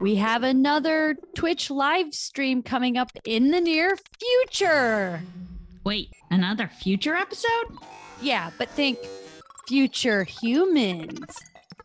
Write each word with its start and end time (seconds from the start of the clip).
We 0.00 0.14
have 0.16 0.44
another 0.44 1.16
Twitch 1.34 1.70
live 1.70 2.14
stream 2.14 2.62
coming 2.62 2.96
up 2.96 3.10
in 3.24 3.50
the 3.50 3.60
near 3.60 3.96
future. 4.20 5.20
Wait, 5.82 6.10
another 6.30 6.68
future 6.68 7.16
episode? 7.16 7.78
Yeah, 8.22 8.50
but 8.58 8.70
think 8.70 8.98
future 9.66 10.22
humans. 10.22 11.18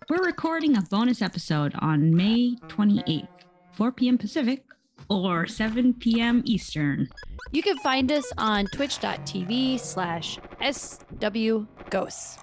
We're 0.10 0.24
recording 0.24 0.78
a 0.78 0.84
bonus 0.84 1.24
episode 1.24 1.74
on 1.80 2.16
May 2.16 2.56
28th, 2.68 3.28
4 3.74 3.92
p.m. 3.94 4.20
Pacific 4.20 4.64
or 5.10 5.48
7 5.48 5.96
p.m. 5.96 6.44
Eastern. 6.46 7.10
You 7.52 7.64
can 7.64 7.78
find 7.80 8.12
us 8.12 8.32
on 8.38 8.68
twitch.tv 8.76 9.80
slash 9.80 10.38
swghosts. 10.62 12.38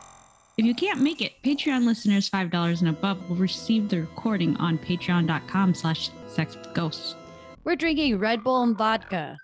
If 0.60 0.66
you 0.66 0.74
can't 0.74 1.00
make 1.00 1.22
it, 1.22 1.32
Patreon 1.42 1.86
listeners 1.86 2.28
$5 2.28 2.80
and 2.80 2.90
above 2.90 3.30
will 3.30 3.36
receive 3.36 3.88
the 3.88 4.02
recording 4.02 4.58
on 4.58 4.76
patreon.com 4.76 5.72
slash 5.72 6.10
sexghosts. 6.28 7.14
We're 7.64 7.76
drinking 7.76 8.18
Red 8.18 8.44
Bull 8.44 8.62
and 8.62 8.76
vodka. 8.76 9.38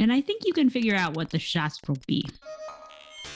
And 0.00 0.12
I 0.12 0.20
think 0.20 0.42
you 0.44 0.52
can 0.52 0.68
figure 0.68 0.96
out 0.96 1.14
what 1.14 1.30
the 1.30 1.38
shots 1.38 1.78
will 1.86 1.98
be. 2.08 2.28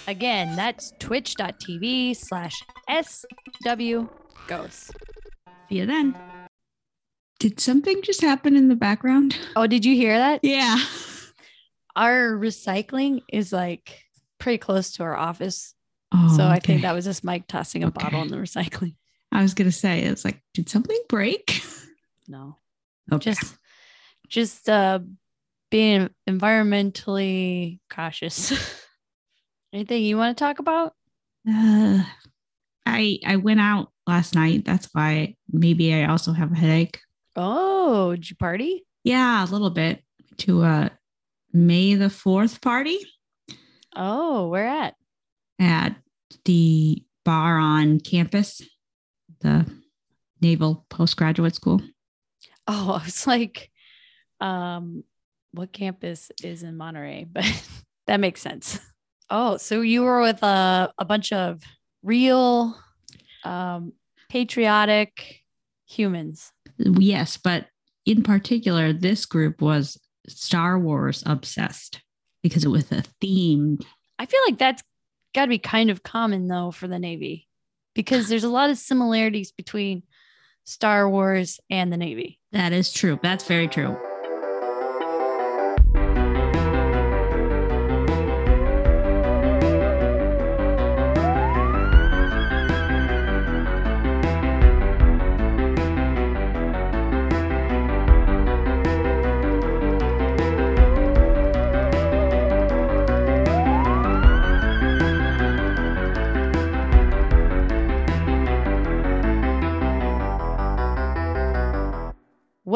Again, 0.09 0.57
that's 0.57 0.93
twitch.tv 0.99 2.17
slash 2.17 2.65
swghosts. 2.91 4.09
See 5.69 5.77
you 5.77 5.87
then. 5.87 6.17
Did 7.39 7.61
something 7.61 8.03
just 8.03 8.23
happen 8.23 8.57
in 8.57 8.67
the 8.67 8.75
background? 8.75 9.39
Oh, 9.55 9.69
did 9.69 9.85
you 9.85 9.95
hear 9.95 10.19
that? 10.19 10.41
Yeah. 10.43 10.85
Our 11.95 12.33
recycling 12.33 13.23
is 13.33 13.53
like 13.53 14.01
pretty 14.41 14.59
close 14.59 14.91
to 14.95 15.05
our 15.05 15.17
office. 15.17 15.77
Oh, 16.13 16.37
so 16.37 16.49
I 16.49 16.57
okay. 16.57 16.73
think 16.73 16.83
that 16.83 16.95
was 16.95 17.05
just 17.05 17.23
Mike 17.25 17.47
tossing 17.47 17.85
a 17.85 17.89
Okay. 17.89 18.03
bottle 18.03 18.23
in 18.23 18.29
the 18.29 18.37
recycling. 18.37 18.97
I 19.33 19.43
was 19.43 19.55
gonna 19.55 19.71
say 19.73 20.01
it's 20.03 20.25
like, 20.25 20.43
did 20.55 20.69
something 20.69 21.01
break? 21.09 21.63
No. 22.29 22.57
Okay. 23.13 23.31
Just 23.31 23.57
just 24.29 24.69
uh 24.69 25.01
being 25.71 26.11
environmentally 26.29 27.79
cautious. 27.89 28.53
Anything 29.73 30.03
you 30.03 30.17
want 30.17 30.37
to 30.37 30.45
talk 30.45 30.59
about? 30.59 30.95
Uh, 31.49 32.03
I 32.87 33.19
I 33.25 33.37
went 33.37 33.61
out 33.61 33.93
last 34.07 34.35
night. 34.35 34.65
That's 34.65 34.89
why 34.93 35.37
maybe 35.53 35.95
I 35.95 36.07
also 36.07 36.33
have 36.33 36.51
a 36.53 36.57
headache. 36.57 37.01
Oh, 37.37 38.17
did 38.17 38.29
you 38.31 38.37
party? 38.37 38.85
Yeah, 39.05 39.45
a 39.45 39.47
little 39.47 39.71
bit 39.71 40.03
to 40.39 40.63
a 40.63 40.91
May 41.53 41.95
the 41.95 42.11
fourth 42.11 42.61
party 42.61 42.99
Oh, 43.97 44.49
where 44.49 44.67
at? 44.69 44.95
At 45.61 45.95
the 46.45 47.05
bar 47.25 47.59
on 47.59 48.01
campus, 48.01 48.63
the 49.41 49.71
Naval 50.41 50.87
Postgraduate 50.89 51.55
School. 51.55 51.81
Oh, 52.67 52.93
I 53.01 53.05
was 53.05 53.27
like, 53.27 53.71
um, 54.41 55.05
what 55.53 55.73
campus 55.73 56.31
is 56.43 56.63
in 56.63 56.77
Monterey? 56.77 57.27
But 57.33 57.45
that 58.07 58.21
makes 58.21 58.41
sense. 58.41 58.81
Oh, 59.29 59.57
so 59.59 59.83
you 59.83 60.03
were 60.03 60.21
with 60.21 60.43
a, 60.43 60.93
a 60.99 61.05
bunch 61.05 61.33
of 61.33 61.63
real 62.03 62.77
um 63.45 63.93
patriotic 64.29 65.41
humans. 65.87 66.53
Yes, 66.79 67.37
but 67.37 67.67
in 68.07 68.23
particular, 68.23 68.93
this 68.93 69.27
group 69.27 69.61
was 69.61 70.01
Star 70.27 70.79
Wars 70.79 71.23
obsessed 71.27 72.01
because 72.43 72.65
it 72.65 72.71
was 72.71 72.91
a 72.91 73.03
themed. 73.23 73.85
I 74.19 74.27
feel 74.27 74.41
like 74.49 74.59
that's 74.59 74.83
got 75.35 75.47
to 75.47 75.49
be 75.49 75.59
kind 75.59 75.91
of 75.91 76.03
common 76.03 76.49
though 76.49 76.71
for 76.71 76.89
the 76.89 76.99
Navy 76.99 77.49
because 77.95 78.29
there's 78.29 78.45
a 78.45 78.49
lot 78.49 78.71
of 78.71 78.79
similarities 78.79 79.53
between 79.53 80.03
Star 80.65 81.09
Wars 81.09 81.61
and 81.71 81.93
the 81.93 81.97
Navy. 81.97 82.39
That 82.53 82.73
is 82.73 82.93
true. 82.93 83.19
That's 83.23 83.45
very 83.45 83.69
true. 83.69 83.97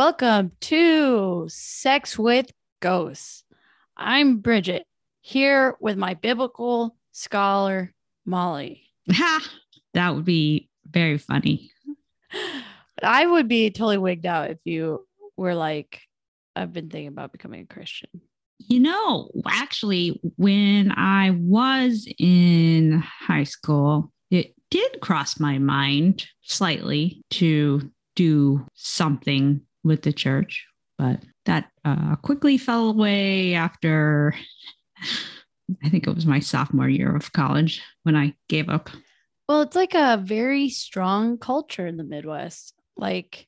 Welcome 0.06 0.52
to 0.60 1.46
Sex 1.48 2.18
with 2.18 2.50
Ghosts. 2.80 3.42
I'm 3.96 4.40
Bridget 4.40 4.84
here 5.22 5.76
with 5.80 5.96
my 5.96 6.12
biblical 6.12 6.94
scholar, 7.12 7.94
Molly. 8.26 8.82
Ha! 9.10 9.50
That 9.94 10.14
would 10.14 10.26
be 10.26 10.68
very 10.86 11.16
funny. 11.16 11.70
I 13.02 13.24
would 13.24 13.48
be 13.48 13.70
totally 13.70 13.96
wigged 13.96 14.26
out 14.26 14.50
if 14.50 14.58
you 14.66 15.06
were 15.38 15.54
like, 15.54 16.02
I've 16.54 16.74
been 16.74 16.90
thinking 16.90 17.08
about 17.08 17.32
becoming 17.32 17.62
a 17.62 17.74
Christian. 17.74 18.10
You 18.58 18.80
know, 18.80 19.30
actually, 19.48 20.20
when 20.36 20.92
I 20.92 21.30
was 21.30 22.06
in 22.18 23.02
high 23.02 23.44
school, 23.44 24.12
it 24.30 24.54
did 24.70 25.00
cross 25.00 25.40
my 25.40 25.56
mind 25.56 26.26
slightly 26.42 27.22
to 27.30 27.90
do 28.16 28.66
something 28.74 29.62
with 29.84 30.02
the 30.02 30.12
church, 30.12 30.66
but 30.98 31.20
that 31.44 31.70
uh, 31.84 32.16
quickly 32.16 32.58
fell 32.58 32.88
away 32.88 33.54
after 33.54 34.34
I 35.82 35.88
think 35.88 36.06
it 36.06 36.14
was 36.14 36.26
my 36.26 36.40
sophomore 36.40 36.88
year 36.88 37.14
of 37.14 37.32
college 37.32 37.82
when 38.02 38.16
I 38.16 38.34
gave 38.48 38.68
up. 38.68 38.90
Well, 39.48 39.62
it's 39.62 39.76
like 39.76 39.94
a 39.94 40.20
very 40.22 40.68
strong 40.68 41.38
culture 41.38 41.86
in 41.86 41.96
the 41.96 42.04
Midwest. 42.04 42.74
Like 42.96 43.46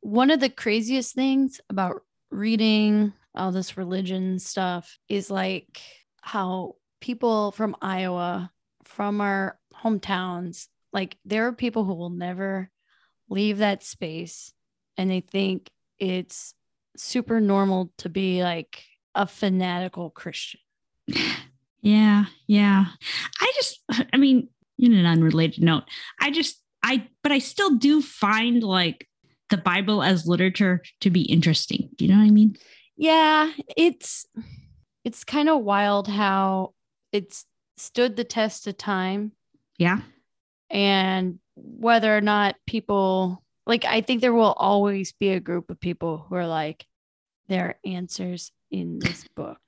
one 0.00 0.30
of 0.30 0.40
the 0.40 0.48
craziest 0.48 1.14
things 1.14 1.60
about 1.68 2.02
reading 2.30 3.12
all 3.34 3.52
this 3.52 3.76
religion 3.76 4.38
stuff 4.38 4.98
is 5.08 5.30
like 5.30 5.80
how 6.20 6.76
people 7.00 7.52
from 7.52 7.76
Iowa, 7.80 8.50
from 8.84 9.20
our 9.20 9.58
hometowns, 9.74 10.68
like 10.92 11.16
there 11.24 11.46
are 11.46 11.52
people 11.52 11.84
who 11.84 11.94
will 11.94 12.10
never 12.10 12.70
leave 13.28 13.58
that 13.58 13.82
space 13.82 14.52
and 14.98 15.10
they 15.10 15.20
think 15.20 15.70
it's 15.98 16.52
super 16.96 17.40
normal 17.40 17.90
to 17.98 18.08
be 18.10 18.42
like 18.42 18.82
a 19.14 19.26
fanatical 19.26 20.10
Christian. 20.10 20.60
Yeah, 21.80 22.24
yeah. 22.48 22.86
I 23.40 23.52
just, 23.54 23.78
I 24.12 24.16
mean, 24.16 24.48
in 24.80 24.92
an 24.94 25.06
unrelated 25.06 25.62
note, 25.62 25.84
I 26.20 26.32
just, 26.32 26.60
I, 26.82 27.06
but 27.22 27.30
I 27.30 27.38
still 27.38 27.76
do 27.76 28.02
find 28.02 28.64
like 28.64 29.06
the 29.48 29.58
Bible 29.58 30.02
as 30.02 30.26
literature 30.26 30.82
to 31.02 31.08
be 31.10 31.22
interesting. 31.22 31.88
Do 31.94 32.04
you 32.04 32.10
know 32.12 32.18
what 32.18 32.26
I 32.26 32.30
mean? 32.32 32.56
Yeah, 32.96 33.52
it's 33.76 34.26
it's 35.04 35.22
kind 35.22 35.48
of 35.48 35.62
wild 35.62 36.08
how 36.08 36.74
it's 37.12 37.46
stood 37.76 38.16
the 38.16 38.24
test 38.24 38.66
of 38.66 38.76
time 38.76 39.30
Yeah. 39.78 40.00
and 40.68 41.38
whether 41.54 42.14
or 42.14 42.20
not 42.20 42.56
people 42.66 43.44
like 43.68 43.84
I 43.84 44.00
think 44.00 44.20
there 44.20 44.32
will 44.34 44.54
always 44.56 45.12
be 45.12 45.28
a 45.28 45.40
group 45.40 45.70
of 45.70 45.78
people 45.78 46.26
who 46.28 46.34
are 46.34 46.46
like 46.48 46.84
there 47.48 47.64
are 47.66 47.76
answers 47.84 48.50
in 48.70 48.98
this 48.98 49.24
book. 49.36 49.60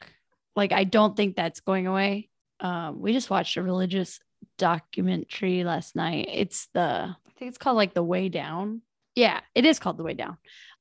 Like 0.56 0.72
I 0.72 0.82
don't 0.84 1.16
think 1.16 1.36
that's 1.36 1.60
going 1.60 1.86
away. 1.86 2.28
Um 2.58 3.00
we 3.00 3.12
just 3.12 3.30
watched 3.30 3.56
a 3.56 3.62
religious 3.62 4.18
documentary 4.58 5.64
last 5.64 5.94
night. 5.96 6.28
It's 6.32 6.68
the 6.74 6.80
I 7.14 7.30
think 7.38 7.48
it's 7.50 7.58
called 7.58 7.76
like 7.76 7.94
The 7.94 8.02
Way 8.02 8.28
Down. 8.28 8.82
Yeah, 9.16 9.40
it 9.54 9.64
is 9.66 9.78
called 9.78 9.96
The 9.98 10.02
Way 10.04 10.14
Down, 10.14 10.36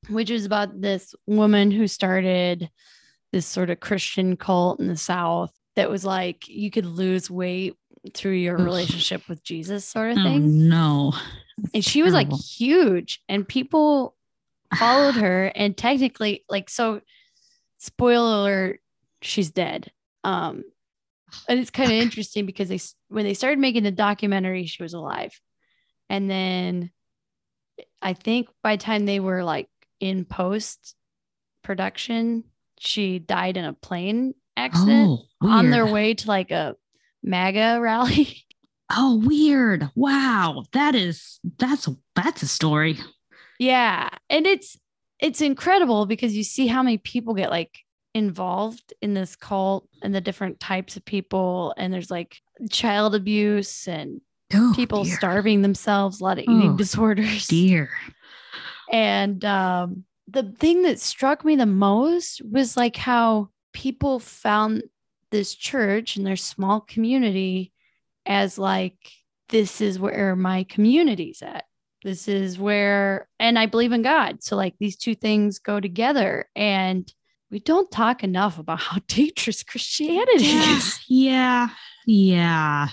which 0.09 0.29
is 0.29 0.45
about 0.45 0.79
this 0.81 1.13
woman 1.27 1.71
who 1.71 1.87
started 1.87 2.69
this 3.31 3.45
sort 3.45 3.69
of 3.69 3.79
Christian 3.79 4.37
cult 4.37 4.79
in 4.79 4.87
the 4.87 4.97
South 4.97 5.51
that 5.75 5.89
was 5.89 6.03
like 6.05 6.47
you 6.47 6.71
could 6.71 6.85
lose 6.85 7.29
weight 7.29 7.75
through 8.13 8.33
your 8.33 8.57
relationship 8.57 9.27
with 9.27 9.43
Jesus, 9.43 9.85
sort 9.85 10.11
of 10.11 10.17
Oh 10.19 10.23
thing. 10.23 10.69
no. 10.69 11.13
And 11.73 11.83
she 11.83 12.03
was 12.03 12.13
like 12.13 12.31
huge, 12.31 13.21
and 13.27 13.47
people 13.47 14.15
followed 14.77 15.15
her. 15.15 15.45
And 15.55 15.75
technically, 15.75 16.45
like, 16.49 16.69
so 16.69 17.01
spoiler 17.77 18.35
alert, 18.41 18.79
she's 19.21 19.51
dead. 19.51 19.91
Um, 20.23 20.63
and 21.47 21.59
it's 21.59 21.69
kind 21.69 21.91
of 21.91 21.97
interesting 21.97 22.45
because 22.45 22.69
they 22.69 22.79
when 23.09 23.25
they 23.25 23.33
started 23.33 23.59
making 23.59 23.83
the 23.83 23.91
documentary, 23.91 24.65
she 24.65 24.81
was 24.81 24.93
alive, 24.93 25.39
and 26.09 26.29
then 26.29 26.91
I 28.01 28.13
think 28.13 28.49
by 28.63 28.75
the 28.75 28.83
time 28.83 29.05
they 29.05 29.19
were 29.19 29.43
like 29.43 29.69
in 29.99 30.25
post 30.25 30.95
production, 31.63 32.45
she 32.79 33.19
died 33.19 33.57
in 33.57 33.65
a 33.65 33.73
plane 33.73 34.33
accident 34.57 35.19
Oh, 35.41 35.47
on 35.47 35.69
their 35.69 35.85
way 35.85 36.13
to 36.15 36.27
like 36.27 36.51
a 36.51 36.75
MAGA 37.23 37.79
rally. 37.79 38.43
Oh, 38.91 39.21
weird. 39.23 39.89
Wow. 39.95 40.63
That 40.73 40.95
is, 40.95 41.39
that's, 41.57 41.87
a 41.87 41.95
that's 42.15 42.41
a 42.41 42.47
story. 42.47 42.97
yeah. 43.59 44.09
And 44.29 44.47
it's, 44.47 44.77
it's 45.19 45.41
incredible 45.41 46.05
because 46.05 46.35
you 46.35 46.43
see 46.43 46.67
how 46.67 46.81
many 46.81 46.97
people 46.97 47.33
get 47.33 47.49
like 47.49 47.77
involved 48.15 48.93
in 49.01 49.13
this 49.13 49.35
cult 49.35 49.87
and 50.01 50.15
the 50.15 50.21
different 50.21 50.59
types 50.59 50.97
of 50.97 51.05
people 51.05 51.73
and 51.77 51.93
there's 51.93 52.09
like 52.09 52.37
child 52.71 53.13
abuse 53.15 53.87
and 53.87 54.21
Oh, 54.51 54.73
people 54.75 55.03
dear. 55.03 55.15
starving 55.15 55.61
themselves 55.61 56.19
a 56.19 56.23
lot 56.23 56.39
of 56.39 56.43
eating 56.45 56.71
Oh, 56.71 56.75
disorders 56.75 57.45
Dear. 57.45 57.89
and 58.91 59.45
um, 59.45 60.05
the 60.27 60.43
thing 60.57 60.81
that 60.83 60.99
struck 60.99 61.45
me 61.45 61.55
the 61.55 61.67
most 61.67 62.41
was 62.43 62.75
like 62.75 62.95
how 62.95 63.49
people 63.73 64.17
found 64.19 64.83
this 65.29 65.53
church 65.53 66.15
and 66.15 66.25
their 66.25 66.35
small 66.35 66.81
community 66.81 67.71
as 68.29 68.57
like, 68.57 68.95
this 69.49 69.81
is 69.81 69.99
where 69.99 70.35
my 70.37 70.63
community's 70.63 71.41
at. 71.41 71.65
This 72.03 72.29
is 72.29 72.57
where, 72.57 73.27
and 73.39 73.59
I 73.59 73.65
believe 73.65 73.91
in 73.91 74.03
God. 74.03 74.41
So, 74.41 74.55
like, 74.55 74.75
these 74.79 74.95
two 74.95 75.15
things 75.15 75.59
go 75.59 75.81
together. 75.81 76.47
And 76.55 77.11
we 77.51 77.59
don't 77.59 77.91
talk 77.91 78.23
enough 78.23 78.57
about 78.59 78.79
how 78.79 78.99
dangerous 79.07 79.63
Christianity 79.63 80.45
Yeah. 80.45 80.77
is. 80.77 80.99
Yeah. 81.09 81.67
Yeah. 82.05 82.87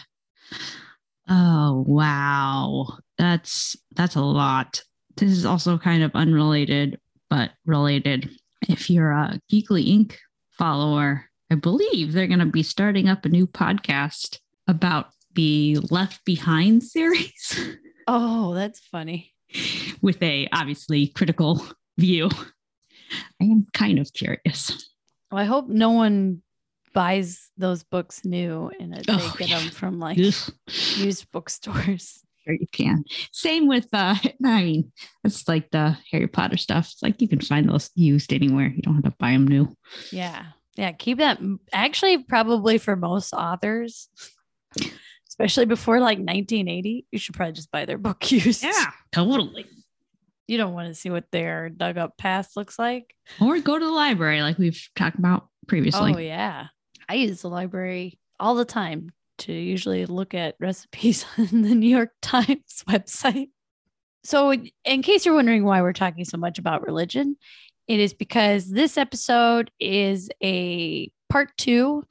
Oh 1.28 1.84
wow. 1.86 2.98
That's 3.18 3.76
that's 3.94 4.14
a 4.16 4.20
lot. 4.22 4.82
This 5.16 5.30
is 5.32 5.44
also 5.46 5.78
kind 5.78 6.02
of 6.02 6.10
unrelated, 6.14 6.98
but 7.30 7.50
related. 7.64 8.30
If 8.68 8.90
you're 8.90 9.10
a 9.12 9.40
Geekly 9.52 9.86
Inc. 9.88 10.14
follower, 10.50 11.24
I 11.50 11.54
believe 11.56 12.12
they're 12.12 12.26
gonna 12.26 12.46
be 12.46 12.62
starting 12.62 13.08
up 13.08 13.24
a 13.24 13.28
new 13.28 13.46
podcast 13.46 14.38
about 14.68 15.08
the 15.36 15.78
Left 15.90 16.24
Behind 16.24 16.82
series 16.82 17.60
Oh, 18.08 18.54
that's 18.54 18.80
funny. 18.80 19.32
with 20.02 20.20
a 20.22 20.48
obviously 20.52 21.06
critical 21.08 21.64
view. 21.98 22.28
I 23.40 23.44
am 23.44 23.66
kind 23.72 23.98
of 24.00 24.12
curious. 24.12 24.90
Well, 25.30 25.40
I 25.40 25.44
hope 25.44 25.68
no 25.68 25.90
one 25.90 26.42
buys 26.94 27.50
those 27.58 27.82
books 27.84 28.24
new 28.24 28.70
and 28.80 28.92
that 28.94 29.04
Oh, 29.08 29.16
they 29.38 29.38
get 29.46 29.48
yeah. 29.50 29.58
them 29.60 29.70
from 29.70 29.98
like 29.98 30.18
Ugh. 30.18 30.34
used 30.96 31.30
bookstores. 31.32 32.20
Sure 32.44 32.54
you 32.54 32.66
can. 32.72 33.04
Same 33.32 33.66
with 33.66 33.88
uh 33.92 34.14
I 34.44 34.62
mean, 34.64 34.92
it's 35.24 35.48
like 35.48 35.70
the 35.72 35.96
Harry 36.12 36.28
Potter 36.28 36.56
stuff. 36.56 36.90
It's 36.92 37.02
like 37.02 37.20
you 37.20 37.28
can 37.28 37.40
find 37.40 37.68
those 37.68 37.90
used 37.96 38.32
anywhere. 38.32 38.68
You 38.68 38.82
don't 38.82 38.94
have 38.94 39.04
to 39.04 39.14
buy 39.18 39.32
them 39.32 39.48
new. 39.48 39.76
Yeah. 40.12 40.44
Yeah. 40.76 40.92
Keep 40.92 41.18
that. 41.18 41.40
Actually, 41.72 42.22
probably 42.22 42.78
for 42.78 42.94
most 42.96 43.32
authors, 43.32 44.08
especially 45.38 45.66
before 45.66 46.00
like 46.00 46.18
1980, 46.18 47.06
you 47.10 47.18
should 47.18 47.34
probably 47.34 47.52
just 47.52 47.70
buy 47.70 47.84
their 47.84 47.98
book 47.98 48.30
used. 48.32 48.64
Yeah, 48.64 48.90
totally. 49.12 49.66
You 50.48 50.58
don't 50.58 50.74
want 50.74 50.88
to 50.88 50.94
see 50.94 51.10
what 51.10 51.24
their 51.32 51.68
dug 51.68 51.98
up 51.98 52.16
past 52.16 52.56
looks 52.56 52.78
like. 52.78 53.14
Or 53.40 53.58
go 53.60 53.78
to 53.78 53.84
the 53.84 53.90
library 53.90 54.42
like 54.42 54.58
we've 54.58 54.80
talked 54.94 55.18
about 55.18 55.48
previously. 55.66 56.14
Oh, 56.14 56.18
yeah. 56.18 56.68
I 57.08 57.14
use 57.14 57.42
the 57.42 57.50
library 57.50 58.18
all 58.40 58.54
the 58.54 58.64
time 58.64 59.12
to 59.38 59.52
usually 59.52 60.06
look 60.06 60.34
at 60.34 60.54
recipes 60.60 61.26
on 61.36 61.62
the 61.62 61.74
New 61.74 61.88
York 61.88 62.12
Times 62.22 62.84
website. 62.88 63.50
So, 64.24 64.52
in 64.52 65.02
case 65.02 65.24
you're 65.24 65.36
wondering 65.36 65.64
why 65.64 65.82
we're 65.82 65.92
talking 65.92 66.24
so 66.24 66.36
much 66.36 66.58
about 66.58 66.84
religion, 66.84 67.36
it 67.86 68.00
is 68.00 68.12
because 68.12 68.68
this 68.68 68.96
episode 68.98 69.70
is 69.78 70.28
a 70.42 71.10
part 71.28 71.50
two 71.56 72.02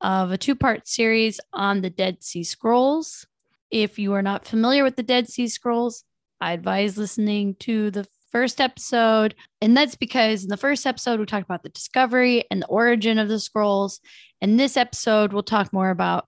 of 0.00 0.30
a 0.30 0.38
two 0.38 0.54
part 0.54 0.88
series 0.88 1.40
on 1.52 1.80
the 1.80 1.90
Dead 1.90 2.22
Sea 2.22 2.44
Scrolls. 2.44 3.26
If 3.70 3.98
you 3.98 4.14
are 4.14 4.22
not 4.22 4.46
familiar 4.46 4.82
with 4.82 4.96
the 4.96 5.02
Dead 5.02 5.28
Sea 5.28 5.48
Scrolls, 5.48 6.04
I 6.40 6.52
advise 6.52 6.96
listening 6.96 7.54
to 7.60 7.90
the 7.90 8.06
first 8.30 8.60
episode. 8.60 9.34
And 9.60 9.76
that's 9.76 9.96
because 9.96 10.42
in 10.42 10.48
the 10.48 10.56
first 10.56 10.86
episode, 10.86 11.20
we 11.20 11.26
talked 11.26 11.44
about 11.44 11.62
the 11.62 11.68
discovery 11.68 12.44
and 12.50 12.62
the 12.62 12.66
origin 12.66 13.18
of 13.18 13.28
the 13.28 13.40
scrolls. 13.40 14.00
In 14.40 14.56
this 14.56 14.76
episode, 14.76 15.32
we'll 15.32 15.42
talk 15.42 15.72
more 15.72 15.90
about 15.90 16.26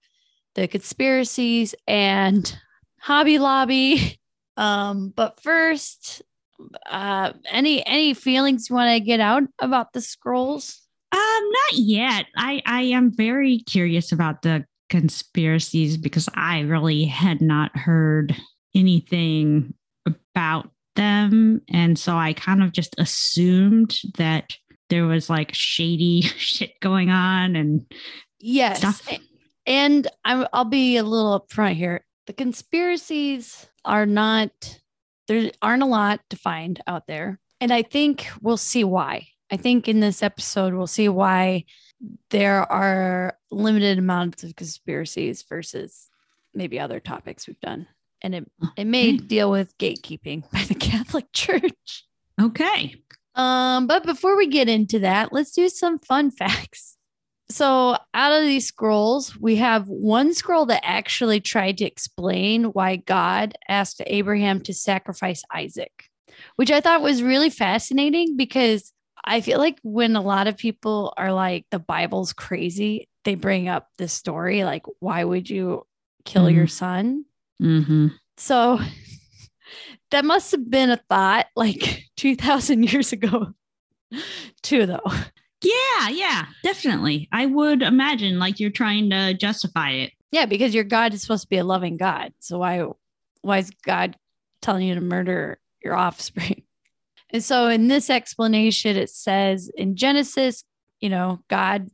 the 0.55 0.69
conspiracies 0.69 1.75
and 1.87 2.57
Hobby 3.01 3.39
Lobby. 3.39 4.19
Um, 4.55 5.15
but 5.17 5.41
first, 5.41 6.21
uh, 6.85 7.33
any 7.51 7.85
any 7.87 8.13
feelings 8.13 8.69
you 8.69 8.77
want 8.77 8.93
to 8.93 9.01
get 9.01 9.19
out 9.19 9.45
about 9.59 9.95
the 9.95 10.03
scrolls? 10.03 10.82
Um, 11.13 11.51
not 11.51 11.73
yet. 11.75 12.27
I 12.37 12.63
I 12.67 12.83
am 12.83 13.13
very 13.15 13.59
curious 13.59 14.13
about 14.13 14.43
the 14.43 14.65
conspiracies 14.89 15.97
because 15.97 16.29
I 16.35 16.61
really 16.61 17.05
had 17.05 17.41
not 17.41 17.77
heard 17.77 18.35
anything 18.75 19.75
about 20.07 20.71
them, 20.97 21.63
and 21.69 21.99
so 21.99 22.17
I 22.17 22.33
kind 22.33 22.63
of 22.63 22.73
just 22.73 22.95
assumed 22.99 23.99
that 24.17 24.57
there 24.91 25.07
was 25.07 25.31
like 25.31 25.51
shady 25.55 26.23
shit 26.37 26.73
going 26.81 27.11
on, 27.11 27.57
and 27.57 27.87
Yes. 28.43 28.79
Stuff. 28.79 29.09
And 29.65 30.09
I'm, 30.25 30.47
I'll 30.53 30.65
be 30.65 30.97
a 30.97 31.05
little 31.05 31.41
upfront 31.41 31.77
here. 31.77 32.05
The 32.27 32.33
conspiracies 32.33 33.67
are 33.85 34.05
not, 34.05 34.51
there 35.29 35.53
aren't 35.63 35.85
a 35.85 35.87
lot 35.87 36.21
to 36.31 36.37
find 36.37 36.83
out 36.87 37.07
there. 37.07 37.39
And 37.61 37.73
I 37.73 37.83
think 37.83 38.27
we'll 38.43 38.57
see 38.57 38.83
why. 38.83 39.29
I 39.53 39.59
think 39.59 39.87
in 39.87 40.01
this 40.01 40.23
episode, 40.23 40.73
we'll 40.73 40.87
see 40.87 41.11
why 41.11 41.67
there 42.31 42.61
are 42.73 43.37
limited 43.51 43.99
amounts 43.99 44.43
of 44.43 44.57
conspiracies 44.57 45.45
versus 45.47 46.09
maybe 46.55 46.81
other 46.81 47.01
topics 47.01 47.47
we've 47.47 47.61
done. 47.61 47.87
And 48.23 48.35
it, 48.35 48.51
it 48.79 48.87
may 48.87 49.19
deal 49.19 49.51
with 49.51 49.77
gatekeeping 49.77 50.51
by 50.53 50.63
the 50.63 50.75
Catholic 50.75 51.31
Church. 51.33 52.07
okay, 52.41 52.97
Um, 53.35 53.87
but 53.87 54.05
before 54.05 54.39
we 54.39 54.47
get 54.47 54.71
into 54.71 55.01
that, 55.01 55.33
let's 55.33 55.53
do 55.53 55.69
some 55.69 55.99
fun 55.99 56.31
facts. 56.43 56.97
So, 57.51 57.99
out 58.15 58.33
of 58.33 58.47
these 58.47 58.67
scrolls, 58.67 59.39
we 59.39 59.57
have 59.57 59.87
one 59.87 60.33
scroll 60.33 60.65
that 60.67 60.81
actually 60.83 61.41
tried 61.41 61.77
to 61.79 61.85
explain 61.85 62.65
why 62.65 62.97
God 62.97 63.55
asked 63.69 64.01
Abraham 64.07 64.61
to 64.63 64.73
sacrifice 64.73 65.43
Isaac, 65.53 66.09
which 66.57 66.71
I 66.71 66.81
thought 66.81 67.03
was 67.03 67.23
really 67.23 67.51
fascinating 67.51 68.39
because 68.39 68.95
I 69.25 69.41
feel 69.41 69.59
like 69.59 69.79
when 69.83 70.17
a 70.17 70.21
lot 70.23 70.47
of 70.49 70.57
people 70.57 71.15
are 71.17 71.33
like, 71.33 71.67
the 71.71 71.79
Bible's 71.79 72.33
crazy, 72.33 73.09
they 73.25 73.35
bring 73.37 73.69
up 73.69 73.89
this 73.99 74.13
story 74.13 74.65
like, 74.65 74.83
why 74.99 75.23
would 75.23 75.49
you 75.49 75.87
kill 76.25 76.51
your 76.51 76.67
son? 76.67 77.25
hmm 77.61 78.09
So 78.37 78.81
that 80.11 80.25
must 80.25 80.51
have 80.53 80.69
been 80.69 80.91
a 80.91 80.97
thought 81.09 81.47
like 81.57 82.05
2000 82.17 82.83
years 82.93 83.13
ago, 83.13 83.53
too, 84.63 84.87
though. 84.87 85.01
yeah, 85.63 86.09
yeah, 86.11 86.47
definitely. 86.63 87.29
I 87.33 87.47
would 87.47 87.83
imagine 87.83 88.39
like 88.39 88.61
you're 88.61 88.71
trying 88.71 89.11
to 89.11 89.35
justify 89.35 89.91
it. 89.91 90.13
Yeah, 90.31 90.47
because 90.47 90.75
your 90.75 90.85
God 90.85 91.15
is 91.15 91.23
supposed 91.23 91.43
to 91.43 91.49
be 91.49 91.59
a 91.59 91.65
loving 91.65 91.97
God. 91.97 92.33
So 92.41 92.59
why 92.59 92.85
why 93.43 93.59
is 93.59 93.71
God 93.85 94.17
telling 94.61 94.87
you 94.87 94.95
to 94.95 95.01
murder 95.01 95.59
your 95.85 95.95
offspring? 95.95 96.63
And 97.33 97.43
so 97.43 97.69
in 97.69 97.89
this 97.89 98.11
explanation, 98.11 98.97
it 98.97 99.11
says 99.11 99.71
in 99.75 99.97
Genesis, 99.97 100.65
you 101.01 101.09
know, 101.09 101.41
God 101.49 101.89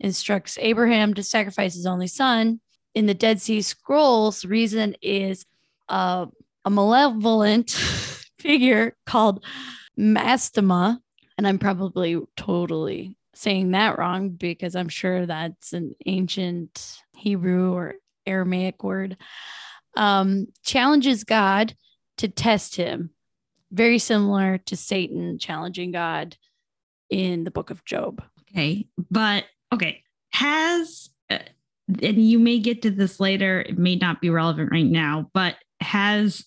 instructs 0.00 0.58
Abraham 0.60 1.14
to 1.14 1.22
sacrifice 1.22 1.74
his 1.74 1.86
only 1.86 2.06
son. 2.06 2.60
In 2.94 3.06
the 3.06 3.14
Dead 3.14 3.40
Sea 3.40 3.60
Scrolls, 3.60 4.44
reason 4.44 4.96
is 5.02 5.44
uh, 5.88 6.26
a 6.64 6.70
malevolent 6.70 7.70
figure 8.38 8.94
called 9.04 9.44
Mastema. 9.98 10.98
And 11.36 11.46
I'm 11.46 11.58
probably 11.58 12.20
totally 12.36 13.16
saying 13.34 13.72
that 13.72 13.98
wrong 13.98 14.30
because 14.30 14.76
I'm 14.76 14.88
sure 14.88 15.26
that's 15.26 15.72
an 15.72 15.94
ancient 16.06 16.98
Hebrew 17.16 17.72
or 17.72 17.94
Aramaic 18.26 18.82
word. 18.82 19.16
Um, 19.96 20.46
challenges 20.64 21.24
God 21.24 21.74
to 22.18 22.28
test 22.28 22.76
him, 22.76 23.10
very 23.74 23.98
similar 23.98 24.58
to 24.58 24.76
Satan 24.76 25.38
challenging 25.38 25.90
God 25.90 26.36
in 27.10 27.44
the 27.44 27.50
book 27.50 27.70
of 27.70 27.84
Job. 27.84 28.22
Okay, 28.50 28.86
but 29.10 29.44
okay, 29.72 30.02
has 30.32 31.10
uh, 31.30 31.38
and 32.02 32.26
you 32.26 32.38
may 32.38 32.58
get 32.58 32.82
to 32.82 32.90
this 32.90 33.20
later. 33.20 33.60
It 33.62 33.78
may 33.78 33.96
not 33.96 34.20
be 34.20 34.30
relevant 34.30 34.70
right 34.72 34.86
now, 34.86 35.30
but 35.34 35.56
has 35.80 36.44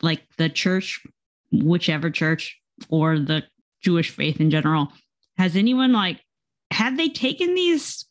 like 0.00 0.22
the 0.38 0.48
church, 0.48 1.04
whichever 1.52 2.10
church 2.10 2.58
or 2.88 3.18
the 3.18 3.42
Jewish 3.82 4.10
faith 4.10 4.40
in 4.40 4.50
general, 4.50 4.92
has 5.36 5.56
anyone 5.56 5.92
like 5.92 6.20
have 6.70 6.96
they 6.96 7.08
taken 7.08 7.54
these 7.54 8.06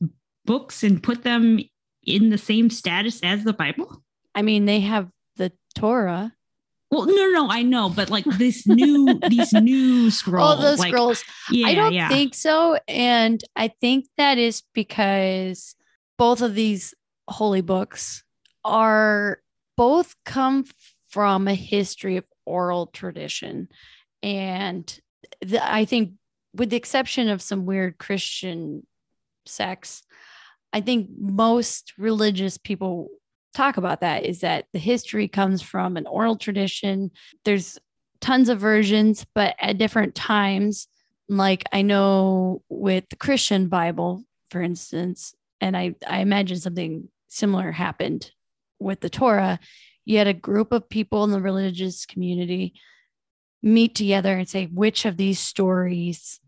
books 0.46 0.84
and 0.84 1.02
put 1.02 1.24
them 1.24 1.60
in 2.04 2.30
the 2.30 2.38
same 2.38 2.70
status 2.70 3.22
as 3.24 3.44
the 3.44 3.54
Bible? 3.54 4.04
I 4.36 4.42
mean, 4.42 4.66
they 4.66 4.82
have 4.82 5.10
the 5.38 5.52
Torah. 5.76 6.34
Well, 6.92 7.06
no, 7.06 7.30
no, 7.30 7.50
I 7.50 7.62
know, 7.62 7.90
but 7.90 8.10
like 8.10 8.26
this 8.26 8.68
new, 8.68 9.20
these 9.28 9.54
new 9.54 10.10
scrolls. 10.12 10.58
Oh, 10.58 10.62
those 10.62 10.80
like, 10.80 10.90
scrolls. 10.90 11.24
Yeah, 11.52 11.68
I 11.68 11.76
don't 11.76 11.94
yeah. 11.94 12.10
think 12.10 12.34
so. 12.34 12.80
And 12.88 13.44
I 13.56 13.68
think 13.68 14.08
that 14.18 14.40
is 14.40 14.64
because 14.74 15.76
both 16.18 16.42
of 16.42 16.56
these 16.56 16.96
holy 17.28 17.62
books 17.62 18.24
are 18.66 19.40
both 19.78 20.16
come 20.26 20.66
from 21.10 21.48
a 21.48 21.54
history 21.54 22.18
of 22.18 22.26
oral 22.46 22.88
tradition. 22.88 23.70
And 24.24 25.00
the, 25.42 25.62
I 25.64 25.86
think, 25.86 26.14
with 26.56 26.72
the 26.72 26.78
exception 26.78 27.30
of 27.30 27.42
some 27.42 27.66
weird 27.68 28.00
Christian 28.00 28.86
sects, 29.46 30.02
I 30.74 30.82
think 30.82 31.10
most 31.18 31.94
religious 31.98 32.58
people 32.58 33.10
talk 33.54 33.78
about 33.78 34.02
that 34.02 34.26
is 34.26 34.42
that 34.42 34.66
the 34.74 34.80
history 34.80 35.28
comes 35.28 35.62
from 35.62 35.98
an 35.98 36.08
oral 36.08 36.38
tradition. 36.38 37.12
There's 37.46 37.80
tons 38.22 38.50
of 38.50 38.60
versions, 38.60 39.26
but 39.34 39.56
at 39.60 39.78
different 39.78 40.16
times. 40.16 40.88
Like 41.28 41.64
I 41.72 41.82
know 41.84 42.64
with 42.70 43.08
the 43.10 43.16
Christian 43.16 43.68
Bible, 43.68 44.24
for 44.50 44.62
instance, 44.62 45.36
and 45.62 45.78
I, 45.78 45.96
I 46.08 46.20
imagine 46.20 46.58
something 46.60 47.10
similar 47.28 47.72
happened 47.72 48.32
with 48.80 49.02
the 49.02 49.10
Torah. 49.10 49.60
You 50.06 50.18
had 50.18 50.28
a 50.28 50.34
group 50.34 50.72
of 50.72 50.90
people 50.90 51.24
in 51.24 51.32
the 51.32 51.42
religious 51.42 52.06
community 52.06 52.74
meet 53.62 53.94
together 53.94 54.38
and 54.38 54.50
say, 54.50 54.66
which 54.66 55.06
of 55.06 55.18
these 55.18 55.40
stories 55.40 56.40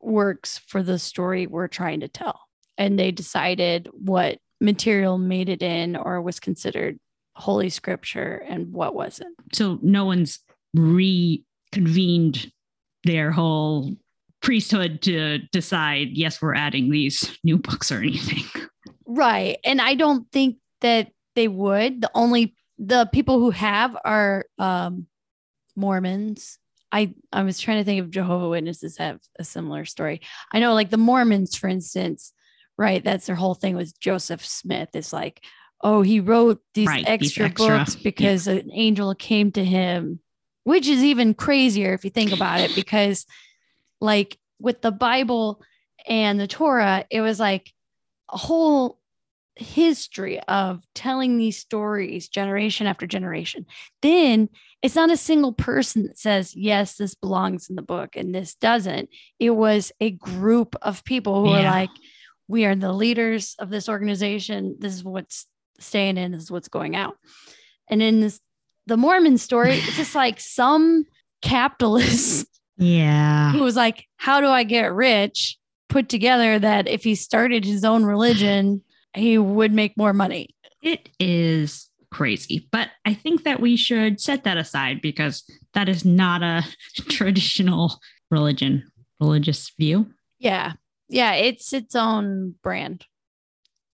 works 0.00 0.58
for 0.66 0.82
the 0.82 0.98
story 0.98 1.46
we're 1.46 1.68
trying 1.68 2.00
to 2.00 2.08
tell? 2.08 2.40
And 2.76 2.98
they 2.98 3.12
decided 3.12 3.88
what 3.92 4.38
material 4.60 5.18
made 5.18 5.48
it 5.48 5.62
in 5.62 5.96
or 5.96 6.20
was 6.22 6.40
considered 6.40 6.98
holy 7.36 7.68
scripture 7.68 8.44
and 8.48 8.72
what 8.72 8.94
wasn't. 8.94 9.34
So 9.52 9.78
no 9.82 10.04
one's 10.04 10.40
reconvened 10.72 12.50
their 13.04 13.30
whole 13.30 13.94
priesthood 14.40 15.02
to 15.02 15.38
decide, 15.52 16.10
yes, 16.12 16.40
we're 16.40 16.54
adding 16.54 16.90
these 16.90 17.38
new 17.42 17.58
books 17.58 17.90
or 17.90 17.98
anything. 17.98 18.44
Right. 19.06 19.58
And 19.64 19.80
I 19.80 19.94
don't 19.94 20.30
think 20.32 20.58
that 20.80 21.10
they 21.34 21.48
would. 21.48 22.00
The 22.00 22.10
only 22.14 22.54
the 22.78 23.08
people 23.12 23.38
who 23.38 23.50
have 23.50 23.96
are 24.04 24.46
um 24.58 25.06
Mormons. 25.76 26.58
I 26.92 27.14
I 27.32 27.42
was 27.42 27.58
trying 27.58 27.78
to 27.78 27.84
think 27.84 28.04
if 28.04 28.10
Jehovah 28.10 28.48
Witnesses 28.48 28.98
have 28.98 29.18
a 29.38 29.44
similar 29.44 29.84
story. 29.84 30.20
I 30.52 30.60
know 30.60 30.74
like 30.74 30.90
the 30.90 30.96
Mormons, 30.96 31.56
for 31.56 31.68
instance, 31.68 32.32
right? 32.76 33.02
That's 33.02 33.26
their 33.26 33.36
whole 33.36 33.54
thing 33.54 33.76
with 33.76 33.98
Joseph 34.00 34.44
Smith. 34.44 34.90
Is 34.94 35.12
like, 35.12 35.42
oh, 35.82 36.02
he 36.02 36.20
wrote 36.20 36.60
these, 36.74 36.88
Right, 36.88 37.04
extra, 37.06 37.44
these 37.44 37.52
extra- 37.52 37.78
books 37.78 37.96
because 38.02 38.46
an 38.46 38.70
angel 38.72 39.14
came 39.14 39.52
to 39.52 39.64
him, 39.64 40.20
which 40.64 40.88
is 40.88 41.02
even 41.02 41.34
crazier 41.34 41.92
if 41.92 42.04
you 42.04 42.10
think 42.10 42.32
about 42.32 42.60
it, 42.60 42.74
because 42.74 43.26
like 44.00 44.38
with 44.58 44.82
the 44.82 44.92
Bible 44.92 45.62
and 46.06 46.38
the 46.38 46.46
Torah, 46.46 47.04
it 47.10 47.20
was 47.20 47.40
like 47.40 47.72
a 48.32 48.36
whole 48.36 48.98
history 49.56 50.40
of 50.40 50.82
telling 50.94 51.36
these 51.36 51.58
stories 51.58 52.28
generation 52.28 52.86
after 52.86 53.06
generation. 53.06 53.66
Then 54.02 54.48
it's 54.82 54.96
not 54.96 55.10
a 55.10 55.16
single 55.16 55.52
person 55.52 56.04
that 56.04 56.18
says, 56.18 56.54
yes, 56.54 56.96
this 56.96 57.14
belongs 57.14 57.70
in 57.70 57.76
the 57.76 57.82
book 57.82 58.16
and 58.16 58.34
this 58.34 58.54
doesn't. 58.54 59.08
It 59.38 59.50
was 59.50 59.92
a 60.00 60.10
group 60.10 60.76
of 60.82 61.04
people 61.04 61.44
who 61.44 61.52
are 61.52 61.62
like, 61.62 61.90
we 62.48 62.64
are 62.64 62.74
the 62.74 62.92
leaders 62.92 63.54
of 63.58 63.70
this 63.70 63.88
organization. 63.88 64.76
This 64.78 64.94
is 64.94 65.04
what's 65.04 65.46
staying 65.78 66.16
in, 66.18 66.32
this 66.32 66.44
is 66.44 66.50
what's 66.50 66.68
going 66.68 66.94
out. 66.96 67.16
And 67.88 68.02
in 68.02 68.20
this, 68.20 68.40
the 68.86 68.96
Mormon 68.96 69.38
story, 69.38 69.74
it's 69.74 69.96
just 69.96 70.14
like 70.24 70.40
some 70.40 71.04
capitalist 71.42 72.46
Yeah. 72.76 73.52
who 73.52 73.60
was 73.60 73.76
like, 73.76 74.04
How 74.16 74.40
do 74.40 74.48
I 74.48 74.64
get 74.64 74.92
rich? 74.92 75.58
Put 75.88 76.08
together 76.08 76.58
that 76.58 76.88
if 76.88 77.04
he 77.04 77.14
started 77.14 77.64
his 77.64 77.84
own 77.84 78.04
religion, 78.04 78.82
he 79.14 79.38
would 79.38 79.72
make 79.72 79.96
more 79.96 80.12
money. 80.12 80.48
It 80.82 81.08
is 81.20 81.88
crazy, 82.10 82.68
but 82.72 82.90
I 83.04 83.14
think 83.14 83.44
that 83.44 83.60
we 83.60 83.76
should 83.76 84.20
set 84.20 84.44
that 84.44 84.56
aside 84.56 85.00
because 85.00 85.44
that 85.72 85.88
is 85.88 86.04
not 86.04 86.42
a 86.42 86.64
traditional 87.08 88.00
religion, 88.30 88.84
religious 89.20 89.70
view. 89.78 90.06
Yeah. 90.38 90.72
Yeah. 91.08 91.34
It's 91.34 91.72
its 91.72 91.94
own 91.94 92.54
brand. 92.62 93.06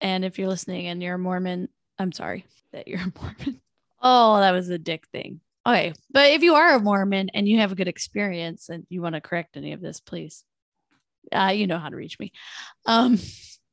And 0.01 0.25
if 0.25 0.39
you're 0.39 0.49
listening 0.49 0.87
and 0.87 1.03
you're 1.03 1.17
a 1.17 1.19
Mormon, 1.19 1.69
I'm 1.99 2.13
sorry 2.13 2.47
that 2.73 2.89
you're 2.89 3.01
a 3.01 3.13
Mormon. 3.21 3.61
Oh, 4.03 4.39
that 4.39 4.53
was 4.53 4.69
a 4.69 4.79
dick 4.79 5.07
thing. 5.13 5.41
Okay. 5.67 5.93
But 6.11 6.31
if 6.31 6.43
you 6.43 6.55
are 6.55 6.75
a 6.75 6.81
Mormon 6.81 7.31
and 7.35 7.47
you 7.47 7.59
have 7.59 7.73
a 7.73 7.77
good 7.77 7.89
experience 7.89 8.69
and 8.71 8.87
you 8.89 9.03
want 9.03 9.15
to 9.15 9.21
correct 9.21 9.57
any 9.57 9.73
of 9.73 9.81
this, 9.81 10.01
please, 10.01 10.45
uh, 11.33 11.53
you 11.55 11.67
know 11.67 11.79
how 11.79 11.91
to 11.91 11.97
reach 11.97 12.19
me. 12.19 12.33
Um, 12.87 13.19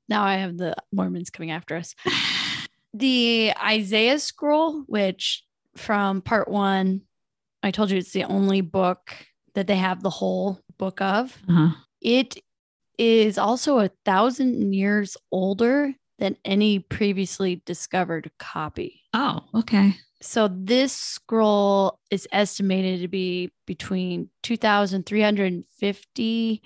now 0.09 0.23
I 0.23 0.35
have 0.35 0.57
the 0.57 0.75
Mormons 0.91 1.29
coming 1.29 1.51
after 1.51 1.75
us. 1.75 1.95
the 2.93 3.53
Isaiah 3.63 4.19
scroll, 4.19 4.81
which 4.87 5.43
from 5.75 6.21
part 6.21 6.49
one, 6.49 7.01
I 7.63 7.71
told 7.71 7.89
you 7.89 7.97
it's 7.97 8.11
the 8.11 8.25
only 8.25 8.61
book 8.61 9.13
that 9.55 9.67
they 9.67 9.75
have 9.75 10.03
the 10.03 10.09
whole 10.09 10.59
book 10.77 11.01
of. 11.01 11.35
Uh-huh. 11.49 11.75
It 12.01 12.37
is 12.97 13.37
also 13.37 13.79
a 13.79 13.91
thousand 14.05 14.73
years 14.73 15.17
older 15.31 15.93
than 16.19 16.35
any 16.43 16.79
previously 16.79 17.61
discovered 17.65 18.29
copy. 18.39 19.03
Oh, 19.13 19.41
okay. 19.53 19.93
So 20.21 20.49
this 20.51 20.93
scroll 20.93 21.99
is 22.09 22.27
estimated 22.31 23.01
to 23.01 23.07
be 23.07 23.51
between 23.67 24.29
2,350 24.43 26.61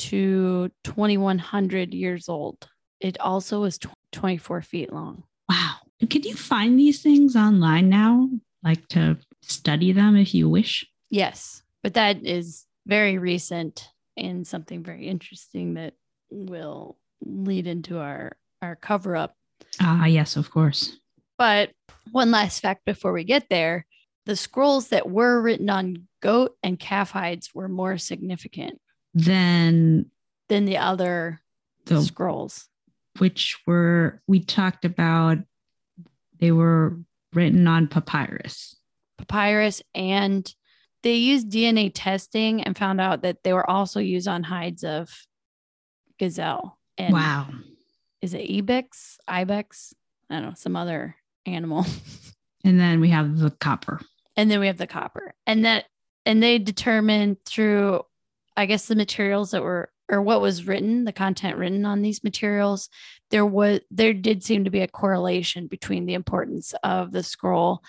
to 0.00 0.70
2,100 0.84 1.94
years 1.94 2.28
old. 2.28 2.68
It 3.00 3.20
also 3.20 3.64
is 3.64 3.78
24 4.12 4.62
feet 4.62 4.92
long. 4.92 5.22
Wow. 5.48 5.76
Can 6.10 6.22
you 6.22 6.34
find 6.34 6.78
these 6.78 7.02
things 7.02 7.34
online 7.36 7.88
now? 7.88 8.28
Like 8.64 8.88
to 8.88 9.18
study 9.42 9.92
them 9.92 10.16
if 10.16 10.34
you 10.34 10.48
wish? 10.48 10.84
Yes, 11.10 11.62
but 11.82 11.94
that 11.94 12.26
is 12.26 12.66
very 12.86 13.18
recent 13.18 13.88
and 14.18 14.46
something 14.46 14.82
very 14.82 15.06
interesting 15.08 15.74
that 15.74 15.94
will 16.30 16.98
lead 17.24 17.66
into 17.66 17.98
our 17.98 18.36
our 18.60 18.76
cover 18.76 19.16
up. 19.16 19.34
Ah, 19.80 20.06
yes, 20.06 20.36
of 20.36 20.50
course. 20.50 20.98
But 21.36 21.70
one 22.10 22.30
last 22.30 22.60
fact 22.60 22.84
before 22.84 23.12
we 23.12 23.24
get 23.24 23.48
there, 23.48 23.86
the 24.26 24.36
scrolls 24.36 24.88
that 24.88 25.08
were 25.08 25.40
written 25.40 25.70
on 25.70 26.08
goat 26.20 26.56
and 26.62 26.78
calf 26.78 27.12
hides 27.12 27.50
were 27.54 27.68
more 27.68 27.96
significant 27.98 28.80
than 29.14 30.10
than 30.48 30.64
the 30.64 30.78
other 30.78 31.40
the 31.86 32.02
scrolls. 32.02 32.68
which 33.18 33.56
were 33.66 34.20
we 34.26 34.40
talked 34.40 34.84
about 34.84 35.38
they 36.40 36.52
were 36.52 36.98
written 37.32 37.66
on 37.66 37.88
papyrus. 37.88 38.76
Papyrus 39.16 39.82
and 39.94 40.52
they 41.02 41.14
used 41.14 41.50
DNA 41.50 41.90
testing 41.94 42.62
and 42.62 42.76
found 42.76 43.00
out 43.00 43.22
that 43.22 43.42
they 43.42 43.52
were 43.52 43.68
also 43.68 44.00
used 44.00 44.28
on 44.28 44.42
hides 44.42 44.84
of 44.84 45.10
gazelle 46.18 46.78
and 46.96 47.12
wow. 47.14 47.46
is 48.20 48.34
it 48.34 48.50
ibex 48.50 49.18
ibex 49.28 49.94
i 50.30 50.34
don't 50.34 50.44
know 50.44 50.54
some 50.56 50.76
other 50.76 51.16
animal 51.46 51.84
And 52.64 52.78
then 52.78 53.00
we 53.00 53.08
have 53.10 53.38
the 53.38 53.50
copper. 53.50 54.00
and 54.36 54.50
then 54.50 54.60
we 54.60 54.66
have 54.66 54.76
the 54.78 54.86
copper 54.86 55.32
and 55.46 55.64
that 55.64 55.84
and 56.26 56.42
they 56.42 56.58
determined 56.58 57.38
through 57.46 58.02
i 58.56 58.66
guess 58.66 58.86
the 58.86 58.96
materials 58.96 59.52
that 59.52 59.62
were 59.62 59.90
or 60.10 60.20
what 60.20 60.40
was 60.40 60.66
written 60.66 61.04
the 61.04 61.12
content 61.12 61.56
written 61.56 61.84
on 61.86 62.02
these 62.02 62.24
materials 62.24 62.88
there 63.30 63.46
was 63.46 63.80
there 63.90 64.12
did 64.12 64.42
seem 64.42 64.64
to 64.64 64.70
be 64.70 64.80
a 64.80 64.88
correlation 64.88 65.66
between 65.68 66.04
the 66.06 66.14
importance 66.14 66.74
of 66.82 67.12
the 67.12 67.22
scroll 67.22 67.82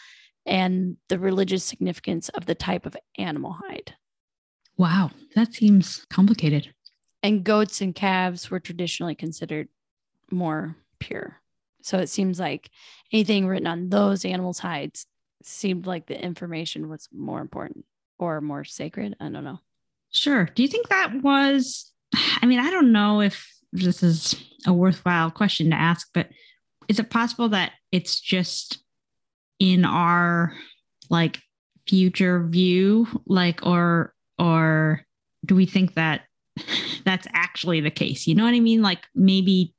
and 0.49 0.97
the 1.07 1.17
religious 1.19 1.63
significance 1.63 2.27
of 2.29 2.45
the 2.45 2.55
type 2.55 2.85
of 2.85 2.97
animal 3.17 3.53
hide 3.53 3.93
Wow, 4.77 5.11
that 5.35 5.53
seems 5.53 6.05
complicated. 6.09 6.73
and 7.23 7.43
goats 7.43 7.81
and 7.81 7.93
calves 7.93 8.49
were 8.49 8.59
traditionally 8.61 9.15
considered 9.15 9.67
more 10.31 10.75
pure. 10.99 11.41
So 11.81 11.97
it 11.99 12.07
seems 12.07 12.39
like 12.39 12.69
anything 13.11 13.45
written 13.47 13.67
on 13.67 13.89
those 13.89 14.23
animals' 14.25 14.59
hides 14.59 15.05
seemed 15.43 15.85
like 15.85 16.07
the 16.07 16.21
information 16.21 16.89
was 16.89 17.07
more 17.13 17.41
important 17.41 17.85
or 18.19 18.41
more 18.41 18.63
sacred. 18.63 19.15
I 19.19 19.29
don't 19.29 19.43
know. 19.43 19.59
Sure. 20.11 20.45
Do 20.55 20.61
you 20.63 20.67
think 20.69 20.87
that 20.89 21.21
was 21.23 21.91
I 22.41 22.45
mean, 22.45 22.59
I 22.59 22.69
don't 22.71 22.91
know 22.91 23.21
if 23.21 23.47
this 23.71 24.01
is 24.01 24.35
a 24.65 24.73
worthwhile 24.73 25.29
question 25.29 25.69
to 25.71 25.75
ask, 25.75 26.07
but 26.13 26.29
is 26.87 26.99
it 26.99 27.09
possible 27.09 27.49
that 27.49 27.73
it's 27.91 28.19
just 28.19 28.81
in 29.59 29.85
our 29.85 30.53
like 31.09 31.39
future 31.87 32.45
view 32.47 33.07
like 33.25 33.65
or 33.65 34.13
or 34.37 35.05
do 35.45 35.55
we 35.55 35.65
think 35.65 35.95
that 35.95 36.21
that's 37.05 37.27
actually 37.33 37.81
the 37.81 37.91
case? 37.91 38.27
You 38.27 38.35
know 38.35 38.43
what 38.43 38.53
I 38.53 38.59
mean? 38.59 38.81
Like 38.81 39.05
maybe 39.15 39.73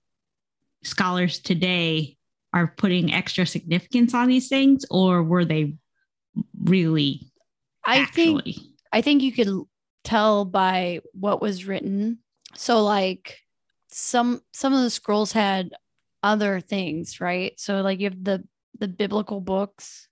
scholars 0.82 1.38
today 1.38 2.16
are 2.52 2.74
putting 2.76 3.12
extra 3.12 3.46
significance 3.46 4.12
on 4.14 4.28
these 4.28 4.48
things 4.48 4.84
or 4.90 5.22
were 5.22 5.44
they 5.44 5.74
really 6.64 7.30
I 7.86 8.04
think? 8.06 8.42
I 8.92 9.00
think 9.02 9.22
you 9.22 9.32
could 9.32 9.48
tell 10.04 10.44
by 10.44 11.00
what 11.12 11.40
was 11.40 11.66
written. 11.66 12.18
So 12.54 12.82
like 12.82 13.38
some 13.88 14.42
some 14.52 14.72
of 14.74 14.82
the 14.82 14.90
scrolls 14.90 15.32
had 15.32 15.70
other 16.22 16.60
things, 16.60 17.20
right? 17.20 17.52
So 17.58 17.80
like 17.80 18.00
you 18.00 18.10
have 18.10 18.24
the 18.24 18.44
the 18.80 18.88
biblical 18.88 19.40
books 19.40 20.08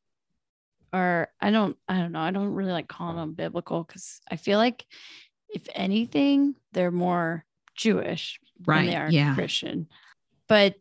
or 0.93 1.29
I 1.41 1.51
don't 1.51 1.77
I 1.89 1.99
don't 1.99 2.13
know. 2.13 2.21
I 2.21 2.31
don't 2.31 2.55
really 2.55 2.73
like 2.73 2.89
calling 2.89 3.17
them 3.17 3.33
biblical 3.35 3.83
because 3.85 4.21
I 4.31 4.37
feel 4.37 4.59
like 4.59 4.87
if 5.49 5.67
anything, 5.75 6.55
they're 6.73 6.91
more 6.91 7.45
Jewish 7.75 8.39
Right, 8.65 8.85
than 8.85 8.87
they 8.87 8.97
are 8.97 9.11
yeah. 9.11 9.35
Christian. 9.35 9.89
But 10.49 10.77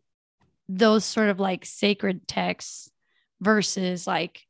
those 0.68 1.04
sort 1.04 1.28
of 1.28 1.40
like 1.40 1.64
sacred 1.64 2.28
texts 2.28 2.90
versus 3.40 4.06
like 4.06 4.42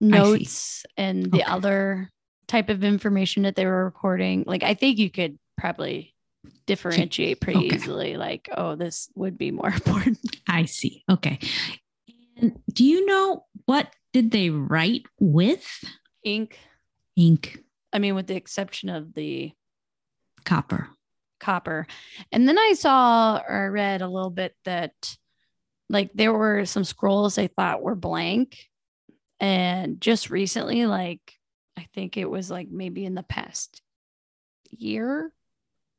notes 0.00 0.84
and 0.96 1.24
the 1.24 1.38
Okay. 1.38 1.50
other 1.52 2.10
type 2.48 2.68
of 2.68 2.82
information 2.84 3.44
that 3.44 3.54
they 3.56 3.66
were 3.66 3.84
recording, 3.84 4.44
like 4.46 4.62
I 4.62 4.74
think 4.74 4.98
you 4.98 5.10
could 5.10 5.38
probably 5.56 6.14
differentiate 6.66 7.40
pretty 7.40 7.58
Okay. 7.60 7.74
easily. 7.76 8.16
Like, 8.16 8.48
oh, 8.56 8.74
this 8.76 9.08
would 9.14 9.38
be 9.38 9.50
more 9.50 9.70
important. 9.74 10.18
I 10.48 10.64
see. 10.64 11.04
Okay. 11.10 11.38
And 12.40 12.58
do 12.72 12.84
you 12.84 13.06
know 13.06 13.44
what 13.66 13.88
did 14.12 14.30
they 14.30 14.50
write 14.50 15.04
with 15.20 15.84
Ink. 16.24 16.58
ink, 17.16 17.58
I 17.92 17.98
mean, 17.98 18.14
with 18.14 18.26
the 18.26 18.36
exception 18.36 18.88
of 18.88 19.14
the 19.14 19.52
copper? 20.44 20.88
copper. 21.40 21.86
And 22.30 22.46
then 22.46 22.58
I 22.58 22.74
saw 22.74 23.40
or 23.48 23.72
read 23.72 24.02
a 24.02 24.08
little 24.08 24.30
bit 24.30 24.54
that 24.64 25.16
like 25.88 26.10
there 26.14 26.32
were 26.32 26.66
some 26.66 26.84
scrolls 26.84 27.34
they 27.34 27.48
thought 27.48 27.82
were 27.82 27.96
blank. 27.96 28.58
And 29.40 30.00
just 30.00 30.30
recently, 30.30 30.86
like 30.86 31.20
I 31.76 31.88
think 31.94 32.16
it 32.16 32.30
was 32.30 32.50
like 32.50 32.68
maybe 32.70 33.04
in 33.04 33.14
the 33.14 33.22
past 33.22 33.80
year, 34.68 35.32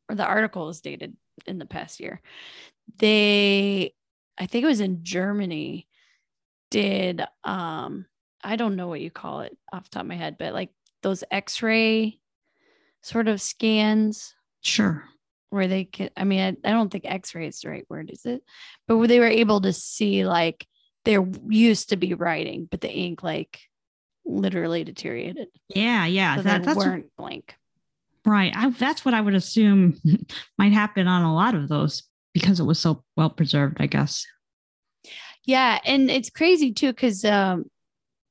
or 0.07 0.15
the 0.15 0.25
article 0.25 0.69
is 0.69 0.79
dated 0.79 1.17
in 1.47 1.57
the 1.57 1.65
past 1.65 1.99
year. 1.99 2.21
They 2.99 3.93
I 4.37 4.45
think 4.45 4.63
it 4.63 4.67
was 4.67 4.79
in 4.79 5.03
Germany, 5.03 5.87
did 6.71 7.21
um 7.43 8.05
I 8.43 8.55
don't 8.55 8.75
know 8.75 8.87
what 8.87 9.01
you 9.01 9.11
call 9.11 9.41
it 9.41 9.55
off 9.71 9.83
the 9.83 9.89
top 9.91 10.01
of 10.01 10.07
my 10.07 10.15
head, 10.15 10.37
but 10.39 10.53
like 10.53 10.71
those 11.03 11.23
x-ray 11.29 12.19
sort 13.03 13.27
of 13.27 13.39
scans 13.41 14.33
Sure. 14.63 15.03
where 15.49 15.67
they 15.67 15.85
could 15.85 16.11
i 16.15 16.23
mean 16.23 16.39
I, 16.63 16.69
I 16.69 16.71
don't 16.73 16.91
think 16.91 17.05
x-ray 17.05 17.47
is 17.47 17.59
the 17.61 17.69
right 17.69 17.85
word 17.89 18.11
is 18.11 18.25
it 18.25 18.43
but 18.87 18.97
where 18.97 19.07
they 19.07 19.19
were 19.19 19.25
able 19.25 19.59
to 19.61 19.73
see 19.73 20.23
like 20.25 20.67
there 21.05 21.27
used 21.49 21.89
to 21.89 21.97
be 21.97 22.13
writing 22.13 22.67
but 22.69 22.81
the 22.81 22.91
ink 22.91 23.23
like 23.23 23.59
literally 24.23 24.83
deteriorated 24.83 25.47
Yeah, 25.69 26.05
yeah. 26.05 26.35
so 26.35 26.41
that, 26.43 26.63
that's 26.63 26.77
weren't 26.77 27.07
blank 27.17 27.55
right. 28.23 28.53
I, 28.55 28.69
that's 28.69 29.03
what 29.03 29.15
I 29.15 29.21
would 29.21 29.33
assume 29.33 29.99
might 30.59 30.73
happen 30.73 31.07
on 31.07 31.23
a 31.23 31.33
lot 31.33 31.55
of 31.55 31.67
those 31.67 32.03
because 32.35 32.59
it 32.59 32.65
was 32.65 32.77
so 32.79 33.03
well 33.17 33.31
preserved, 33.31 33.77
I 33.79 33.87
guess. 33.87 34.25
Yeah 35.45 35.79
and 35.85 36.09
it's 36.09 36.29
crazy 36.29 36.71
too 36.71 36.91
because 36.91 37.23
um 37.25 37.65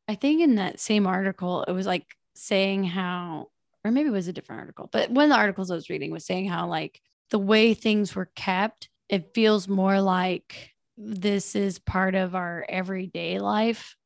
i 0.08 0.14
think 0.14 0.40
in 0.40 0.56
that 0.56 0.80
same 0.80 1.06
article 1.06 1.64
it 1.64 1.72
was 1.72 1.86
like 1.86 2.06
saying 2.34 2.84
how 2.84 3.48
or 3.84 3.90
maybe 3.90 4.08
it 4.08 4.12
was 4.12 4.28
a 4.28 4.32
different 4.32 4.60
article 4.60 4.88
but 4.92 5.10
one 5.10 5.24
of 5.24 5.30
the 5.30 5.36
articles 5.36 5.70
i 5.70 5.74
was 5.74 5.90
reading 5.90 6.10
was 6.10 6.24
saying 6.24 6.48
how 6.48 6.68
like 6.68 7.00
the 7.30 7.38
way 7.38 7.74
things 7.74 8.14
were 8.14 8.30
kept 8.34 8.88
it 9.08 9.34
feels 9.34 9.68
more 9.68 10.00
like 10.00 10.70
this 10.96 11.56
is 11.56 11.78
part 11.78 12.14
of 12.14 12.34
our 12.34 12.64
everyday 12.68 13.38
life 13.38 13.96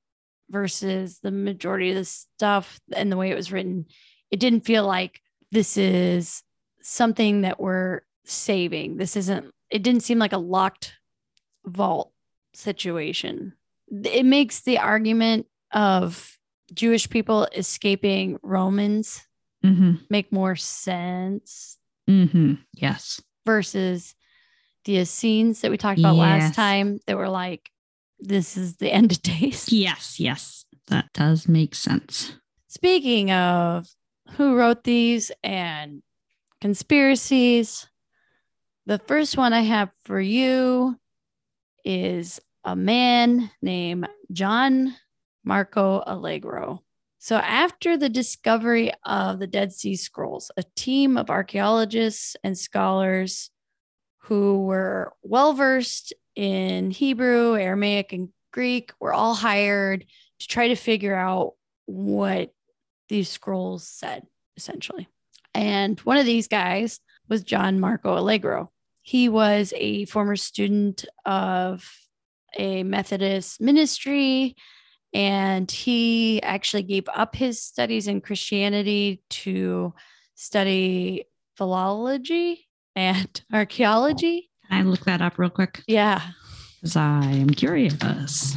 versus 0.49 1.19
the 1.21 1.31
majority 1.31 1.91
of 1.91 1.97
the 1.97 2.05
stuff 2.05 2.81
and 2.95 3.11
the 3.11 3.17
way 3.17 3.31
it 3.31 3.35
was 3.35 3.53
written. 3.53 3.87
It 4.31 4.41
didn't 4.41 4.65
feel 4.65 4.87
like 4.87 5.21
this 5.51 5.77
is 5.77 6.43
something 6.81 7.43
that 7.43 7.61
we're 7.61 8.03
saving. 8.25 8.97
This 8.97 9.17
isn't 9.17 9.53
it 9.71 9.83
didn't 9.83 10.03
seem 10.03 10.19
like 10.19 10.33
a 10.33 10.39
locked 10.39 10.95
vault 11.67 12.13
situation 12.57 13.53
it 14.05 14.25
makes 14.25 14.63
the 14.63 14.79
argument 14.79 15.47
of 15.73 16.39
jewish 16.73 17.09
people 17.11 17.47
escaping 17.55 18.39
romans 18.43 19.23
Mm-hmm. 19.65 19.93
make 20.11 20.31
more 20.31 20.57
sense 20.57 21.79
Mm-hmm. 22.09 22.55
Yes. 22.75 23.23
versus 23.47 24.15
the 24.85 24.99
Essenes 24.99 25.63
that 25.63 25.71
we 25.71 25.79
talked 25.79 25.99
about 25.99 26.17
last 26.17 26.55
time 26.55 27.01
that 27.07 27.17
were 27.17 27.31
like, 27.31 27.71
this 28.21 28.59
is 28.59 28.77
the 28.77 28.93
end 28.93 29.11
of 29.13 29.23
days. 29.23 29.73
Yes. 29.73 30.21
Yes. 30.21 30.67
That 30.89 31.07
does 31.15 31.49
make 31.49 31.75
sense. 31.75 32.35
Speaking 32.69 33.31
of 33.33 33.89
who 34.33 34.55
wrote 34.55 34.85
these 34.85 35.33
and 35.43 36.03
conspiracies, 36.61 37.89
the 38.85 38.99
first 38.99 39.39
one 39.39 39.55
I 39.55 39.63
have 39.63 39.91
for 40.05 40.21
you 40.21 40.99
is 41.85 42.41
a 42.65 42.75
man 42.75 43.51
named 43.61 44.09
John 44.33 44.95
Marco 45.45 46.03
Allegro. 46.07 46.83
So, 47.19 47.37
after 47.37 47.97
the 47.97 48.09
discovery 48.09 48.93
of 49.05 49.39
the 49.39 49.47
Dead 49.47 49.73
Sea 49.73 49.97
Scrolls, 49.97 50.51
a 50.57 50.63
team 50.77 51.17
of 51.17 51.31
archaeologists 51.31 52.37
and 52.45 52.57
scholars 52.57 53.51
who 54.19 54.65
were 54.65 55.13
well 55.23 55.53
versed 55.53 56.13
in 56.35 56.91
Hebrew, 56.91 57.57
Aramaic, 57.57 58.13
and 58.13 58.29
Greek 58.53 58.93
were 59.01 59.13
all 59.13 59.35
hired 59.35 60.05
to 60.41 60.49
try 60.49 60.69
to 60.69 60.77
figure 60.77 61.15
out 61.15 61.55
what 61.87 62.53
these 63.09 63.29
scrolls 63.29 63.87
said, 63.87 64.27
essentially. 64.57 65.09
And 65.55 65.99
one 66.01 66.17
of 66.17 66.27
these 66.27 66.49
guys 66.49 67.01
was 67.29 67.43
John 67.43 67.81
Marco 67.81 68.19
Allegro. 68.19 68.71
He 69.07 69.29
was 69.29 69.75
a 69.77 70.07
former 70.07 70.35
student 70.35 71.05
of 71.27 71.87
a 72.57 72.83
Methodist 72.85 73.61
ministry, 73.61 74.57
and 75.13 75.71
he 75.71 76.43
actually 76.43 76.85
gave 76.85 77.07
up 77.15 77.37
his 77.37 77.61
studies 77.61 78.09
in 78.09 78.23
Christianity 78.23 79.23
to 79.29 79.93
study 80.37 81.27
philology 81.55 82.67
and 82.97 83.43
archaeology. 83.53 84.51
Can 84.71 84.81
I 84.81 84.89
look 84.89 85.05
that 85.05 85.21
up 85.21 85.39
real 85.39 85.51
quick? 85.51 85.83
Yeah. 85.87 86.23
Because 86.81 86.97
I 86.97 87.27
am 87.27 87.51
curious. 87.51 88.57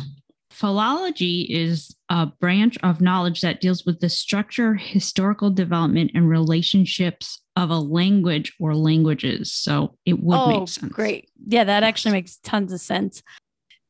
Philology 0.57 1.41
is 1.41 1.95
a 2.09 2.25
branch 2.25 2.79
of 2.81 2.99
knowledge 2.99 3.41
that 3.41 3.61
deals 3.61 3.85
with 3.85 3.99
the 3.99 4.09
structure, 4.09 4.73
historical 4.73 5.51
development, 5.51 6.09
and 6.15 6.27
relationships 6.27 7.39
of 7.55 7.69
a 7.69 7.77
language 7.77 8.55
or 8.59 8.73
languages. 8.73 9.53
So 9.53 9.99
it 10.03 10.19
would 10.19 10.35
oh, 10.35 10.47
make 10.47 10.67
sense. 10.67 10.91
great. 10.91 11.29
Yeah, 11.45 11.63
that 11.63 11.83
actually 11.83 12.13
makes 12.13 12.37
tons 12.37 12.73
of 12.73 12.81
sense. 12.81 13.21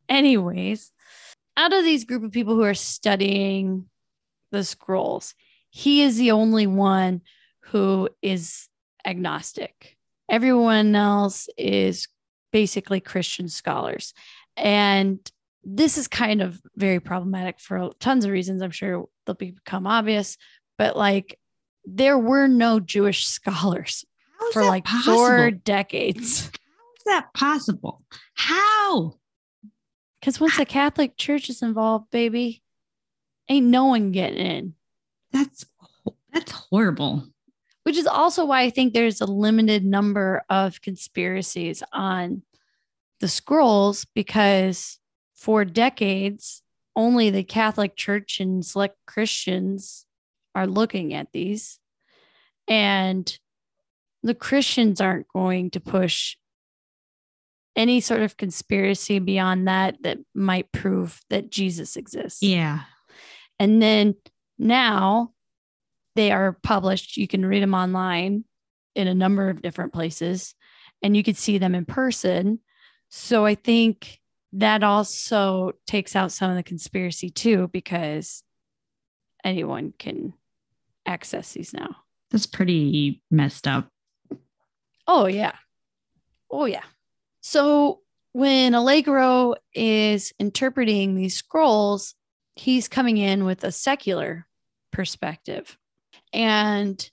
Anyways, 0.09 0.91
out 1.55 1.71
of 1.71 1.85
these 1.85 2.03
group 2.03 2.25
of 2.25 2.33
people 2.33 2.55
who 2.55 2.63
are 2.63 2.73
studying 2.73 3.85
the 4.51 4.65
scrolls, 4.65 5.35
he 5.69 6.01
is 6.01 6.17
the 6.17 6.31
only 6.31 6.67
one 6.67 7.21
who 7.61 8.09
is 8.21 8.67
agnostic. 9.05 9.95
Everyone 10.29 10.93
else 10.97 11.47
is 11.57 12.09
basically 12.51 12.99
Christian 12.99 13.47
scholars. 13.47 14.13
And 14.57 15.31
this 15.69 15.97
is 15.97 16.07
kind 16.07 16.41
of 16.41 16.61
very 16.77 17.01
problematic 17.01 17.59
for 17.59 17.91
tons 17.99 18.23
of 18.23 18.31
reasons. 18.31 18.61
I'm 18.61 18.71
sure 18.71 19.05
they'll 19.25 19.35
become 19.35 19.85
obvious, 19.85 20.37
but 20.77 20.95
like 20.95 21.37
there 21.85 22.17
were 22.17 22.47
no 22.47 22.79
Jewish 22.79 23.27
scholars 23.27 24.05
for 24.53 24.63
like 24.63 24.85
possible? 24.85 25.17
four 25.17 25.51
decades. 25.51 26.43
How 26.43 26.49
is 26.49 27.03
that 27.05 27.33
possible? 27.33 28.01
How? 28.33 29.15
Because 30.21 30.39
once 30.39 30.55
the 30.55 30.65
Catholic 30.65 31.17
Church 31.17 31.49
is 31.49 31.61
involved, 31.61 32.11
baby, 32.11 32.63
ain't 33.49 33.65
no 33.65 33.85
one 33.85 34.11
getting 34.13 34.45
in. 34.45 34.73
That's 35.33 35.65
that's 36.31 36.51
horrible. 36.51 37.27
Which 37.83 37.97
is 37.97 38.07
also 38.07 38.45
why 38.45 38.61
I 38.61 38.69
think 38.69 38.93
there's 38.93 39.21
a 39.21 39.25
limited 39.25 39.85
number 39.85 40.43
of 40.49 40.81
conspiracies 40.81 41.83
on 41.91 42.43
the 43.19 43.27
scrolls 43.27 44.05
because 44.13 44.99
for 45.37 45.63
decades, 45.63 46.61
only 46.95 47.29
the 47.29 47.43
Catholic 47.43 47.95
Church 47.95 48.39
and 48.39 48.65
select 48.65 48.97
Christians 49.05 50.05
are 50.55 50.67
looking 50.67 51.13
at 51.13 51.31
these. 51.31 51.79
And 52.67 53.37
the 54.23 54.35
Christians 54.35 54.99
aren't 54.99 55.27
going 55.29 55.69
to 55.71 55.79
push 55.79 56.35
any 57.75 58.01
sort 58.01 58.21
of 58.21 58.35
conspiracy 58.35 59.19
beyond 59.19 59.67
that 59.67 60.01
that 60.01 60.17
might 60.33 60.71
prove 60.71 61.21
that 61.29 61.51
Jesus 61.51 61.95
exists. 61.95 62.41
Yeah. 62.41 62.81
And 63.59 63.81
then 63.81 64.15
now 64.57 65.33
they 66.15 66.31
are 66.31 66.57
published. 66.63 67.15
You 67.15 67.27
can 67.27 67.45
read 67.45 67.61
them 67.61 67.75
online 67.75 68.43
in 68.95 69.07
a 69.07 69.13
number 69.13 69.49
of 69.49 69.61
different 69.61 69.93
places 69.93 70.55
and 71.03 71.15
you 71.15 71.23
could 71.23 71.37
see 71.37 71.59
them 71.59 71.75
in 71.75 71.85
person. 71.85 72.59
So 73.09 73.45
I 73.45 73.53
think 73.53 74.19
that 74.53 74.83
also 74.83 75.73
takes 75.85 76.15
out 76.15 76.31
some 76.31 76.49
of 76.49 76.55
the 76.55 76.63
conspiracy 76.63 77.29
too, 77.29 77.69
because 77.71 78.43
anyone 79.43 79.93
can 79.97 80.33
access 81.05 81.53
these 81.53 81.73
now. 81.73 81.95
That's 82.31 82.45
pretty 82.45 83.21
messed 83.31 83.67
up. 83.67 83.89
Oh, 85.07 85.27
yeah. 85.27 85.55
Oh, 86.51 86.65
yeah. 86.65 86.83
So 87.41 88.01
when 88.33 88.73
Allegro 88.73 89.55
is 89.73 90.33
interpreting 90.39 91.15
these 91.15 91.37
scrolls, 91.37 92.15
he's 92.55 92.87
coming 92.87 93.17
in 93.17 93.45
with 93.45 93.63
a 93.63 93.71
secular 93.71 94.47
perspective. 94.91 95.77
And 96.33 97.09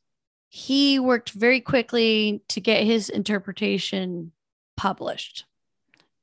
he 0.49 0.99
worked 0.99 1.31
very 1.31 1.61
quickly 1.61 2.43
to 2.49 2.61
get 2.61 2.85
his 2.85 3.09
interpretation 3.09 4.33
published 4.77 5.45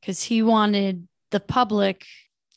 because 0.01 0.23
he 0.23 0.41
wanted 0.41 1.07
the 1.29 1.39
public 1.39 2.05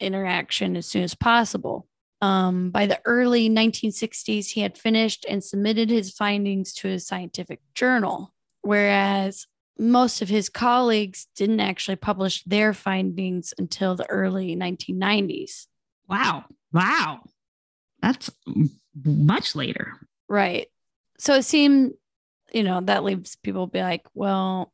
interaction 0.00 0.76
as 0.76 0.86
soon 0.86 1.02
as 1.02 1.14
possible. 1.14 1.86
Um, 2.20 2.70
by 2.70 2.86
the 2.86 3.00
early 3.04 3.50
1960s, 3.50 4.50
he 4.50 4.62
had 4.62 4.78
finished 4.78 5.26
and 5.28 5.44
submitted 5.44 5.90
his 5.90 6.12
findings 6.12 6.72
to 6.74 6.88
a 6.88 6.98
scientific 6.98 7.60
journal, 7.74 8.32
whereas 8.62 9.46
most 9.78 10.22
of 10.22 10.28
his 10.28 10.48
colleagues 10.48 11.26
didn't 11.36 11.60
actually 11.60 11.96
publish 11.96 12.42
their 12.44 12.72
findings 12.72 13.52
until 13.58 13.94
the 13.94 14.08
early 14.08 14.56
1990s. 14.56 15.66
Wow. 16.08 16.44
Wow. 16.72 17.20
That's 18.00 18.30
much 19.04 19.54
later. 19.54 19.92
Right. 20.28 20.68
So 21.18 21.34
it 21.34 21.44
seemed, 21.44 21.92
you 22.52 22.62
know, 22.62 22.80
that 22.82 23.04
leaves 23.04 23.36
people 23.36 23.66
be 23.66 23.80
like, 23.80 24.06
well, 24.14 24.72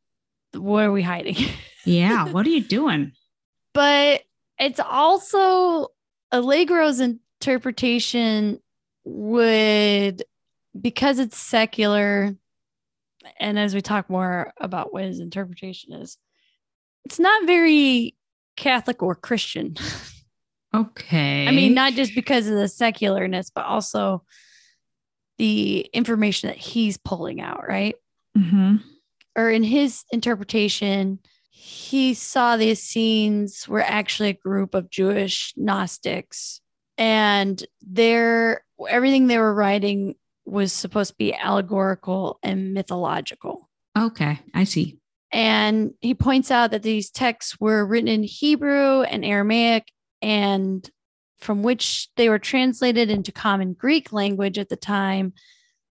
what 0.55 0.85
are 0.85 0.93
we 0.93 1.03
hiding? 1.03 1.37
Yeah. 1.87 2.27
what 2.27 2.47
are 2.47 2.51
you 2.51 2.63
doing? 2.63 3.13
but 3.73 4.23
it's 4.59 4.81
also 4.81 5.89
Allegro's 6.31 7.01
interpretation 7.01 8.61
would, 9.05 10.23
because 10.79 11.19
it's 11.19 11.39
secular, 11.39 12.37
and 13.39 13.59
as 13.59 13.75
we 13.75 13.81
talk 13.81 14.11
more 14.11 14.53
about 14.61 14.93
what 14.93 15.05
his 15.05 15.21
interpretation 15.21 15.95
is, 15.95 16.19
it's 17.07 17.19
not 17.19 17.47
very 17.47 18.15
Catholic 18.57 19.03
or 19.03 19.15
Christian. 19.15 19.77
Okay. 20.73 21.49
I 21.49 21.51
mean, 21.51 21.75
not 21.75 21.95
just 21.95 22.15
because 22.15 22.47
of 22.47 22.55
the 22.55 22.69
secularness, 22.69 23.51
but 23.53 23.65
also 23.65 24.23
the 25.37 25.81
information 25.93 26.49
that 26.49 26.59
he's 26.59 26.97
pulling 26.97 27.41
out, 27.41 27.65
right? 27.67 27.97
hmm 28.37 28.77
Or 29.37 29.51
in 29.51 29.63
his 29.63 30.05
interpretation, 30.13 31.21
he 31.51 32.15
saw 32.15 32.57
the 32.57 32.71
Essenes 32.71 33.69
were 33.69 33.83
actually 33.83 34.31
a 34.31 34.35
group 34.35 34.75
of 34.75 34.91
Jewish 34.91 35.53
Gnostics, 35.57 36.61
and 36.99 37.65
their 37.81 38.65
everything 38.89 39.27
they 39.27 39.39
were 39.39 39.55
writing 39.55 40.15
was 40.45 40.73
supposed 40.73 41.11
to 41.11 41.17
be 41.17 41.35
allegorical 41.35 42.39
and 42.43 42.75
mythological. 42.75 43.69
Okay. 43.97 44.41
I 44.55 44.65
see. 44.65 44.99
And 45.33 45.93
he 46.01 46.15
points 46.15 46.51
out 46.51 46.73
that 46.73 46.83
these 46.83 47.11
texts 47.11 47.61
were 47.61 47.87
written 47.87 48.09
in 48.09 48.23
Hebrew 48.25 49.03
and 49.03 49.25
Aramaic, 49.25 49.93
and 50.21 50.89
from 51.39 51.63
which 51.63 52.09
they 52.17 52.29
were 52.29 52.39
translated 52.39 53.11
into 53.11 53.33
common 53.33 53.75
Greek 53.75 54.13
language 54.13 54.59
at 54.59 54.69
the 54.69 54.77
time, 54.77 55.33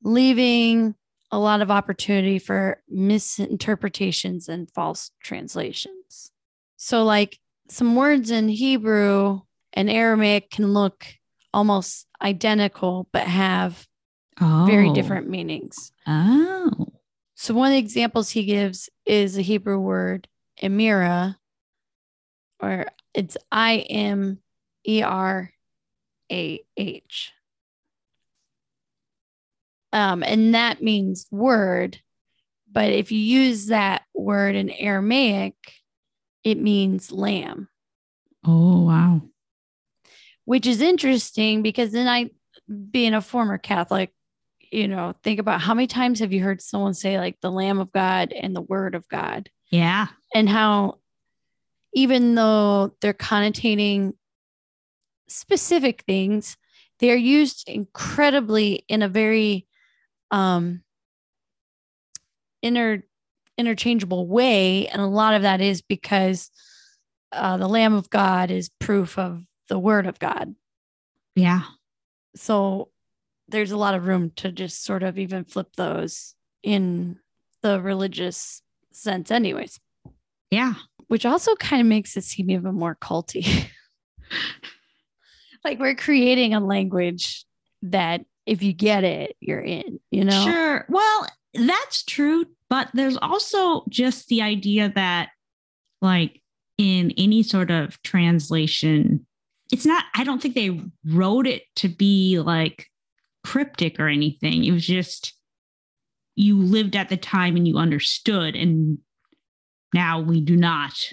leaving 0.03 0.95
a 1.31 1.39
lot 1.39 1.61
of 1.61 1.71
opportunity 1.71 2.39
for 2.39 2.83
misinterpretations 2.89 4.49
and 4.49 4.71
false 4.71 5.11
translations. 5.23 6.31
So, 6.77 7.05
like 7.05 7.39
some 7.69 7.97
words 7.97 8.31
in 8.31 8.49
Hebrew 8.49 9.41
and 9.73 9.91
Aramaic 9.91 10.51
can 10.51 10.73
look 10.73 11.07
almost 11.53 12.07
identical, 12.23 13.09
but 13.13 13.23
have 13.27 13.87
Oh. 14.39 14.65
very 14.67 14.93
different 14.93 15.31
meanings. 15.31 15.93
Oh. 16.07 16.71
So 17.37 17.55
one 17.55 17.69
of 17.69 17.73
the 17.73 17.79
examples 17.79 18.31
he 18.31 18.45
gives 18.45 18.91
is 19.07 19.35
the 19.35 19.43
Hebrew 19.43 19.79
word 19.81 20.29
emira, 20.63 21.37
or 22.61 22.87
it's 23.15 23.39
I 23.51 23.79
M 23.89 24.41
E 24.87 25.03
R 25.03 25.51
A 26.31 26.61
H. 26.77 27.33
Um, 29.97 30.23
and 30.23 30.55
that 30.55 30.83
means 30.83 31.27
word. 31.31 31.99
But 32.71 32.93
if 32.93 33.11
you 33.11 33.19
use 33.19 33.67
that 33.69 34.03
word 34.15 34.55
in 34.55 34.69
Aramaic, 34.69 35.55
it 36.45 36.59
means 36.59 37.11
lamb, 37.11 37.69
Oh, 38.45 38.83
wow. 38.83 39.23
which 40.45 40.67
is 40.67 40.83
interesting 40.83 41.63
because 41.63 41.93
then 41.93 42.07
I, 42.09 42.29
being 42.91 43.15
a 43.15 43.23
former 43.23 43.57
Catholic, 43.57 44.13
you 44.71 44.87
know, 44.87 45.15
think 45.23 45.41
about 45.41 45.63
how 45.63 45.73
many 45.73 45.87
times 45.87 46.19
have 46.21 46.33
you 46.35 46.43
heard 46.43 46.61
someone 46.61 46.93
say 46.93 47.19
like 47.19 47.41
the 47.41 47.51
Lamb 47.51 47.79
of 47.79 47.91
God 47.91 48.33
and 48.35 48.55
the 48.55 48.61
Word 48.61 48.95
of 48.95 49.09
God? 49.09 49.49
Yeah. 49.71 50.09
and 50.35 50.47
how 50.49 50.99
even 51.95 52.35
though 52.35 52.95
they're 53.01 53.15
connotating 53.15 54.13
specific 55.29 56.03
things 56.07 56.57
they're 57.01 57.17
used 57.17 57.69
incredibly 57.69 58.85
in 58.89 59.03
a 59.03 59.09
very 59.09 59.66
um 60.31 60.83
inter 62.63 63.03
interchangeable 63.59 64.27
way 64.27 64.87
and 64.89 65.01
a 65.01 65.07
lot 65.07 65.35
of 65.35 65.43
that 65.43 65.61
is 65.61 65.81
because 65.83 66.51
uh, 67.33 67.57
the 67.57 67.69
lamb 67.69 67.95
of 67.95 68.11
god 68.11 68.51
is 68.51 68.69
proof 68.79 69.19
of 69.19 69.43
the 69.69 69.79
word 69.79 70.07
of 70.07 70.19
god 70.19 70.55
Yeah. 71.35 71.63
so 72.35 72.91
there's 73.49 73.71
a 73.71 73.77
lot 73.77 73.95
of 73.95 74.07
room 74.07 74.33
to 74.37 74.51
just 74.53 74.85
sort 74.85 75.03
of 75.03 75.19
even 75.19 75.45
flip 75.45 75.69
those 75.77 76.35
in 76.63 77.19
the 77.63 77.81
religious 77.81 78.61
sense 78.93 79.31
anyways 79.31 79.79
Yeah. 80.51 80.75
which 81.09 81.25
also 81.25 81.55
kind 81.57 81.81
of 81.81 81.87
makes 81.87 82.17
it 82.17 82.25
seem 82.25 82.51
even 82.51 82.75
more 82.75 82.97
culty. 82.97 83.69
like 85.65 85.79
we're 85.79 85.95
creating 85.95 86.55
a 86.55 86.61
language 86.61 87.45
that 87.83 88.25
if 88.47 88.63
you 88.63 88.73
get 88.73 89.05
it, 89.05 89.37
you're 89.41 89.61
in, 89.61 90.01
you 90.11 90.25
know? 90.25 90.45
Sure. 90.45 90.87
Well, 90.89 91.27
that's 91.55 92.03
true. 92.05 92.47
But 92.71 92.89
there's 92.95 93.17
also 93.19 93.85
just 93.89 94.29
the 94.29 94.43
idea 94.43 94.93
that, 94.95 95.31
like, 96.01 96.41
in 96.79 97.13
any 97.17 97.43
sort 97.43 97.71
of 97.71 98.01
translation, 98.03 99.27
it's 99.73 99.87
not, 99.87 100.05
I 100.15 100.25
don't 100.25 100.41
think 100.41 100.55
they 100.55 100.81
wrote 101.05 101.47
it 101.47 101.63
to 101.77 101.89
be 101.89 102.39
like 102.39 102.87
cryptic 103.45 103.99
or 103.99 104.09
anything. 104.09 104.65
It 104.65 104.73
was 104.73 104.87
just 104.87 105.35
you 106.35 106.61
lived 106.61 106.95
at 106.97 107.09
the 107.09 107.17
time 107.17 107.57
and 107.57 107.67
you 107.67 107.79
understood. 107.79 108.55
And 108.57 108.99
now 109.95 110.21
we 110.21 110.41
do 110.41 110.57
not. 110.57 111.13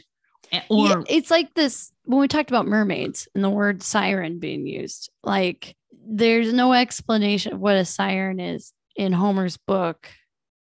Eh, 0.52 0.62
Or, 0.70 0.88
Yeah, 0.88 1.02
it's 1.08 1.32
like 1.32 1.54
this 1.54 1.92
when 2.04 2.20
we 2.20 2.28
talked 2.28 2.50
about 2.50 2.68
mermaids 2.68 3.28
and 3.34 3.44
the 3.44 3.50
word 3.50 3.82
siren 3.82 4.40
being 4.40 4.68
used, 4.68 5.10
like 5.24 5.76
there's 6.06 6.54
no 6.54 6.74
explanation 6.74 7.54
of 7.54 7.60
what 7.60 7.76
a 7.76 7.86
siren 7.86 8.40
is 8.40 8.74
in 8.96 9.12
Homer's 9.14 9.58
book 9.58 10.08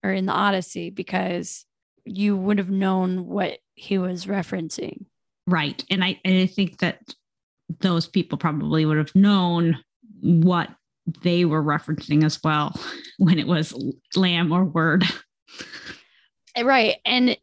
or 0.03 0.13
in 0.13 0.27
the 0.27 0.33
Odyssey 0.33 0.91
because 0.91 1.65
you 2.05 2.37
would 2.37 2.59
have 2.59 2.71
known 2.71 3.27
what 3.27 3.59
he 3.75 3.99
was 3.99 4.27
referencing. 4.27 5.05
right. 5.47 5.85
And 5.91 6.03
I, 6.05 6.21
and 6.25 6.39
I 6.41 6.47
think 6.47 6.79
that 6.79 7.01
those 7.81 8.07
people 8.07 8.39
probably 8.39 8.85
would 8.87 8.97
have 8.99 9.15
known 9.15 9.79
what 10.21 10.71
they 11.23 11.45
were 11.45 11.63
referencing 11.63 12.25
as 12.25 12.43
well 12.43 12.79
when 13.19 13.39
it 13.39 13.47
was 13.47 13.75
lamb 14.17 14.53
or 14.53 14.65
word. 14.65 15.05
Eh, 16.57 16.63
Right. 16.63 16.97
And 17.05 17.37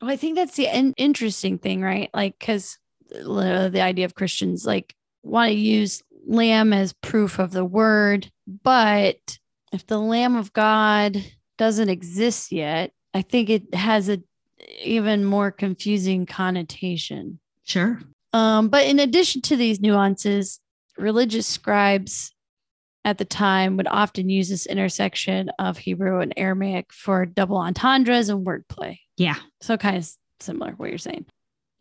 well, 0.00 0.10
I 0.10 0.16
think 0.16 0.36
that's 0.36 0.56
the 0.56 0.66
in- 0.66 0.94
interesting 0.96 1.58
thing, 1.58 1.80
right? 1.80 2.10
Like, 2.12 2.38
because 2.38 2.76
the 3.08 3.80
idea 3.80 4.04
of 4.04 4.14
Christians 4.14 4.64
like 4.66 4.94
want 5.22 5.50
to 5.50 5.54
use 5.54 6.02
lamb 6.26 6.72
as 6.72 6.92
proof 6.92 7.38
of 7.38 7.52
the 7.52 7.64
word. 7.64 8.30
But 8.46 9.38
if 9.72 9.86
the 9.86 10.00
lamb 10.00 10.36
of 10.36 10.52
God 10.52 11.24
doesn't 11.58 11.88
exist 11.88 12.52
yet, 12.52 12.92
I 13.14 13.22
think 13.22 13.50
it 13.50 13.74
has 13.74 14.08
a 14.08 14.22
even 14.82 15.24
more 15.24 15.50
confusing 15.50 16.26
connotation. 16.26 17.40
Sure. 17.64 18.00
Um, 18.32 18.68
but 18.68 18.86
in 18.86 18.98
addition 18.98 19.42
to 19.42 19.56
these 19.56 19.80
nuances, 19.80 20.60
religious 20.96 21.46
scribes 21.46 22.32
at 23.04 23.18
the 23.18 23.24
time 23.24 23.76
would 23.76 23.88
often 23.88 24.28
use 24.28 24.48
this 24.48 24.66
intersection 24.66 25.50
of 25.58 25.76
Hebrew 25.76 26.20
and 26.20 26.32
Aramaic 26.36 26.92
for 26.92 27.26
double 27.26 27.56
entendres 27.56 28.28
and 28.28 28.46
wordplay. 28.46 28.98
Yeah. 29.16 29.36
So 29.60 29.76
kind 29.76 29.96
of 29.96 30.08
similar 30.40 30.72
what 30.72 30.88
you're 30.88 30.98
saying. 30.98 31.26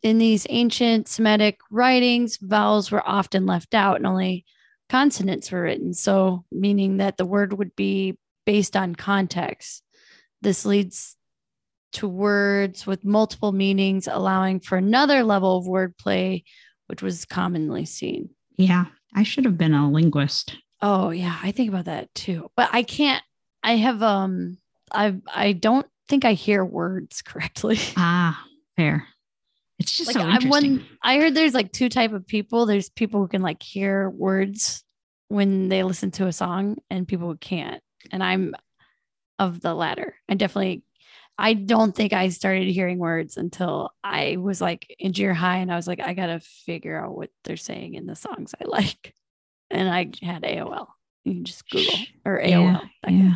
In 0.03 0.17
these 0.17 0.47
ancient 0.49 1.07
Semitic 1.07 1.59
writings, 1.69 2.37
vowels 2.41 2.91
were 2.91 3.07
often 3.07 3.45
left 3.45 3.73
out 3.73 3.97
and 3.97 4.07
only 4.07 4.45
consonants 4.89 5.51
were 5.51 5.61
written. 5.61 5.93
So 5.93 6.45
meaning 6.51 6.97
that 6.97 7.17
the 7.17 7.25
word 7.25 7.53
would 7.53 7.75
be 7.75 8.17
based 8.45 8.75
on 8.75 8.95
context. 8.95 9.83
This 10.41 10.65
leads 10.65 11.15
to 11.93 12.07
words 12.07 12.87
with 12.87 13.05
multiple 13.05 13.51
meanings, 13.51 14.07
allowing 14.07 14.59
for 14.59 14.77
another 14.77 15.23
level 15.23 15.57
of 15.57 15.65
wordplay, 15.65 16.43
which 16.87 17.01
was 17.01 17.25
commonly 17.25 17.85
seen. 17.85 18.29
Yeah. 18.57 18.85
I 19.13 19.23
should 19.23 19.45
have 19.45 19.57
been 19.57 19.73
a 19.73 19.89
linguist. 19.91 20.55
Oh 20.81 21.09
yeah, 21.09 21.37
I 21.43 21.51
think 21.51 21.69
about 21.69 21.85
that 21.85 22.13
too. 22.15 22.49
But 22.55 22.69
I 22.73 22.83
can't 22.83 23.23
I 23.63 23.75
have 23.75 24.01
um 24.01 24.57
I 24.91 25.15
I 25.33 25.51
don't 25.53 25.85
think 26.07 26.25
I 26.25 26.33
hear 26.33 26.63
words 26.65 27.21
correctly. 27.25 27.77
Ah, 27.97 28.43
fair. 28.75 29.07
It's 29.81 29.97
just 29.97 30.07
like 30.07 30.15
so 30.15 30.21
I'm 30.21 30.35
interesting. 30.35 30.77
one 30.77 30.87
I 31.01 31.17
heard 31.17 31.33
there's 31.33 31.55
like 31.55 31.71
two 31.71 31.89
type 31.89 32.13
of 32.13 32.27
people. 32.27 32.65
There's 32.65 32.89
people 32.89 33.19
who 33.19 33.27
can 33.27 33.41
like 33.41 33.63
hear 33.63 34.09
words 34.09 34.83
when 35.27 35.69
they 35.69 35.81
listen 35.83 36.11
to 36.11 36.27
a 36.27 36.31
song 36.31 36.77
and 36.89 37.07
people 37.07 37.27
who 37.27 37.37
can't. 37.37 37.81
And 38.11 38.23
I'm 38.23 38.53
of 39.39 39.59
the 39.61 39.73
latter. 39.73 40.15
I 40.29 40.35
definitely 40.35 40.83
I 41.37 41.53
don't 41.53 41.95
think 41.95 42.13
I 42.13 42.29
started 42.29 42.67
hearing 42.67 42.99
words 42.99 43.37
until 43.37 43.91
I 44.03 44.37
was 44.37 44.61
like 44.61 44.95
in 44.99 45.13
junior 45.13 45.33
high 45.33 45.57
and 45.57 45.71
I 45.71 45.75
was 45.75 45.87
like, 45.87 45.99
I 45.99 46.13
gotta 46.13 46.39
figure 46.39 47.03
out 47.03 47.15
what 47.15 47.31
they're 47.43 47.57
saying 47.57 47.95
in 47.95 48.05
the 48.05 48.15
songs 48.15 48.53
I 48.61 48.65
like. 48.67 49.15
And 49.71 49.89
I 49.89 50.11
had 50.21 50.43
AOL. 50.43 50.87
You 51.23 51.33
can 51.33 51.45
just 51.45 51.67
Google 51.69 51.97
or 52.25 52.39
AOL. 52.39 52.81
Yeah, 53.07 53.09
yeah. 53.09 53.35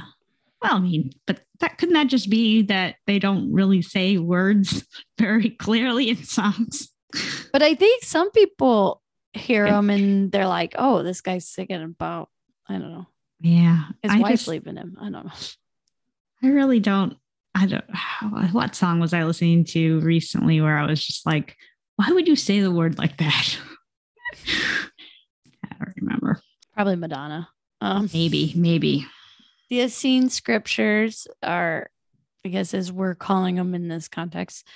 Well, 0.67 0.77
I 0.77 0.79
mean, 0.79 1.11
but 1.27 1.41
that 1.59 1.77
couldn't 1.77 1.93
that 1.93 2.07
just 2.07 2.29
be 2.29 2.63
that 2.63 2.95
they 3.07 3.19
don't 3.19 3.51
really 3.53 3.81
say 3.81 4.17
words 4.17 4.85
very 5.17 5.49
clearly 5.51 6.09
in 6.09 6.23
songs? 6.23 6.89
But 7.53 7.61
I 7.63 7.75
think 7.75 8.03
some 8.03 8.31
people 8.31 9.01
hear 9.33 9.65
them 9.69 9.89
and 9.89 10.31
they're 10.31 10.47
like, 10.47 10.75
oh, 10.77 11.03
this 11.03 11.21
guy's 11.21 11.47
singing 11.47 11.81
about, 11.83 12.29
I 12.67 12.73
don't 12.73 12.91
know, 12.91 13.07
Yeah, 13.41 13.85
his 14.01 14.11
I 14.11 14.19
wife's 14.19 14.41
just- 14.41 14.47
leaving 14.47 14.75
him. 14.77 14.97
I 14.99 15.09
don't 15.09 15.25
know. 15.25 15.31
I 16.43 16.47
really 16.47 16.79
don't. 16.79 17.17
I 17.55 17.65
don't. 17.67 17.85
What 18.53 18.75
song 18.75 18.99
was 18.99 19.13
I 19.13 19.23
listening 19.23 19.63
to 19.65 19.99
recently 20.01 20.59
where 20.59 20.77
I 20.77 20.85
was 20.85 21.03
just 21.05 21.25
like, 21.25 21.55
why 21.95 22.09
would 22.11 22.27
you 22.27 22.35
say 22.35 22.59
the 22.59 22.71
word 22.71 22.97
like 22.97 23.17
that? 23.17 23.57
I 25.63 25.75
don't 25.79 25.93
remember. 26.01 26.41
Probably 26.73 26.95
Madonna. 26.97 27.47
Um, 27.81 28.09
Maybe, 28.13 28.53
maybe. 28.55 29.05
The 29.69 29.81
Essene 29.81 30.29
scriptures 30.29 31.27
are, 31.41 31.89
I 32.45 32.49
guess, 32.49 32.73
as 32.73 32.91
we're 32.91 33.15
calling 33.15 33.55
them 33.55 33.73
in 33.73 33.87
this 33.87 34.07
context, 34.07 34.67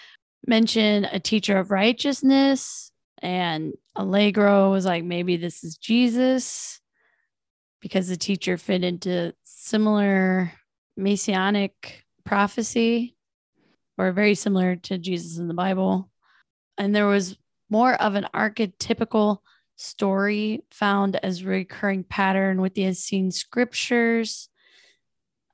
mention 0.45 1.05
a 1.05 1.19
teacher 1.19 1.57
of 1.57 1.71
righteousness. 1.71 2.91
And 3.21 3.73
Allegro 3.95 4.71
was 4.71 4.85
like, 4.85 5.03
maybe 5.03 5.37
this 5.37 5.63
is 5.63 5.77
Jesus 5.77 6.79
because 7.81 8.07
the 8.07 8.17
teacher 8.17 8.57
fit 8.57 8.83
into 8.83 9.33
similar 9.43 10.51
messianic 10.97 12.03
prophecy 12.25 13.15
or 13.97 14.11
very 14.11 14.35
similar 14.35 14.75
to 14.75 14.97
Jesus 14.97 15.37
in 15.37 15.47
the 15.47 15.53
Bible. 15.53 16.09
And 16.77 16.95
there 16.95 17.07
was 17.07 17.37
more 17.69 17.93
of 17.93 18.15
an 18.15 18.27
archetypical 18.33 19.39
story 19.75 20.63
found 20.71 21.15
as 21.17 21.43
recurring 21.43 22.03
pattern 22.03 22.61
with 22.61 22.73
the 22.73 22.85
Essene 22.85 23.31
scriptures. 23.31 24.48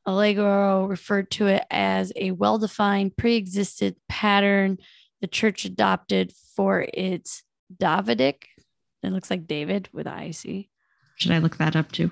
Allegro 0.06 0.86
referred 0.86 1.32
to 1.32 1.48
it 1.48 1.63
as 1.72 2.12
a 2.15 2.32
well 2.32 2.58
defined, 2.58 3.18
pre 3.18 3.36
existed 3.36 3.96
pattern 4.08 4.78
the 5.22 5.28
church 5.28 5.65
adopted 5.65 6.32
for 6.56 6.86
its 6.94 7.41
Davidic. 7.76 8.48
It 9.02 9.12
looks 9.12 9.30
like 9.30 9.48
David 9.48 9.89
with 9.94 10.08
IC. 10.08 10.68
Should 11.15 11.32
I 11.32 11.39
look 11.39 11.58
that 11.58 11.76
up 11.76 11.91
too? 11.91 12.12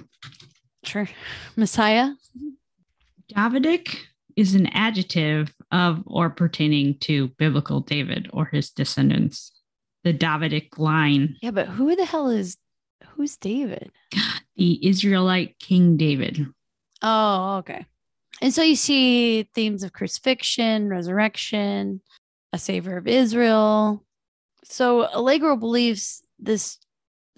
Sure. 0.83 1.07
Messiah. 1.55 2.09
Davidic 3.29 3.99
is 4.35 4.55
an 4.55 4.67
adjective 4.67 5.53
of 5.71 6.03
or 6.05 6.29
pertaining 6.29 6.97
to 6.99 7.27
biblical 7.37 7.81
David 7.81 8.29
or 8.33 8.45
his 8.45 8.69
descendants. 8.71 9.51
The 10.03 10.13
Davidic 10.13 10.77
line, 10.77 11.37
Yeah, 11.41 11.51
but 11.51 11.67
who 11.67 11.95
the 11.95 12.05
hell 12.05 12.29
is 12.29 12.57
who's 13.15 13.37
David? 13.37 13.91
the 14.55 14.85
Israelite 14.87 15.57
King 15.59 15.97
David. 15.97 16.47
Oh, 17.03 17.57
okay. 17.57 17.85
And 18.41 18.53
so 18.53 18.63
you 18.63 18.75
see 18.75 19.43
themes 19.53 19.83
of 19.83 19.93
crucifixion, 19.93 20.89
resurrection, 20.89 22.01
a 22.51 22.57
savior 22.57 22.97
of 22.97 23.07
Israel. 23.07 24.03
So 24.63 25.09
Allegro 25.13 25.57
believes 25.57 26.23
this 26.39 26.79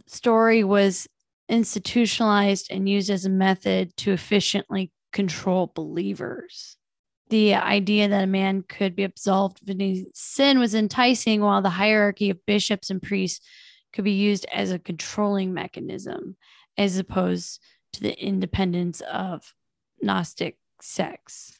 story 0.07 0.63
was 0.63 1.07
institutionalized 1.49 2.67
and 2.71 2.87
used 2.87 3.09
as 3.09 3.25
a 3.25 3.29
method 3.29 3.95
to 3.97 4.13
efficiently 4.13 4.91
control 5.11 5.71
believers. 5.75 6.77
The 7.29 7.55
idea 7.55 8.07
that 8.07 8.23
a 8.23 8.27
man 8.27 8.63
could 8.67 8.95
be 8.95 9.03
absolved 9.03 9.61
of 9.61 9.69
any 9.69 10.05
sin 10.13 10.59
was 10.59 10.75
enticing, 10.75 11.41
while 11.41 11.61
the 11.61 11.69
hierarchy 11.69 12.29
of 12.29 12.45
bishops 12.45 12.91
and 12.91 13.01
priests 13.01 13.45
could 13.93 14.03
be 14.03 14.11
used 14.11 14.45
as 14.53 14.71
a 14.71 14.79
controlling 14.79 15.53
mechanism, 15.53 16.35
as 16.77 16.97
opposed 16.97 17.61
to 17.95 18.01
the 18.01 18.19
independence 18.21 19.01
of 19.01 19.53
Gnostic 20.01 20.57
sects. 20.81 21.59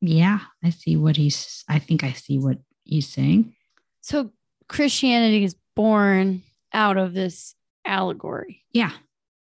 Yeah, 0.00 0.40
I 0.62 0.70
see 0.70 0.96
what 0.96 1.16
he's, 1.16 1.64
I 1.68 1.78
think 1.78 2.04
I 2.04 2.12
see 2.12 2.38
what 2.38 2.58
he's 2.84 3.08
saying. 3.08 3.54
So 4.00 4.30
Christianity 4.68 5.44
is 5.44 5.56
born 5.74 6.42
out 6.72 6.96
of 6.96 7.14
this 7.14 7.54
allegory. 7.84 8.64
Yeah, 8.72 8.92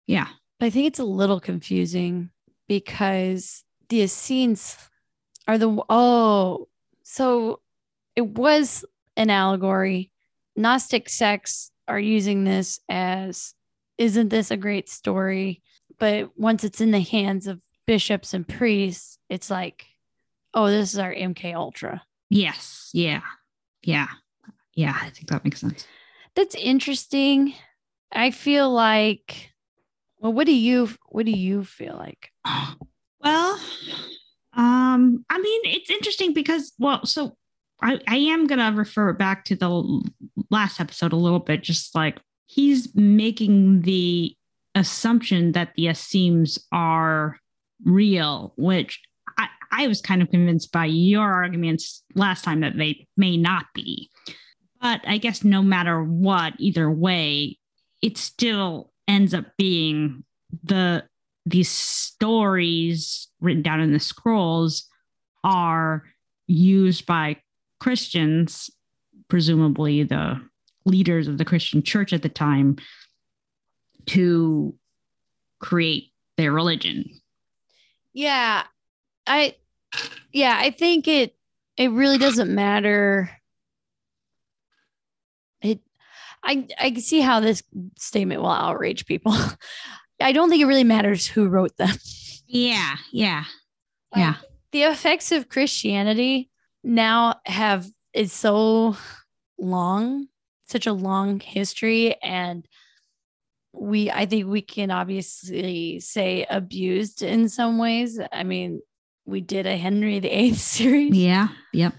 yeah. 0.06 0.28
But 0.58 0.66
I 0.66 0.70
think 0.70 0.86
it's 0.86 0.98
a 0.98 1.04
little 1.04 1.40
confusing 1.40 2.30
because 2.66 3.64
the 3.88 4.02
Essenes 4.02 4.76
are 5.46 5.58
the 5.58 5.82
oh, 5.88 6.68
so 7.02 7.60
it 8.16 8.26
was 8.26 8.84
an 9.16 9.30
allegory. 9.30 10.10
Gnostic 10.56 11.08
sects 11.08 11.70
are 11.86 12.00
using 12.00 12.44
this 12.44 12.80
as 12.88 13.54
isn't 13.96 14.28
this 14.28 14.50
a 14.50 14.56
great 14.56 14.88
story? 14.88 15.62
But 15.98 16.30
once 16.38 16.64
it's 16.64 16.80
in 16.80 16.90
the 16.90 17.00
hands 17.00 17.46
of 17.46 17.60
bishops 17.86 18.34
and 18.34 18.46
priests, 18.46 19.18
it's 19.28 19.50
like, 19.50 19.86
oh, 20.54 20.68
this 20.68 20.92
is 20.92 20.98
our 20.98 21.12
MK 21.12 21.54
Ultra. 21.54 22.02
Yes, 22.30 22.90
yeah, 22.92 23.22
yeah, 23.82 24.08
yeah. 24.74 24.96
I 25.00 25.10
think 25.10 25.28
that 25.28 25.44
makes 25.44 25.60
sense. 25.60 25.86
That's 26.34 26.54
interesting. 26.54 27.54
I 28.12 28.30
feel 28.30 28.70
like 28.70 29.52
well, 30.20 30.32
what 30.32 30.46
do 30.46 30.54
you 30.54 30.88
what 31.08 31.26
do 31.26 31.32
you 31.32 31.64
feel 31.64 31.96
like? 31.96 32.30
Well, 33.20 33.58
um, 34.56 35.24
I 35.28 35.38
mean, 35.40 35.60
it's 35.64 35.90
interesting 35.90 36.32
because, 36.32 36.72
well, 36.78 37.04
so 37.04 37.36
I, 37.82 37.98
I 38.06 38.16
am 38.16 38.46
gonna 38.46 38.70
refer 38.70 39.12
back 39.12 39.44
to 39.46 39.56
the 39.56 40.02
last 40.50 40.78
episode 40.78 41.12
a 41.12 41.16
little 41.16 41.40
bit, 41.40 41.64
just 41.64 41.96
like 41.96 42.20
he's 42.46 42.94
making 42.94 43.80
the 43.82 44.36
assumption 44.74 45.52
that 45.52 45.72
the 45.76 45.88
Essenes 45.88 46.58
are 46.72 47.38
real, 47.84 48.52
which 48.56 49.00
I, 49.38 49.48
I 49.70 49.86
was 49.86 50.00
kind 50.00 50.22
of 50.22 50.30
convinced 50.30 50.72
by 50.72 50.86
your 50.86 51.32
arguments 51.32 52.02
last 52.14 52.44
time 52.44 52.60
that 52.60 52.76
they 52.76 53.06
may 53.16 53.36
not 53.36 53.66
be. 53.74 54.10
But 54.80 55.00
I 55.06 55.18
guess 55.18 55.42
no 55.44 55.62
matter 55.62 56.02
what, 56.02 56.54
either 56.58 56.90
way, 56.90 57.58
it 58.02 58.16
still 58.16 58.92
ends 59.08 59.34
up 59.34 59.46
being 59.56 60.24
the 60.62 61.04
these 61.46 61.70
stories 61.70 63.28
written 63.40 63.62
down 63.62 63.80
in 63.80 63.92
the 63.92 64.00
scrolls 64.00 64.86
are 65.44 66.04
used 66.46 67.06
by 67.06 67.36
Christians, 67.80 68.70
presumably 69.28 70.02
the 70.02 70.40
leaders 70.84 71.26
of 71.26 71.38
the 71.38 71.44
Christian 71.44 71.82
church 71.82 72.12
at 72.12 72.22
the 72.22 72.28
time, 72.28 72.76
to 74.08 74.74
create 75.60 76.12
their 76.36 76.52
religion. 76.52 77.04
Yeah. 78.12 78.64
I 79.26 79.54
yeah, 80.32 80.56
I 80.58 80.70
think 80.70 81.06
it 81.06 81.36
it 81.76 81.90
really 81.90 82.18
doesn't 82.18 82.52
matter. 82.54 83.30
It 85.62 85.80
I 86.42 86.66
I 86.78 86.90
can 86.90 87.00
see 87.00 87.20
how 87.20 87.40
this 87.40 87.62
statement 87.98 88.40
will 88.40 88.50
outrage 88.50 89.06
people. 89.06 89.34
I 90.20 90.32
don't 90.32 90.50
think 90.50 90.62
it 90.62 90.66
really 90.66 90.84
matters 90.84 91.26
who 91.26 91.48
wrote 91.48 91.76
them. 91.76 91.96
Yeah, 92.46 92.96
yeah, 93.12 93.44
yeah. 94.16 94.36
The 94.72 94.84
effects 94.84 95.32
of 95.32 95.48
Christianity 95.48 96.50
now 96.82 97.40
have 97.44 97.86
is 98.14 98.32
so 98.32 98.96
long, 99.58 100.28
such 100.64 100.86
a 100.86 100.92
long 100.92 101.40
history 101.40 102.16
and 102.22 102.66
we 103.80 104.10
I 104.10 104.26
think 104.26 104.46
we 104.46 104.62
can 104.62 104.90
obviously 104.90 106.00
say 106.00 106.46
abused 106.48 107.22
in 107.22 107.48
some 107.48 107.78
ways. 107.78 108.20
I 108.32 108.44
mean, 108.44 108.80
we 109.24 109.40
did 109.40 109.66
a 109.66 109.76
Henry 109.76 110.18
VIII 110.20 110.54
series. 110.54 111.14
Yeah, 111.14 111.48
yep. 111.72 111.94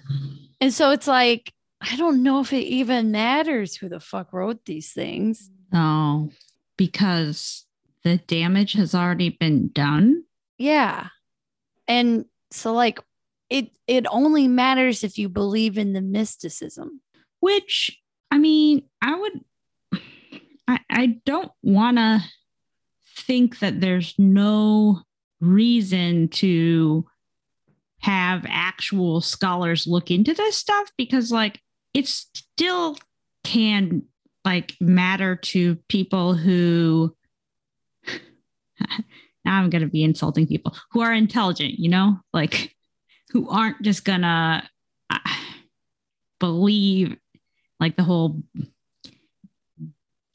And 0.61 0.73
so 0.73 0.91
it's 0.91 1.07
like, 1.07 1.53
I 1.81 1.95
don't 1.95 2.23
know 2.23 2.41
if 2.41 2.51
it 2.51 2.65
even 2.65 3.11
matters 3.11 3.75
who 3.75 3.87
the 3.87 3.99
fuck 3.99 4.33
wrote 4.33 4.65
these 4.65 4.91
things. 4.91 5.49
No, 5.71 6.31
because 6.77 7.65
the 8.03 8.17
damage 8.17 8.73
has 8.73 8.93
already 8.93 9.29
been 9.29 9.69
done. 9.69 10.23
Yeah. 10.57 11.07
And 11.87 12.25
so 12.51 12.73
like 12.73 12.99
it 13.49 13.71
it 13.87 14.05
only 14.09 14.47
matters 14.47 15.03
if 15.03 15.17
you 15.17 15.29
believe 15.29 15.77
in 15.77 15.93
the 15.93 16.01
mysticism. 16.01 17.01
which 17.39 17.99
I 18.31 18.37
mean, 18.37 18.83
I 19.01 19.15
would, 19.15 19.43
I, 20.69 20.79
I 20.91 21.05
don't 21.25 21.51
want 21.63 21.97
to 21.97 22.23
think 23.17 23.58
that 23.60 23.82
there's 23.82 24.13
no 24.19 25.01
reason 25.41 26.27
to 26.27 27.08
have 28.01 28.45
actual 28.47 29.19
scholars 29.19 29.88
look 29.88 30.12
into 30.12 30.34
this 30.36 30.58
stuff 30.58 30.91
because, 30.95 31.32
like, 31.32 31.60
it 31.95 32.08
still 32.08 32.97
can 33.43 34.03
like 34.45 34.75
matter 34.79 35.36
to 35.36 35.75
people 35.89 36.36
who 36.36 37.15
now 39.43 39.60
I'm 39.60 39.71
going 39.71 39.82
to 39.82 39.88
be 39.88 40.03
insulting 40.03 40.45
people 40.45 40.75
who 40.91 41.01
are 41.01 41.13
intelligent, 41.13 41.79
you 41.79 41.89
know, 41.89 42.19
like 42.32 42.75
who 43.32 43.49
aren't 43.49 43.82
just 43.82 44.05
going 44.05 44.21
to 44.21 44.63
uh, 45.10 45.19
believe 46.39 47.17
like 47.79 47.95
the 47.95 48.03
whole 48.03 48.43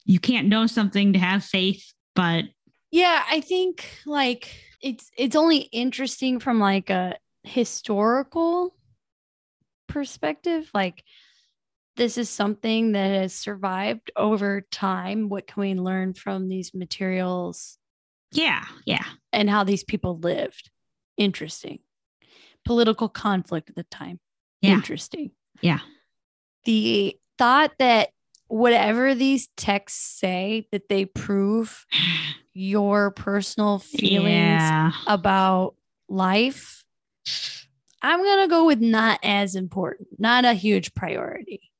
you 0.05 0.19
can't 0.19 0.47
know 0.47 0.67
something 0.67 1.13
to 1.13 1.19
have 1.19 1.43
faith, 1.43 1.93
but 2.15 2.45
yeah, 2.91 3.23
I 3.29 3.41
think 3.41 3.85
like 4.05 4.49
it's 4.81 5.11
it's 5.17 5.35
only 5.35 5.57
interesting 5.57 6.39
from 6.39 6.59
like 6.59 6.89
a 6.89 7.17
historical 7.43 8.75
perspective 9.87 10.69
like 10.73 11.03
this 11.95 12.17
is 12.17 12.29
something 12.29 12.91
that 12.91 13.21
has 13.21 13.33
survived 13.33 14.11
over 14.15 14.61
time. 14.71 15.29
What 15.29 15.47
can 15.47 15.61
we 15.61 15.73
learn 15.75 16.13
from 16.13 16.47
these 16.49 16.73
materials? 16.73 17.77
Yeah 18.31 18.63
yeah. 18.85 19.05
And 19.31 19.49
how 19.49 19.63
these 19.63 19.83
people 19.83 20.19
lived. 20.19 20.69
Interesting. 21.17 21.79
Political 22.65 23.09
conflict 23.09 23.69
at 23.69 23.75
the 23.75 23.83
time. 23.83 24.19
Yeah. 24.61 24.73
interesting. 24.73 25.31
Yeah. 25.61 25.79
The 26.65 27.17
thought 27.37 27.73
that 27.79 28.09
whatever 28.47 29.15
these 29.15 29.47
texts 29.57 30.19
say 30.19 30.67
that 30.71 30.89
they 30.89 31.05
prove 31.05 31.85
your 32.53 33.11
personal 33.11 33.79
feelings 33.79 34.61
yeah. 34.61 34.91
about 35.07 35.75
life 36.07 36.83
i'm 38.01 38.21
going 38.21 38.41
to 38.41 38.47
go 38.47 38.65
with 38.65 38.79
not 38.79 39.19
as 39.23 39.55
important 39.55 40.07
not 40.19 40.45
a 40.45 40.53
huge 40.53 40.93
priority. 40.93 41.71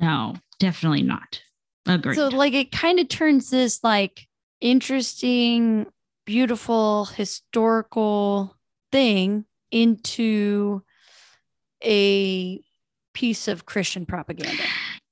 No 0.00 0.34
definitely 0.58 1.02
not. 1.02 1.40
Agreed. 1.86 2.16
So 2.16 2.28
like 2.28 2.54
it 2.54 2.72
kind 2.72 2.98
of 2.98 3.08
turns 3.08 3.50
this 3.50 3.82
like 3.84 4.26
interesting 4.60 5.86
beautiful 6.24 7.04
historical 7.04 8.56
thing 8.90 9.44
into 9.70 10.82
a 11.84 12.60
piece 13.12 13.48
of 13.48 13.66
christian 13.66 14.06
propaganda 14.06 14.62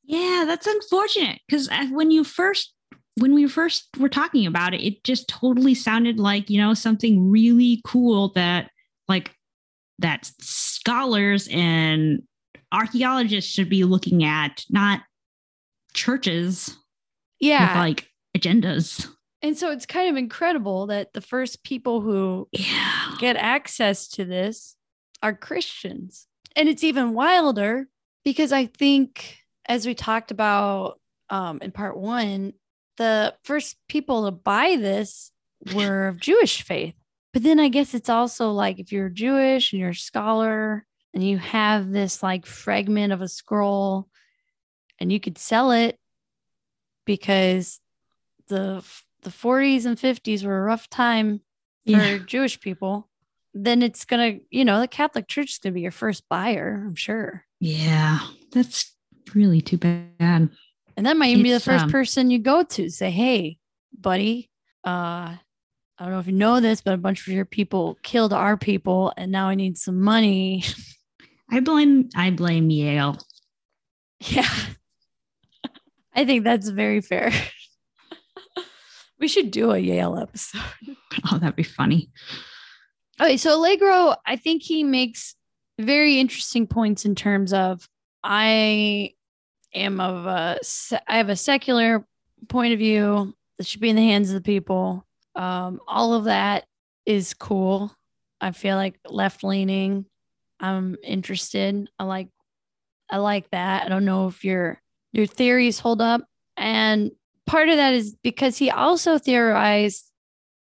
yeah 0.05 0.45
that's 0.47 0.67
unfortunate 0.67 1.41
because 1.49 1.69
uh, 1.71 1.87
when 1.87 2.11
you 2.11 2.25
first 2.25 2.73
when 3.19 3.35
we 3.35 3.47
first 3.47 3.89
were 3.99 4.09
talking 4.09 4.47
about 4.47 4.75
it 4.75 4.85
it 4.85 5.05
just 5.05 5.29
totally 5.29 5.75
sounded 5.75 6.19
like 6.19 6.51
you 6.51 6.61
know 6.61 6.75
something 6.75 7.31
really 7.31 7.81
cool 7.85 8.31
that 8.35 8.71
like 9.09 9.33
that 9.99 10.31
scholars 10.41 11.49
and 11.51 12.23
archaeologists 12.73 13.51
should 13.51 13.69
be 13.69 13.85
looking 13.85 14.25
at 14.25 14.65
not 14.69 15.01
churches 15.95 16.77
yeah. 17.41 17.69
with 17.69 17.79
like 17.79 18.09
agendas. 18.37 19.09
And 19.43 19.57
so 19.57 19.71
it's 19.71 19.87
kind 19.87 20.11
of 20.11 20.17
incredible 20.17 20.87
that 20.87 21.13
the 21.13 21.21
first 21.21 21.63
people 21.65 22.01
who 22.01 22.49
yeah. 22.53 23.15
get 23.19 23.37
access 23.37 24.09
to 24.09 24.25
this 24.25 24.77
are 25.23 25.35
Christians. 25.35 26.27
And 26.57 26.69
it's 26.69 26.85
even 26.85 27.15
wilder 27.15 27.87
because 28.25 28.53
I 28.53 28.67
think, 28.67 29.39
as 29.67 29.87
we 29.87 29.95
talked 29.95 30.31
about 30.31 31.01
um, 31.31 31.59
in 31.63 31.71
part 31.73 31.97
one, 31.97 32.53
the 32.97 33.35
first 33.43 33.77
people 33.89 34.27
to 34.27 34.31
buy 34.31 34.77
this 34.77 35.33
were 35.75 36.09
of 36.09 36.21
Jewish 36.21 36.63
faith. 36.63 36.95
But 37.33 37.43
then 37.43 37.59
I 37.59 37.69
guess 37.69 37.95
it's 37.95 38.09
also 38.11 38.51
like 38.53 38.79
if 38.79 38.93
you're 38.93 39.09
Jewish 39.09 39.73
and 39.73 39.81
you're 39.81 39.91
a 39.91 39.95
scholar 39.95 40.85
and 41.13 41.23
you 41.23 41.39
have 41.39 41.91
this 41.91 42.23
like 42.23 42.47
fragment 42.47 43.13
of 43.13 43.23
a 43.23 43.29
scroll 43.29 44.09
and 45.01 45.11
you 45.13 45.19
could 45.19 45.39
sell 45.39 45.71
it 45.73 45.99
because 47.05 47.81
the 48.49 48.85
the 49.23 49.31
40s 49.31 49.87
and 49.87 49.97
50s 49.99 50.45
were 50.45 50.59
a 50.59 50.63
rough 50.65 50.89
time 50.91 51.39
for 51.87 51.93
Yeah. 51.93 52.19
Jewish 52.19 52.61
people, 52.61 53.09
then 53.55 53.83
it's 53.83 54.05
gonna, 54.05 54.39
you 54.51 54.65
know, 54.67 54.81
the 54.81 54.89
Catholic 54.89 55.27
Church 55.29 55.53
is 55.53 55.59
gonna 55.59 55.73
be 55.73 55.81
your 55.81 55.91
first 55.91 56.29
buyer, 56.29 56.85
I'm 56.87 56.95
sure. 56.95 57.45
yeah 57.61 58.21
that's 58.53 58.94
really 59.35 59.61
too 59.61 59.79
bad 59.79 60.49
And 60.97 61.07
that 61.07 61.17
might 61.17 61.31
even 61.31 61.43
be 61.43 61.53
the 61.53 61.61
first 61.61 61.85
um, 61.85 61.91
person 61.91 62.31
you 62.31 62.39
go 62.39 62.63
to. 62.63 62.89
Say, 62.91 63.11
hey, 63.11 63.59
buddy, 63.99 64.51
uh, 64.85 65.35
I 65.37 65.39
don't 65.99 66.11
know 66.11 66.19
if 66.19 66.27
you 66.27 66.33
know 66.33 66.61
this, 66.61 66.81
but 66.81 66.95
a 66.95 66.99
bunch 66.99 67.27
of 67.27 67.33
your 67.33 67.45
people 67.45 67.99
killed 68.03 68.33
our 68.33 68.57
people, 68.57 69.13
and 69.17 69.31
now 69.33 69.49
I 69.49 69.55
need 69.55 69.79
some 69.79 70.01
money. 70.01 70.65
i 71.51 71.61
blame 71.61 72.09
i 72.17 72.31
blame 72.31 72.71
yale 72.71 73.19
yeah. 74.21 74.49
I 76.17 76.25
think 76.25 76.45
that's 76.45 76.69
very 76.69 77.01
fair. 77.01 77.33
we 79.21 79.29
should 79.29 79.51
do 79.51 79.73
a 79.73 79.79
Yale 79.79 80.17
episode. 80.19 80.63
oh 81.31 81.39
that'd 81.39 81.57
be 81.57 81.63
funny 81.63 82.11
Okay, 83.21 83.37
so 83.37 83.57
Allegro, 83.57 84.17
I 84.27 84.35
think 84.35 84.63
he 84.63 84.83
makes 84.83 85.37
very 85.79 86.19
interesting 86.19 86.67
points 86.67 87.05
in 87.05 87.15
terms 87.15 87.53
of 87.53 87.89
I 88.25 89.14
am 89.75 90.01
of 90.01 90.27
a 90.27 90.59
I 91.09 91.17
have 91.17 91.29
a 91.29 91.37
secular 91.37 92.07
point 92.49 92.73
of 92.73 92.79
view 92.79 93.35
that 93.59 93.67
should 93.67 93.81
be 93.81 93.91
in 93.91 93.97
the 93.97 94.03
hands 94.03 94.31
of 94.31 94.35
the 94.35 94.41
people. 94.47 95.07
Um, 95.35 95.81
all 95.87 96.15
of 96.15 96.25
that 96.25 96.65
is 97.07 97.35
cool. 97.35 97.95
I 98.41 98.53
feel 98.53 98.77
like 98.77 98.99
left 99.09 99.45
leaning. 99.45 100.07
I'm 100.61 100.97
interested. 101.03 101.89
I 101.99 102.05
like 102.05 102.29
I 103.11 103.19
like 103.19 103.51
that. 103.51 103.85
I 103.85 103.89
don't 103.89 104.05
know 104.05 104.29
if 104.29 104.45
your 104.45 104.81
your 105.13 105.27
theories 105.27 105.79
hold 105.79 106.01
up. 106.01 106.23
And 106.57 107.11
part 107.47 107.69
of 107.69 107.77
that 107.77 107.95
is 107.95 108.17
because 108.23 108.57
he 108.57 108.71
also 108.71 109.19
theorized 109.19 110.11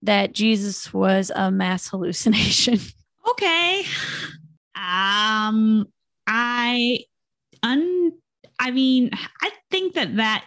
that 0.03 0.33
Jesus 0.33 0.93
was 0.93 1.31
a 1.35 1.51
mass 1.51 1.87
hallucination. 1.89 2.79
okay 3.29 3.83
um 4.75 5.85
i 6.25 6.99
un 7.63 8.11
i 8.59 8.71
mean 8.71 9.09
i 9.41 9.51
think 9.69 9.93
that 9.93 10.17
that 10.17 10.45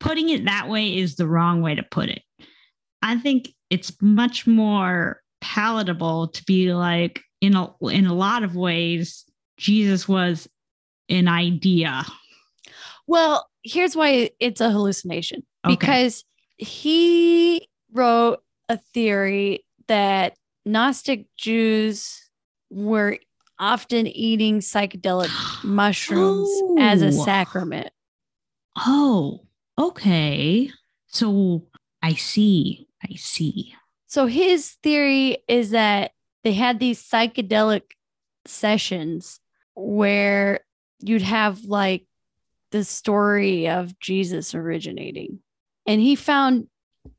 putting 0.00 0.28
it 0.28 0.44
that 0.44 0.68
way 0.68 0.96
is 0.96 1.16
the 1.16 1.26
wrong 1.26 1.62
way 1.62 1.74
to 1.74 1.82
put 1.82 2.08
it. 2.08 2.22
I 3.02 3.16
think 3.16 3.50
it's 3.70 3.92
much 4.00 4.46
more 4.46 5.20
palatable 5.40 6.28
to 6.28 6.44
be 6.44 6.72
like 6.72 7.20
in 7.40 7.54
a 7.54 7.70
in 7.82 8.06
a 8.06 8.14
lot 8.14 8.42
of 8.42 8.56
ways 8.56 9.24
jesus 9.56 10.08
was 10.08 10.48
an 11.08 11.28
idea. 11.28 12.04
Well, 13.06 13.48
here's 13.62 13.96
why 13.96 14.30
it's 14.40 14.60
a 14.60 14.70
hallucination. 14.70 15.42
Okay. 15.64 15.74
because 15.74 16.24
he 16.56 17.68
wrote 17.92 18.40
a 18.68 18.76
theory 18.76 19.64
that 19.86 20.36
Gnostic 20.66 21.26
Jews 21.36 22.28
were 22.70 23.18
often 23.58 24.06
eating 24.06 24.60
psychedelic 24.60 25.30
mushrooms 25.64 26.48
as 26.78 27.02
a 27.02 27.08
Oh. 27.08 27.24
sacrament. 27.24 27.90
oh 28.76 29.40
okay 29.76 30.70
so 31.08 31.64
i 32.02 32.14
see 32.14 32.86
i 33.04 33.14
see 33.16 33.74
So 34.06 34.26
his 34.26 34.76
theory 34.82 35.38
is 35.48 35.70
that 35.70 36.12
they 36.44 36.52
had 36.54 36.78
these 36.78 37.02
psychedelic 37.02 37.82
sessions 38.46 39.40
where 39.74 40.60
you'd 41.00 41.22
have 41.22 41.64
like 41.64 42.06
the 42.70 42.84
story 42.84 43.68
of 43.68 43.98
Jesus 43.98 44.54
originating. 44.54 45.40
And 45.86 46.00
he 46.00 46.14
found 46.16 46.68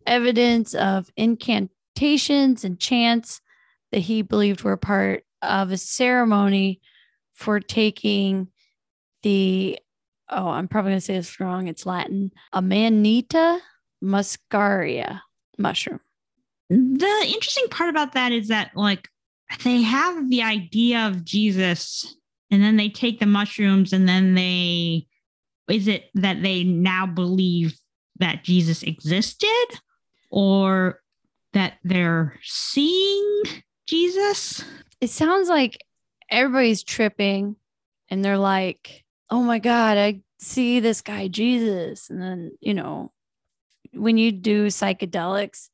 evidence 0.05 0.73
of 0.75 1.09
incantations 1.17 2.63
and 2.63 2.79
chants 2.79 3.41
that 3.91 3.99
he 3.99 4.21
believed 4.21 4.63
were 4.63 4.77
part 4.77 5.23
of 5.41 5.71
a 5.71 5.77
ceremony 5.77 6.81
for 7.33 7.59
taking 7.59 8.47
the 9.23 9.79
oh, 10.29 10.49
I'm 10.49 10.67
probably 10.67 10.91
going 10.91 10.99
to 10.99 11.05
say 11.05 11.15
this 11.15 11.39
wrong. 11.39 11.67
It's 11.67 11.85
Latin. 11.85 12.31
Amanita 12.53 13.59
muscaria 14.03 15.21
mushroom. 15.57 15.99
the 16.69 17.23
interesting 17.25 17.67
part 17.69 17.89
about 17.89 18.13
that 18.13 18.31
is 18.31 18.47
that 18.49 18.71
like 18.75 19.07
they 19.63 19.81
have 19.81 20.29
the 20.29 20.43
idea 20.43 21.07
of 21.07 21.25
Jesus 21.25 22.15
and 22.51 22.63
then 22.63 22.77
they 22.77 22.89
take 22.89 23.19
the 23.19 23.25
mushrooms 23.25 23.91
and 23.91 24.07
then 24.07 24.35
they 24.35 25.07
is 25.67 25.87
it 25.87 26.09
that 26.15 26.41
they 26.41 26.63
now 26.63 27.05
believe 27.05 27.77
that 28.17 28.43
Jesus 28.43 28.83
existed 28.83 29.79
or 30.31 31.01
that 31.53 31.73
they're 31.83 32.39
seeing 32.43 33.43
Jesus? 33.87 34.63
It 35.01 35.09
sounds 35.09 35.49
like 35.49 35.83
everybody's 36.29 36.83
tripping 36.83 37.55
and 38.09 38.23
they're 38.23 38.37
like, 38.37 39.03
oh 39.29 39.41
my 39.41 39.59
God, 39.59 39.97
I 39.97 40.21
see 40.39 40.79
this 40.79 41.01
guy, 41.01 41.27
Jesus. 41.27 42.09
And 42.09 42.21
then, 42.21 42.51
you 42.59 42.73
know, 42.73 43.11
when 43.93 44.17
you 44.17 44.31
do 44.31 44.67
psychedelics, 44.67 45.69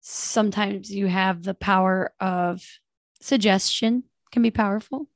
sometimes 0.00 0.90
you 0.90 1.06
have 1.06 1.42
the 1.42 1.54
power 1.54 2.12
of 2.20 2.62
suggestion, 3.20 4.04
can 4.32 4.42
be 4.42 4.50
powerful. 4.50 5.08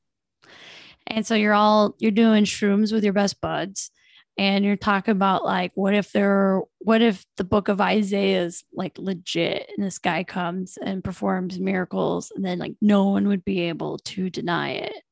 And 1.07 1.27
so 1.27 1.35
you're 1.35 1.55
all 1.55 1.95
you're 1.99 2.11
doing 2.11 2.45
shrooms 2.45 2.93
with 2.93 3.05
your 3.05 3.13
best 3.13 3.41
buds 3.41 3.91
and 4.39 4.65
you're 4.65 4.77
talking 4.77 5.13
about 5.13 5.45
like 5.45 5.73
what 5.75 5.95
if 5.95 6.13
there 6.13 6.63
what 6.79 7.03
if 7.03 7.27
the 7.37 7.45
book 7.45 7.69
of 7.69 7.81
Isaiah 7.81 8.45
is 8.45 8.65
like 8.73 8.97
legit 8.99 9.69
and 9.77 9.85
this 9.85 9.99
guy 9.99 10.23
comes 10.25 10.79
and 10.81 11.03
performs 11.05 11.59
miracles 11.59 12.33
and 12.35 12.45
then 12.45 12.59
like 12.59 12.75
no 12.81 13.07
one 13.11 13.27
would 13.29 13.45
be 13.45 13.63
able 13.63 13.99
to 13.99 14.31
deny 14.31 14.71
it. 14.71 15.03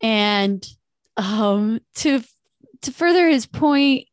And 0.00 0.64
um 1.16 1.80
to 1.96 2.22
to 2.82 2.92
further 2.92 3.28
his 3.28 3.46
point 3.46 4.06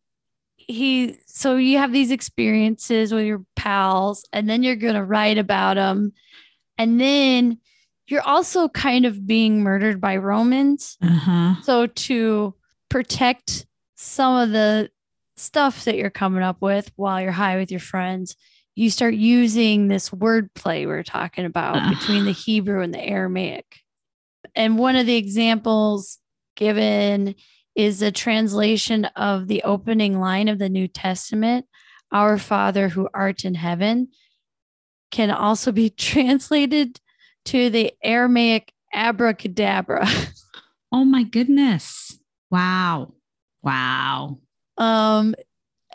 he 0.57 1.17
so 1.27 1.57
you 1.57 1.77
have 1.77 1.91
these 1.91 2.09
experiences 2.11 3.13
with 3.13 3.25
your 3.25 3.43
pals 3.55 4.25
and 4.33 4.49
then 4.49 4.63
you're 4.63 4.77
going 4.77 4.93
to 4.95 5.03
write 5.03 5.37
about 5.37 5.75
them 5.75 6.13
and 6.77 6.99
then 6.99 7.59
you're 8.07 8.21
also 8.21 8.69
kind 8.69 9.05
of 9.05 9.27
being 9.27 9.61
murdered 9.61 9.99
by 9.99 10.15
romans 10.15 10.97
Uh-huh. 11.03 11.55
so 11.63 11.87
to 11.87 12.55
protect 12.89 13.65
some 14.03 14.35
of 14.37 14.51
the 14.51 14.89
stuff 15.35 15.85
that 15.85 15.95
you're 15.95 16.09
coming 16.09 16.43
up 16.43 16.61
with 16.61 16.91
while 16.95 17.21
you're 17.21 17.31
high 17.31 17.57
with 17.57 17.71
your 17.71 17.79
friends 17.79 18.35
you 18.75 18.89
start 18.89 19.13
using 19.13 19.87
this 19.87 20.09
wordplay 20.09 20.81
we 20.81 20.87
we're 20.87 21.03
talking 21.03 21.45
about 21.45 21.75
Ah. 21.77 21.89
between 21.89 22.25
the 22.25 22.31
hebrew 22.31 22.81
and 22.81 22.93
the 22.93 23.01
aramaic 23.03 23.79
and 24.55 24.77
one 24.77 24.95
of 24.95 25.05
the 25.05 25.15
examples 25.15 26.19
given 26.55 27.33
is 27.75 28.01
a 28.03 28.11
translation 28.11 29.05
of 29.15 29.47
the 29.47 29.63
opening 29.63 30.19
line 30.19 30.47
of 30.47 30.59
the 30.59 30.69
New 30.69 30.87
Testament, 30.87 31.65
Our 32.11 32.37
Father 32.37 32.89
who 32.89 33.09
art 33.15 33.45
in 33.45 33.55
heaven, 33.55 34.09
can 35.09 35.31
also 35.31 35.71
be 35.71 35.89
translated 35.97 36.99
to 37.45 37.71
the 37.71 37.91
Aramaic 38.03 38.71
abracadabra. 38.93 40.07
Oh 40.91 41.03
my 41.03 41.23
goodness. 41.23 42.19
Wow. 42.51 43.13
Wow. 43.63 44.39
Um, 44.77 45.35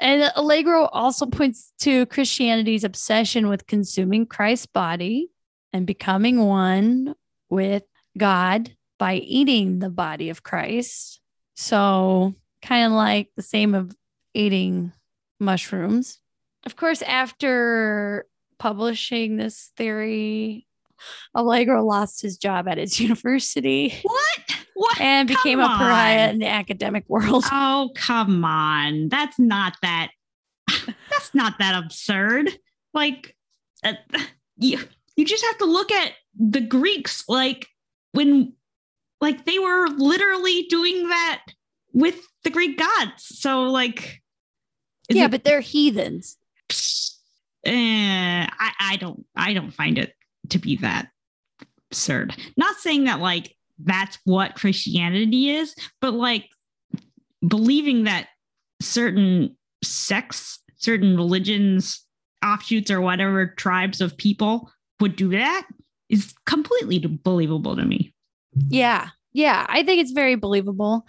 and 0.01 0.33
Allegro 0.37 0.87
also 0.87 1.27
points 1.27 1.73
to 1.81 2.07
Christianity's 2.07 2.85
obsession 2.85 3.49
with 3.49 3.66
consuming 3.66 4.27
Christ's 4.27 4.66
body 4.66 5.31
and 5.73 5.87
becoming 5.87 6.45
one 6.45 7.14
with 7.51 7.83
God 8.16 8.75
by 8.99 9.16
eating 9.16 9.79
the 9.79 9.91
body 9.91 10.31
of 10.31 10.43
Christ. 10.43 11.21
So, 11.57 12.35
kind 12.62 12.87
of 12.87 12.93
like 12.93 13.31
the 13.37 13.43
same 13.43 13.75
of 13.75 13.95
eating 14.35 14.93
mushrooms. 15.41 16.21
Of 16.64 16.77
course, 16.77 17.03
after 17.03 18.27
publishing 18.59 19.37
this 19.37 19.73
theory, 19.77 20.66
Allegro 21.35 21.85
lost 21.85 22.23
his 22.23 22.37
job 22.37 22.69
at 22.69 22.79
his 22.79 22.99
university 23.01 23.95
What? 24.03 24.57
What? 24.79 25.01
and 25.01 25.26
became 25.26 25.59
a 25.59 25.66
pariah 25.66 26.24
on. 26.24 26.31
in 26.31 26.39
the 26.39 26.47
academic 26.49 27.05
world. 27.09 27.45
Oh, 27.53 27.91
come 27.97 28.45
on. 28.45 29.09
That's 29.09 29.39
not 29.39 29.74
that 29.83 30.11
that's 31.11 31.35
not 31.35 31.59
that 31.59 31.83
absurd. 31.83 32.51
Like 32.95 33.35
uh, 33.85 33.95
you 34.57 34.79
you 35.16 35.24
just 35.24 35.45
have 35.45 35.59
to 35.59 35.64
look 35.64 35.91
at 35.91 36.12
the 36.39 36.61
Greeks 36.61 37.24
like 37.29 37.66
when 38.12 38.53
like 39.20 39.45
they 39.47 39.59
were 39.59 39.89
literally 39.89 40.66
doing 40.70 41.09
that 41.09 41.43
with 41.93 42.20
the 42.45 42.51
Greek 42.51 42.79
gods. 42.79 43.24
So 43.41 43.62
like 43.64 44.22
yeah, 45.11 45.24
it- 45.24 45.31
but 45.33 45.43
they're 45.45 45.61
heathens. 45.61 46.37
eh, 47.66 48.47
I, 48.49 48.72
I 48.81 48.97
don't 48.97 49.24
I 49.35 49.53
don't 49.55 49.72
find 49.72 49.99
it 49.99 50.12
to 50.51 50.59
be 50.59 50.76
that 50.76 51.09
absurd. 51.91 52.37
Not 52.57 52.76
saying 52.76 53.05
that 53.05 53.20
like 53.20 53.55
that's 53.79 54.18
what 54.24 54.57
Christianity 54.57 55.51
is, 55.51 55.74
but 56.01 56.14
like 56.14 56.49
believing 57.47 58.05
that 58.05 58.29
certain 58.81 59.57
sects, 59.83 60.61
certain 60.76 61.16
religions, 61.16 62.05
offshoots 62.45 62.91
or 62.91 63.01
whatever 63.01 63.47
tribes 63.47 64.01
of 64.01 64.16
people 64.16 64.70
would 65.01 65.16
do 65.16 65.31
that 65.31 65.66
is 66.09 66.35
completely 66.47 66.99
believable 66.99 67.76
to 67.76 67.85
me. 67.85 68.14
Yeah. 68.68 69.09
Yeah. 69.33 69.66
I 69.68 69.83
think 69.83 70.01
it's 70.01 70.12
very 70.12 70.35
believable. 70.35 71.07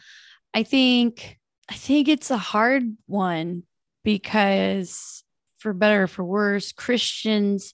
I 0.54 0.64
think 0.64 1.38
I 1.70 1.76
think 1.76 2.08
it's 2.08 2.32
a 2.32 2.38
hard 2.38 2.84
one 3.06 3.64
because 4.04 5.24
for 5.60 5.74
better 5.74 6.04
or 6.04 6.08
for 6.08 6.24
worse, 6.24 6.72
Christians 6.72 7.74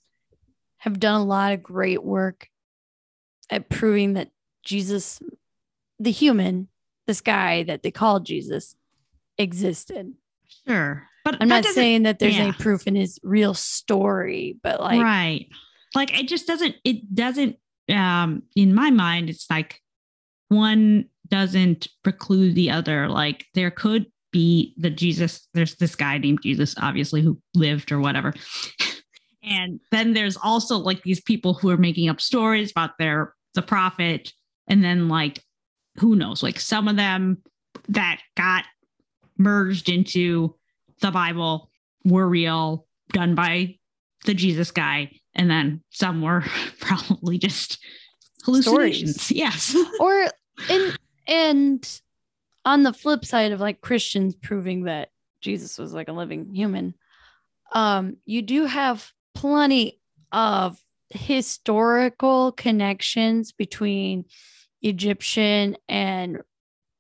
have 0.78 1.00
done 1.00 1.22
a 1.22 1.24
lot 1.24 1.54
of 1.54 1.64
great 1.64 2.04
work 2.04 2.48
at 3.50 3.70
proving 3.70 4.14
that 4.14 4.30
Jesus, 4.66 5.22
the 6.00 6.12
human, 6.12 6.68
this 7.08 7.22
guy 7.22 7.64
that 7.64 7.84
they 7.84 7.92
called 7.92 8.26
Jesus, 8.26 8.76
existed. 9.38 10.14
Sure. 10.68 11.08
But 11.24 11.38
I'm 11.40 11.48
not 11.48 11.66
saying 11.66 12.04
that 12.04 12.20
there's 12.20 12.36
yeah. 12.36 12.44
any 12.44 12.52
proof 12.52 12.86
in 12.86 12.96
his 12.96 13.20
real 13.24 13.54
story, 13.54 14.58
but 14.62 14.80
like 14.80 15.02
right 15.02 15.48
like 15.96 16.20
it 16.20 16.28
just 16.28 16.46
doesn't 16.46 16.76
it 16.84 17.16
doesn't 17.16 17.56
um 17.90 18.44
in 18.56 18.76
my 18.76 18.92
mind 18.92 19.30
it's 19.30 19.50
like 19.50 19.82
one 20.50 21.06
doesn't 21.30 21.88
preclude 22.04 22.54
the 22.54 22.70
other 22.70 23.08
like 23.10 23.46
there 23.56 23.72
could 23.72 24.06
be 24.32 24.76
the 24.78 24.90
jesus 24.90 25.48
there's 25.54 25.76
this 25.76 25.96
guy 25.96 26.18
named 26.18 26.40
jesus 26.44 26.76
obviously 26.82 27.22
who 27.22 27.40
lived 27.56 27.92
or 27.92 28.00
whatever 28.00 28.34
and 29.44 29.80
then 29.92 30.14
there's 30.14 30.38
also 30.38 30.78
like 30.78 31.02
these 31.04 31.22
people 31.22 31.54
who 31.54 31.70
are 31.70 31.78
making 31.78 32.10
up 32.10 32.20
stories 32.20 32.70
about 32.72 32.92
their 33.00 33.34
the 33.54 33.62
prophet 33.62 34.34
and 34.68 34.84
then 34.84 35.08
like 35.08 35.44
who 35.98 36.16
knows 36.16 36.44
like 36.44 36.60
some 36.60 36.88
of 36.88 36.96
them 36.96 37.42
that 37.90 38.20
got 38.36 38.66
merged 39.38 39.90
into 39.90 40.56
the 41.02 41.12
bible 41.12 41.70
were 42.04 42.28
real 42.28 42.88
done 43.12 43.36
by 43.36 43.76
the 44.26 44.34
Jesus 44.34 44.72
guy, 44.72 45.12
and 45.34 45.50
then 45.50 45.82
some 45.90 46.22
were 46.22 46.44
probably 46.80 47.38
just 47.38 47.80
hallucinations. 48.44 49.32
Yes. 49.32 49.76
or 50.00 50.28
and 50.70 50.98
and 51.28 52.02
on 52.66 52.84
the 52.84 52.94
flip 52.94 53.26
side 53.26 53.52
of 53.52 53.60
like 53.60 53.82
Christians 53.82 54.36
proving 54.36 54.84
that 54.84 55.10
Jesus 55.42 55.78
was 55.78 55.94
like 55.94 56.08
a 56.08 56.14
living 56.14 56.54
human, 56.54 56.96
um, 57.74 58.18
you 58.26 58.42
do 58.42 58.66
have 58.66 59.12
plenty 59.34 60.00
of 60.32 60.78
historical 61.10 62.52
connections 62.52 63.52
between 63.52 64.26
Egyptian 64.86 65.78
and 65.90 66.42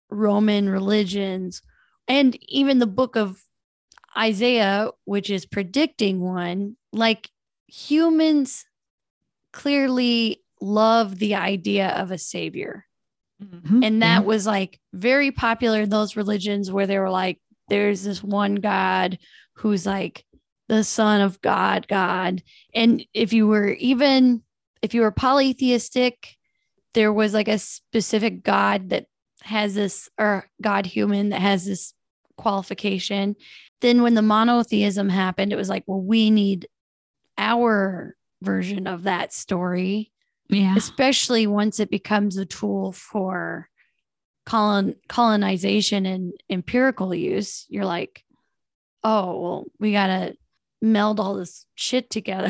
Roman 0.10 0.70
religions, 0.70 1.62
and 2.08 2.38
even 2.44 2.80
the 2.80 2.88
book 2.88 3.16
of 3.16 3.42
Isaiah, 4.18 4.92
which 5.06 5.30
is 5.30 5.46
predicting 5.46 6.22
one, 6.22 6.78
like 6.92 7.30
humans 7.68 8.66
clearly 9.52 10.44
love 10.62 11.20
the 11.20 11.36
idea 11.36 11.90
of 11.90 12.12
a 12.12 12.18
savior. 12.18 12.86
Mm-hmm. 13.44 13.84
And 13.84 14.02
that 14.02 14.20
mm-hmm. 14.20 14.28
was 14.28 14.48
like 14.48 14.80
very 14.94 15.32
popular 15.32 15.82
in 15.82 15.90
those 15.90 16.16
religions 16.16 16.72
where 16.72 16.88
they 16.88 16.98
were 17.00 17.10
like, 17.10 17.40
there's 17.68 18.04
this 18.04 18.24
one 18.24 18.56
God 18.56 19.18
who's 19.56 19.86
like 19.86 20.26
the 20.70 20.84
son 20.84 21.22
of 21.22 21.42
God, 21.42 21.88
God. 21.88 22.42
And 22.74 23.06
if 23.14 23.34
you 23.34 23.48
were 23.48 23.70
even, 23.70 24.44
if 24.82 24.94
you 24.94 25.02
were 25.02 25.12
polytheistic, 25.12 26.35
there 26.96 27.14
was 27.14 27.34
like 27.34 27.48
a 27.48 27.60
specific 27.60 28.43
God 28.43 28.89
that 28.89 29.06
has 29.43 29.76
this, 29.76 30.10
or 30.18 30.50
God 30.62 30.88
human 30.88 31.30
that 31.30 31.41
has 31.41 31.66
this 31.66 31.93
qualification. 32.38 33.36
Then 33.82 34.02
when 34.02 34.16
the 34.16 34.24
monotheism 34.24 35.10
happened, 35.10 35.54
it 35.54 35.58
was 35.58 35.70
like, 35.70 35.84
well, 35.86 36.02
we 36.02 36.32
need 36.32 36.68
our 37.38 38.16
version 38.41 38.88
of 38.88 39.04
that 39.04 39.34
story 39.34 40.12
yeah. 40.50 40.76
especially 40.76 41.48
once 41.48 41.80
it 41.80 41.89
becomes 41.89 42.38
a 42.38 42.46
tool 42.46 42.91
for 42.91 43.70
colon 44.46 44.96
colonization 45.08 46.06
and 46.06 46.34
empirical 46.50 47.14
use 47.16 47.66
you're 47.70 47.86
like 47.86 48.24
oh 49.04 49.39
well 49.39 49.66
we 49.80 49.91
gotta 49.91 50.36
meld 50.82 51.20
all 51.20 51.36
this 51.36 51.66
shit 51.74 52.10
together 52.10 52.50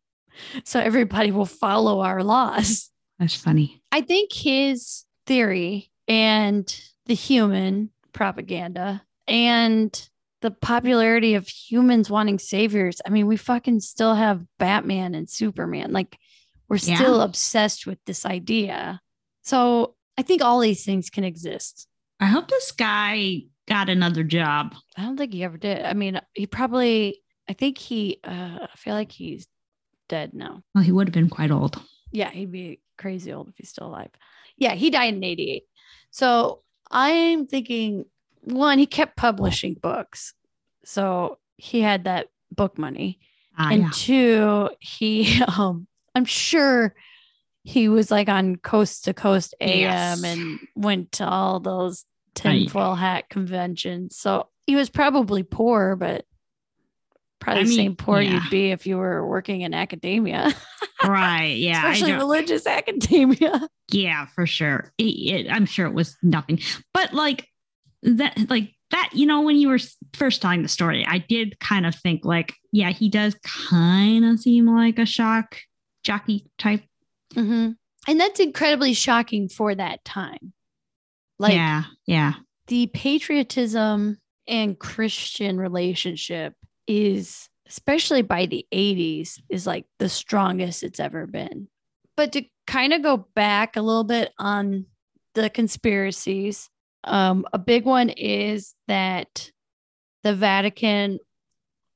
so 0.64 0.78
everybody 0.78 1.30
will 1.30 1.46
follow 1.46 2.00
our 2.00 2.22
laws 2.22 2.90
That's 3.22 3.36
funny. 3.36 3.80
i 3.92 4.00
think 4.00 4.32
his 4.32 5.04
theory 5.28 5.90
and 6.08 6.64
the 7.06 7.14
human 7.14 7.90
propaganda 8.12 9.02
and 9.28 10.08
the 10.40 10.50
popularity 10.50 11.34
of 11.34 11.46
humans 11.46 12.10
wanting 12.10 12.40
saviors 12.40 13.00
i 13.06 13.10
mean 13.10 13.28
we 13.28 13.36
fucking 13.36 13.78
still 13.78 14.14
have 14.16 14.42
batman 14.58 15.14
and 15.14 15.30
superman 15.30 15.92
like 15.92 16.18
we're 16.68 16.78
Yeah. 16.82 16.96
still 16.96 17.20
obsessed 17.20 17.86
with 17.86 17.98
this 18.06 18.24
idea. 18.24 19.00
So 19.42 19.94
I 20.16 20.22
think 20.22 20.40
all 20.42 20.58
these 20.58 20.84
things 20.86 21.10
can 21.10 21.22
exist. 21.22 21.86
I 22.18 22.24
hope 22.26 22.48
this 22.48 22.72
guy 22.72 23.42
got 23.68 23.90
another 23.90 24.22
job. 24.24 24.74
I 24.96 25.02
don't 25.02 25.18
think 25.18 25.34
he 25.34 25.44
ever 25.44 25.58
did. 25.58 25.84
I 25.84 25.92
mean, 25.92 26.18
he 26.32 26.46
probably, 26.46 27.20
I 27.46 27.52
think 27.52 27.76
he, 27.76 28.20
uh, 28.24 28.58
I 28.72 28.76
feel 28.76 28.94
like 28.94 29.12
he's 29.12 29.46
dead 30.08 30.32
now. 30.32 30.62
Well, 30.74 30.82
he 30.82 30.92
would 30.92 31.08
have 31.08 31.12
been 31.14 31.28
quite 31.28 31.50
old. 31.50 31.78
Yeah, 32.10 32.30
he'd 32.30 32.50
be 32.50 32.80
crazy 33.02 33.32
old 33.32 33.48
if 33.48 33.56
he's 33.56 33.68
still 33.70 33.88
alive. 33.88 34.10
Yeah, 34.56 34.74
he 34.74 34.90
died 34.90 35.14
in 35.14 35.24
88. 35.24 35.64
So 36.10 36.62
I'm 36.90 37.46
thinking 37.46 38.04
one, 38.42 38.78
he 38.78 38.86
kept 38.86 39.16
publishing 39.16 39.74
books. 39.74 40.34
So 40.84 41.38
he 41.56 41.80
had 41.80 42.04
that 42.04 42.28
book 42.50 42.78
money. 42.78 43.18
Ah, 43.58 43.70
and 43.72 43.82
yeah. 43.82 43.90
two, 43.92 44.70
he 44.80 45.42
um 45.58 45.86
I'm 46.14 46.24
sure 46.24 46.94
he 47.64 47.88
was 47.88 48.10
like 48.10 48.28
on 48.28 48.56
coast 48.56 49.04
to 49.04 49.14
coast 49.14 49.54
AM 49.60 49.78
Yes. 49.78 50.24
and 50.24 50.58
went 50.74 51.12
to 51.12 51.26
all 51.28 51.60
those 51.60 52.04
Right. 52.44 52.60
tinfoil 52.64 52.94
hat 52.94 53.28
conventions. 53.28 54.16
So 54.16 54.48
he 54.66 54.74
was 54.74 54.88
probably 54.88 55.42
poor, 55.42 55.96
but 55.96 56.24
probably 57.42 57.62
I 57.62 57.66
the 57.66 57.74
same 57.74 57.96
poor 57.96 58.20
yeah. 58.20 58.34
you'd 58.34 58.50
be 58.50 58.70
if 58.70 58.86
you 58.86 58.96
were 58.96 59.26
working 59.26 59.62
in 59.62 59.74
academia, 59.74 60.52
right. 61.04 61.56
Yeah. 61.56 61.90
Especially 61.90 62.12
religious 62.12 62.66
academia. 62.66 63.68
Yeah, 63.90 64.24
for 64.34 64.46
sure. 64.46 64.90
It- 64.96 65.02
it- 65.02 65.50
I'm 65.52 65.66
sure 65.66 65.86
it 65.86 65.92
was 65.92 66.16
nothing, 66.22 66.60
but 66.94 67.12
like 67.12 67.46
that, 68.02 68.48
like 68.48 68.72
that, 68.90 69.10
you 69.12 69.26
know, 69.26 69.42
when 69.42 69.56
you 69.56 69.68
were 69.68 69.78
first 70.14 70.40
telling 70.40 70.62
the 70.62 70.68
story, 70.68 71.04
I 71.06 71.18
did 71.18 71.58
kind 71.60 71.84
of 71.84 71.94
think 71.94 72.24
like, 72.24 72.54
yeah, 72.72 72.88
he 72.90 73.10
does 73.10 73.34
kind 73.44 74.24
of 74.24 74.40
seem 74.40 74.66
like 74.66 74.98
a 74.98 75.04
shock 75.04 75.58
jockey 76.04 76.46
type. 76.58 76.82
Mhm. 77.34 77.76
And 78.08 78.20
that's 78.20 78.40
incredibly 78.40 78.94
shocking 78.94 79.48
for 79.50 79.74
that 79.74 80.02
time. 80.06 80.54
Like 81.38 81.52
yeah, 81.54 81.82
yeah, 82.06 82.34
the 82.68 82.86
patriotism 82.86 84.18
and 84.48 84.78
Christian 84.78 85.58
relationship 85.58 86.54
is, 86.86 87.48
especially 87.68 88.22
by 88.22 88.46
the 88.46 88.66
80s, 88.72 89.40
is 89.48 89.66
like 89.66 89.86
the 89.98 90.08
strongest 90.08 90.82
it's 90.82 91.00
ever 91.00 91.26
been. 91.26 91.68
But 92.16 92.32
to 92.32 92.42
kind 92.66 92.92
of 92.92 93.02
go 93.02 93.28
back 93.34 93.76
a 93.76 93.82
little 93.82 94.04
bit 94.04 94.32
on 94.38 94.86
the 95.34 95.50
conspiracies, 95.50 96.68
um, 97.04 97.46
a 97.52 97.58
big 97.58 97.84
one 97.84 98.10
is 98.10 98.74
that 98.88 99.50
the 100.22 100.34
Vatican 100.34 101.18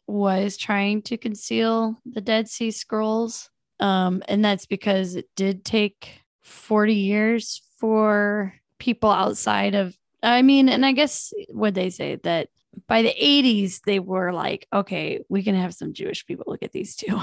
was 0.06 0.56
trying 0.56 1.02
to 1.02 1.16
conceal 1.16 1.96
the 2.04 2.20
Dead 2.20 2.48
Sea 2.48 2.70
Scrolls. 2.70 3.50
Um, 3.80 4.22
and 4.28 4.44
that's 4.44 4.66
because 4.66 5.16
it 5.16 5.28
did 5.36 5.64
take 5.64 6.22
40 6.42 6.94
years 6.94 7.62
for 7.78 8.54
people 8.78 9.10
outside 9.10 9.74
of, 9.74 9.96
I 10.22 10.42
mean, 10.42 10.68
and 10.68 10.86
I 10.86 10.92
guess 10.92 11.32
what 11.50 11.74
they 11.74 11.90
say 11.90 12.16
that 12.22 12.48
by 12.88 13.02
the 13.02 13.14
80s, 13.20 13.80
they 13.86 13.98
were 13.98 14.32
like, 14.32 14.66
okay, 14.72 15.20
we 15.28 15.42
can 15.42 15.54
have 15.54 15.74
some 15.74 15.92
Jewish 15.92 16.26
people 16.26 16.44
look 16.46 16.62
at 16.62 16.72
these 16.72 16.96
too. 16.96 17.16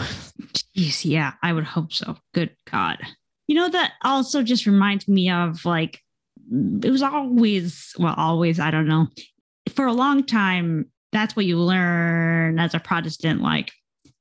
Jeez, 0.75 1.05
yeah, 1.05 1.33
I 1.41 1.53
would 1.53 1.63
hope 1.63 1.93
so. 1.93 2.17
Good 2.33 2.55
God. 2.69 2.99
You 3.47 3.55
know, 3.55 3.69
that 3.69 3.93
also 4.03 4.41
just 4.43 4.65
reminds 4.65 5.07
me 5.07 5.29
of 5.29 5.65
like, 5.65 6.01
it 6.51 6.89
was 6.89 7.01
always, 7.01 7.93
well, 7.97 8.15
always, 8.17 8.59
I 8.59 8.71
don't 8.71 8.87
know. 8.87 9.07
For 9.75 9.85
a 9.85 9.93
long 9.93 10.25
time, 10.25 10.91
that's 11.11 11.35
what 11.35 11.45
you 11.45 11.57
learn 11.57 12.59
as 12.59 12.73
a 12.73 12.79
Protestant. 12.79 13.41
Like, 13.41 13.71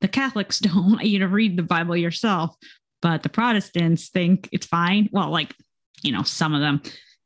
the 0.00 0.08
Catholics 0.08 0.58
don't 0.60 0.92
want 0.92 1.04
you 1.04 1.20
to 1.20 1.28
read 1.28 1.56
the 1.56 1.62
Bible 1.62 1.96
yourself, 1.96 2.54
but 3.00 3.22
the 3.22 3.28
Protestants 3.28 4.10
think 4.10 4.48
it's 4.52 4.66
fine. 4.66 5.08
Well, 5.12 5.30
like, 5.30 5.54
you 6.02 6.12
know, 6.12 6.22
some 6.22 6.54
of 6.54 6.60
them, 6.60 6.82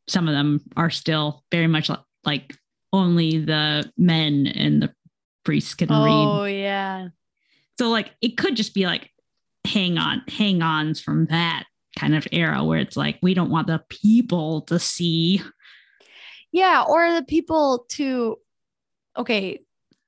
some 0.08 0.28
of 0.28 0.34
them 0.34 0.60
are 0.76 0.90
still 0.90 1.44
very 1.50 1.66
much 1.66 1.88
like, 1.88 2.00
like 2.24 2.56
only 2.96 3.38
the 3.38 3.90
men 3.96 4.46
and 4.46 4.82
the 4.82 4.92
priests 5.44 5.74
can 5.74 5.88
read 5.88 5.94
oh, 5.96 6.44
yeah. 6.44 7.08
so 7.78 7.88
like 7.88 8.12
it 8.20 8.36
could 8.36 8.56
just 8.56 8.74
be 8.74 8.84
like 8.84 9.10
hang 9.66 9.98
on, 9.98 10.22
hang 10.28 10.62
ons 10.62 11.00
from 11.00 11.26
that 11.26 11.64
kind 11.98 12.14
of 12.14 12.26
era 12.32 12.64
where 12.64 12.78
it's 12.78 12.96
like 12.96 13.18
we 13.22 13.34
don't 13.34 13.50
want 13.50 13.66
the 13.66 13.82
people 13.88 14.62
to 14.62 14.78
see. 14.78 15.42
Yeah. 16.52 16.84
Or 16.88 17.12
the 17.12 17.24
people 17.24 17.86
to, 17.90 18.38
okay, 19.16 19.60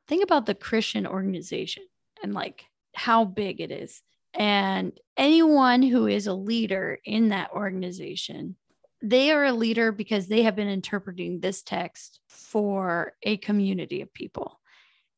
think 0.06 0.22
about 0.22 0.46
the 0.46 0.54
Christian 0.54 1.06
organization 1.06 1.82
and 2.22 2.32
like 2.32 2.64
how 2.94 3.24
big 3.24 3.60
it 3.60 3.70
is. 3.70 4.02
And 4.34 4.92
anyone 5.16 5.82
who 5.82 6.06
is 6.06 6.26
a 6.26 6.34
leader 6.34 6.98
in 7.04 7.30
that 7.30 7.50
organization, 7.52 8.56
they 9.00 9.30
are 9.30 9.44
a 9.44 9.52
leader 9.52 9.92
because 9.92 10.26
they 10.26 10.42
have 10.42 10.56
been 10.56 10.68
interpreting 10.68 11.40
this 11.40 11.62
text 11.62 12.20
for 12.28 13.12
a 13.22 13.36
community 13.36 14.02
of 14.02 14.12
people. 14.12 14.58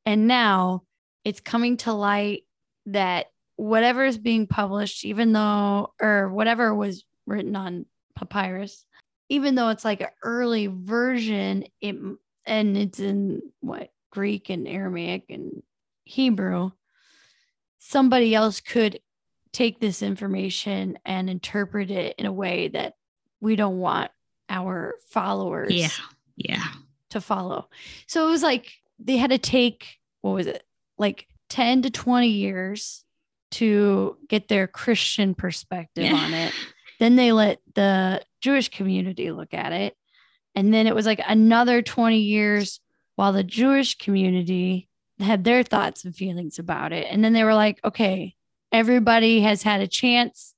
And 0.04 0.26
now 0.26 0.82
it's 1.24 1.40
coming 1.40 1.76
to 1.78 1.92
light 1.92 2.42
that 2.86 3.26
whatever 3.56 4.04
is 4.04 4.18
being 4.18 4.46
published, 4.46 5.04
even 5.04 5.32
though, 5.32 5.92
or 6.00 6.28
whatever 6.30 6.74
was 6.74 7.04
written 7.26 7.56
on 7.56 7.86
papyrus, 8.14 8.84
even 9.28 9.54
though 9.54 9.68
it's 9.68 9.84
like 9.84 10.00
an 10.00 10.08
early 10.22 10.66
version, 10.66 11.64
it 11.80 11.96
and 12.46 12.76
it's 12.76 12.98
in 12.98 13.42
what 13.60 13.90
Greek 14.10 14.50
and 14.50 14.66
Aramaic 14.66 15.26
and 15.28 15.62
Hebrew, 16.04 16.70
somebody 17.78 18.34
else 18.34 18.60
could 18.60 19.00
take 19.52 19.80
this 19.80 20.02
information 20.02 20.98
and 21.04 21.28
interpret 21.30 21.90
it 21.90 22.16
in 22.18 22.26
a 22.26 22.32
way 22.32 22.68
that 22.68 22.94
we 23.40 23.56
don't 23.56 23.78
want 23.78 24.10
our 24.48 24.94
followers 25.08 25.72
Yeah. 25.72 25.88
Yeah. 26.36 26.64
to 27.10 27.20
follow. 27.20 27.68
So 28.06 28.26
it 28.26 28.30
was 28.30 28.42
like 28.42 28.72
they 28.98 29.16
had 29.16 29.30
to 29.30 29.38
take 29.38 29.98
what 30.22 30.32
was 30.32 30.46
it? 30.46 30.62
Like 30.98 31.26
10 31.48 31.82
to 31.82 31.90
20 31.90 32.28
years 32.28 33.04
to 33.52 34.16
get 34.28 34.48
their 34.48 34.66
Christian 34.66 35.34
perspective 35.34 36.04
Yeah. 36.04 36.14
on 36.14 36.34
it. 36.34 36.52
Then 36.98 37.16
they 37.16 37.32
let 37.32 37.60
the 37.74 38.22
Jewish 38.40 38.68
community 38.68 39.30
look 39.32 39.54
at 39.54 39.72
it. 39.72 39.96
And 40.54 40.74
then 40.74 40.86
it 40.86 40.94
was 40.94 41.06
like 41.06 41.20
another 41.26 41.80
20 41.80 42.18
years 42.18 42.80
while 43.16 43.32
the 43.32 43.42
Jewish 43.44 43.96
community 43.96 44.88
had 45.18 45.44
their 45.44 45.62
thoughts 45.62 46.04
and 46.04 46.14
feelings 46.14 46.58
about 46.58 46.92
it. 46.92 47.06
And 47.10 47.24
then 47.24 47.32
they 47.32 47.44
were 47.44 47.54
like, 47.54 47.78
okay, 47.84 48.34
everybody 48.72 49.40
has 49.40 49.62
had 49.62 49.80
a 49.80 49.86
chance 49.88 50.54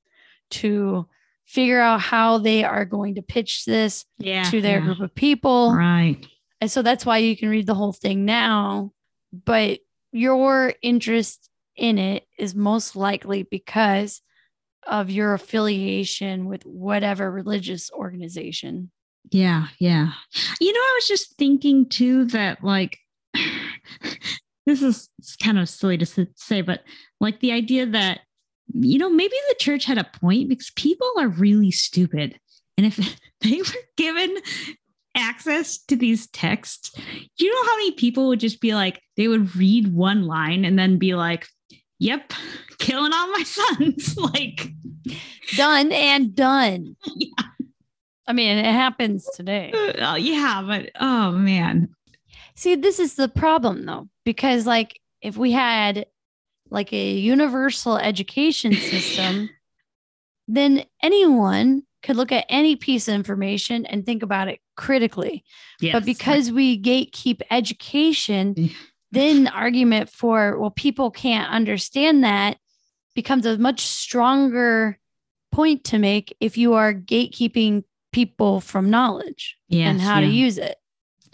to 0.50 1.06
figure 1.46 1.80
out 1.80 2.00
how 2.00 2.38
they 2.38 2.64
are 2.64 2.84
going 2.84 3.16
to 3.16 3.22
pitch 3.22 3.64
this 3.64 4.04
Yeah. 4.18 4.44
to 4.44 4.60
their 4.60 4.78
yeah. 4.78 4.84
group 4.84 5.00
of 5.00 5.14
people. 5.14 5.74
Right. 5.74 6.24
And 6.60 6.70
so 6.70 6.82
that's 6.82 7.04
why 7.04 7.18
you 7.18 7.36
can 7.36 7.48
read 7.48 7.66
the 7.66 7.74
whole 7.74 7.92
thing 7.92 8.24
now. 8.24 8.92
But 9.32 9.80
your 10.12 10.74
interest 10.82 11.48
in 11.76 11.98
it 11.98 12.26
is 12.38 12.54
most 12.54 12.94
likely 12.96 13.42
because 13.42 14.22
of 14.86 15.10
your 15.10 15.34
affiliation 15.34 16.46
with 16.46 16.64
whatever 16.64 17.30
religious 17.30 17.90
organization. 17.92 18.90
Yeah. 19.30 19.68
Yeah. 19.78 20.12
You 20.60 20.72
know, 20.72 20.80
I 20.80 20.92
was 20.96 21.08
just 21.08 21.36
thinking 21.36 21.88
too 21.88 22.26
that 22.26 22.62
like 22.62 22.98
this 24.66 24.82
is 24.82 25.08
kind 25.42 25.58
of 25.58 25.68
silly 25.68 25.98
to 25.98 26.26
say, 26.36 26.60
but 26.60 26.82
like 27.20 27.40
the 27.40 27.52
idea 27.52 27.86
that 27.86 28.20
you 28.72 28.98
know 28.98 29.10
maybe 29.10 29.34
the 29.48 29.56
church 29.58 29.84
had 29.84 29.98
a 29.98 30.10
point 30.20 30.48
because 30.48 30.70
people 30.76 31.10
are 31.18 31.28
really 31.28 31.70
stupid, 31.70 32.38
and 32.76 32.86
if 32.86 32.96
they 33.40 33.56
were 33.56 33.82
given 33.96 34.36
access 35.14 35.78
to 35.78 35.96
these 35.96 36.28
texts, 36.28 36.92
you 37.38 37.50
know 37.50 37.70
how 37.70 37.76
many 37.76 37.92
people 37.92 38.28
would 38.28 38.40
just 38.40 38.60
be 38.60 38.74
like 38.74 39.00
they 39.16 39.28
would 39.28 39.54
read 39.56 39.92
one 39.92 40.26
line 40.26 40.64
and 40.64 40.78
then 40.78 40.98
be 40.98 41.14
like, 41.14 41.46
"Yep, 41.98 42.32
killing 42.78 43.12
all 43.12 43.30
my 43.30 43.42
sons," 43.46 44.16
like. 44.16 44.68
Done 45.56 45.92
and 45.92 46.34
done. 46.34 46.96
Yeah. 47.16 47.44
I 48.26 48.32
mean, 48.32 48.56
it 48.56 48.64
happens 48.64 49.28
today. 49.34 49.70
Uh, 49.72 50.14
yeah, 50.14 50.62
but 50.64 50.90
oh 50.98 51.32
man, 51.32 51.88
See, 52.54 52.74
this 52.74 52.98
is 52.98 53.14
the 53.14 53.28
problem 53.28 53.86
though, 53.86 54.08
because 54.24 54.66
like 54.66 55.00
if 55.20 55.36
we 55.36 55.52
had 55.52 56.06
like 56.72 56.92
a 56.92 57.12
universal 57.12 57.98
education 57.98 58.72
system, 58.72 59.50
then 60.48 60.84
anyone 61.02 61.82
could 62.02 62.16
look 62.16 62.32
at 62.32 62.46
any 62.48 62.74
piece 62.74 63.06
of 63.06 63.14
information 63.14 63.86
and 63.86 64.04
think 64.04 64.22
about 64.22 64.48
it 64.48 64.58
critically. 64.76 65.44
yes, 65.80 65.92
but 65.92 66.04
because 66.04 66.50
we 66.50 66.80
gatekeep 66.80 67.42
education, 67.50 68.70
then 69.12 69.44
the 69.44 69.50
argument 69.50 70.08
for, 70.08 70.58
well, 70.58 70.70
people 70.70 71.10
can't 71.10 71.50
understand 71.50 72.24
that 72.24 72.56
becomes 73.14 73.46
a 73.46 73.58
much 73.58 73.80
stronger 73.80 74.98
point 75.52 75.84
to 75.84 75.98
make 75.98 76.34
if 76.40 76.56
you 76.56 76.72
are 76.72 76.94
gatekeeping 76.94 77.84
people 78.12 78.60
from 78.60 78.90
knowledge 78.90 79.56
yes, 79.68 79.88
and 79.88 80.00
how 80.00 80.20
to 80.20 80.26
use 80.26 80.58
it. 80.58 80.76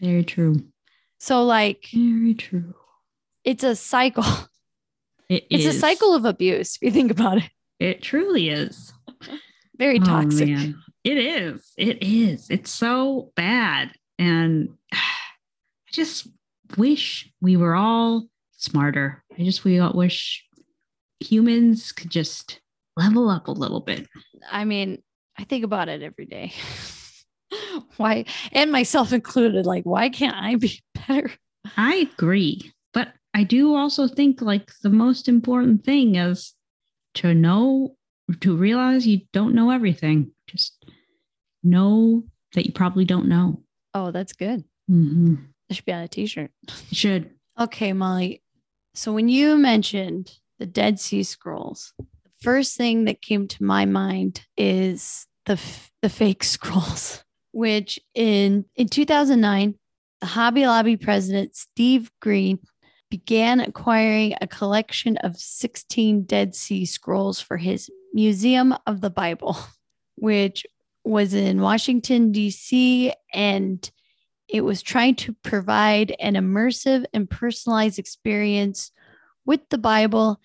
Very 0.00 0.24
true. 0.24 0.64
So, 1.18 1.44
like, 1.44 1.88
Very 1.92 2.34
true. 2.34 2.74
it's 3.44 3.64
a 3.64 3.76
cycle. 3.76 4.24
It 5.28 5.46
It's 5.50 5.66
a 5.66 5.72
cycle 5.78 6.14
of 6.14 6.24
abuse 6.24 6.76
if 6.76 6.82
you 6.82 6.90
think 6.90 7.10
about 7.10 7.38
it. 7.38 7.50
It 7.78 8.02
truly 8.02 8.48
is. 8.48 8.92
Very 9.76 9.98
Oh, 10.00 10.04
toxic. 10.04 10.48
man. 10.48 10.82
It 11.04 11.18
is. 11.18 11.72
It 11.76 12.02
is. 12.02 12.48
It's 12.50 12.70
so 12.70 13.32
bad. 13.36 13.92
And 14.18 14.70
I 14.92 15.90
just 15.92 16.28
wish 16.76 17.30
we 17.40 17.56
were 17.56 17.74
all 17.74 18.28
smarter. 18.56 19.22
I 19.38 19.44
just 19.44 19.64
we 19.64 19.78
all 19.78 19.92
wish 19.92 20.44
humans 21.20 21.92
could 21.92 22.10
just 22.10 22.60
level 22.96 23.28
up 23.30 23.48
a 23.48 23.52
little 23.52 23.80
bit. 23.80 24.06
I 24.50 24.64
mean, 24.64 25.02
I 25.38 25.44
think 25.44 25.64
about 25.64 25.88
it 25.88 26.02
every 26.02 26.26
day. 26.26 26.52
why 27.96 28.24
and 28.52 28.70
myself 28.70 29.10
included 29.12 29.64
like 29.64 29.84
why 29.84 30.10
can't 30.10 30.36
i 30.36 30.54
be 30.56 30.78
better 31.08 31.30
I 31.76 32.08
agree. 32.12 32.72
But 33.38 33.42
I 33.42 33.44
do 33.44 33.74
also 33.76 34.08
think 34.08 34.42
like 34.42 34.72
the 34.82 34.90
most 34.90 35.28
important 35.28 35.84
thing 35.84 36.16
is 36.16 36.54
to 37.14 37.34
know, 37.34 37.96
to 38.40 38.56
realize 38.56 39.06
you 39.06 39.20
don't 39.32 39.54
know 39.54 39.70
everything. 39.70 40.32
Just 40.48 40.84
know 41.62 42.24
that 42.54 42.66
you 42.66 42.72
probably 42.72 43.04
don't 43.04 43.28
know. 43.28 43.62
oh 43.94 44.10
that's 44.10 44.32
good 44.32 44.64
Mm-hmm. 44.90 45.34
that 45.68 45.74
should 45.74 45.84
be 45.84 45.92
on 45.92 46.02
a 46.02 46.08
t-shirt 46.08 46.50
You 46.90 46.96
should. 46.96 47.30
okay 47.60 47.92
molly 47.92 48.42
so 48.94 49.12
when 49.12 49.28
you 49.28 49.58
mentioned 49.58 50.32
the 50.58 50.64
dead 50.66 50.98
sea 50.98 51.22
scrolls 51.22 51.92
the 51.98 52.30
first 52.42 52.76
thing 52.78 53.04
that 53.04 53.20
came 53.20 53.46
to 53.48 53.62
my 53.62 53.84
mind 53.84 54.46
is 54.56 55.26
the 55.44 55.52
f- 55.52 55.92
the 56.00 56.08
fake 56.08 56.42
scrolls 56.54 57.22
which 57.52 57.98
in 58.14 58.64
in 58.76 58.88
2009 58.88 59.74
the 60.22 60.26
hobby 60.26 60.66
lobby 60.66 60.96
president 60.96 61.54
steve 61.54 62.10
green 62.20 62.58
began 63.10 63.60
acquiring 63.60 64.34
a 64.40 64.46
collection 64.46 65.16
of 65.18 65.36
16 65.36 66.24
dead 66.24 66.54
sea 66.54 66.84
scrolls 66.84 67.40
for 67.40 67.56
his 67.56 67.90
museum 68.12 68.74
of 68.86 69.00
the 69.00 69.10
bible 69.10 69.56
which 70.16 70.66
was 71.04 71.34
in 71.34 71.60
washington 71.60 72.32
d.c 72.32 73.12
and 73.32 73.90
it 74.48 74.62
was 74.62 74.80
trying 74.80 75.14
to 75.14 75.34
provide 75.42 76.14
an 76.20 76.34
immersive 76.34 77.04
and 77.12 77.28
personalized 77.28 77.98
experience 77.98 78.90
with 79.44 79.60
the 79.68 79.78
bible 79.78 80.40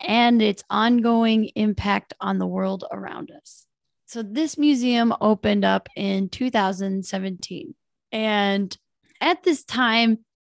and 0.00 0.40
its 0.40 0.62
ongoing 0.70 1.46
impact 1.54 2.14
on 2.20 2.38
the 2.38 2.46
world 2.46 2.84
around 2.90 3.30
us. 3.30 3.66
So 4.06 4.22
this 4.22 4.56
museum 4.56 5.14
opened 5.20 5.64
up 5.64 5.88
in 5.96 6.28
2017 6.28 7.74
and 8.12 8.76
at 9.20 9.42
this 9.42 9.64
time 9.64 10.18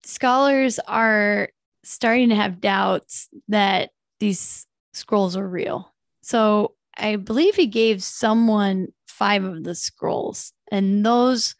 scholars 0.08 0.80
are 0.88 1.50
starting 1.84 2.30
to 2.30 2.34
have 2.34 2.60
doubts 2.60 3.28
that 3.48 3.90
these 4.20 4.66
scrolls 4.94 5.36
are 5.36 5.46
real. 5.46 5.92
So 6.22 6.74
I 6.96 7.16
believe 7.16 7.54
he 7.54 7.66
gave 7.66 8.02
someone 8.02 8.88
five 9.06 9.44
of 9.44 9.64
the 9.64 9.74
scrolls, 9.74 10.52
and 10.72 11.04
those, 11.04 11.54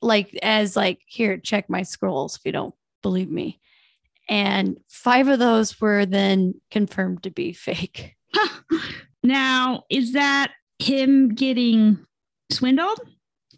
like, 0.00 0.36
as 0.42 0.76
like, 0.76 1.00
here, 1.06 1.36
check 1.36 1.68
my 1.68 1.82
scrolls 1.82 2.36
if 2.36 2.42
you 2.44 2.52
don't 2.52 2.74
believe 3.02 3.30
me. 3.30 3.60
And 4.28 4.78
five 4.88 5.28
of 5.28 5.38
those 5.38 5.80
were 5.80 6.06
then 6.06 6.60
confirmed 6.70 7.24
to 7.24 7.30
be 7.30 7.52
fake. 7.52 8.16
now, 9.22 9.84
is 9.90 10.14
that 10.14 10.52
him 10.78 11.34
getting 11.34 11.98
swindled 12.50 13.00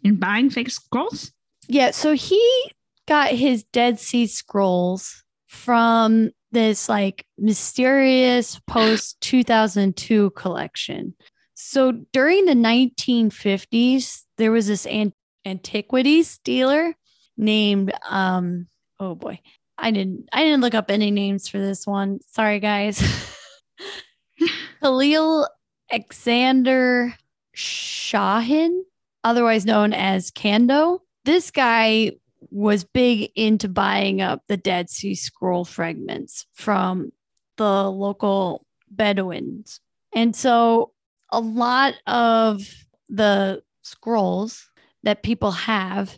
and 0.03 0.19
buying 0.19 0.49
fake 0.49 0.71
scrolls? 0.71 1.31
Yeah, 1.67 1.91
so 1.91 2.13
he 2.13 2.71
got 3.07 3.29
his 3.29 3.63
Dead 3.63 3.99
Sea 3.99 4.27
Scrolls 4.27 5.23
from 5.47 6.31
this 6.51 6.87
like 6.87 7.25
mysterious 7.37 8.59
post 8.67 9.19
2002 9.21 10.31
collection. 10.31 11.15
So 11.55 11.91
during 12.13 12.45
the 12.45 12.53
1950s, 12.53 14.23
there 14.37 14.51
was 14.51 14.67
this 14.67 14.85
an- 14.85 15.13
antiquities 15.45 16.39
dealer 16.43 16.93
named 17.37 17.93
um 18.09 18.67
oh 18.99 19.15
boy, 19.15 19.39
I 19.77 19.91
didn't 19.91 20.27
I 20.31 20.43
didn't 20.43 20.61
look 20.61 20.75
up 20.75 20.91
any 20.91 21.11
names 21.11 21.47
for 21.47 21.59
this 21.59 21.87
one. 21.87 22.19
Sorry 22.27 22.59
guys. 22.59 23.01
Khalil 24.81 25.47
Alexander 25.91 27.15
Shahin, 27.53 28.83
otherwise 29.23 29.65
known 29.65 29.93
as 29.93 30.31
Kando. 30.31 30.99
This 31.25 31.51
guy 31.51 32.11
was 32.51 32.83
big 32.83 33.31
into 33.35 33.67
buying 33.67 34.21
up 34.21 34.41
the 34.47 34.57
Dead 34.57 34.89
Sea 34.89 35.15
Scroll 35.15 35.65
fragments 35.65 36.45
from 36.53 37.11
the 37.57 37.89
local 37.89 38.65
Bedouins. 38.89 39.79
And 40.13 40.35
so 40.35 40.93
a 41.31 41.39
lot 41.39 41.95
of 42.05 42.67
the 43.09 43.61
scrolls 43.83 44.69
that 45.03 45.23
people 45.23 45.51
have 45.51 46.17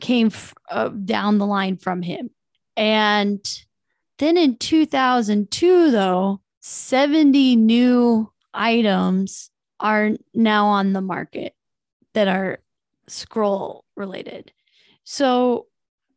came 0.00 0.28
f- 0.28 0.54
uh, 0.70 0.88
down 0.88 1.38
the 1.38 1.46
line 1.46 1.76
from 1.76 2.02
him. 2.02 2.30
And 2.76 3.40
then 4.18 4.36
in 4.36 4.56
2002, 4.58 5.90
though, 5.90 6.40
70 6.60 7.56
new 7.56 8.30
items 8.52 9.50
are 9.78 10.10
now 10.34 10.66
on 10.66 10.92
the 10.92 11.00
market 11.00 11.54
that 12.12 12.28
are 12.28 12.58
scroll 13.08 13.84
related. 13.96 14.52
So 15.04 15.66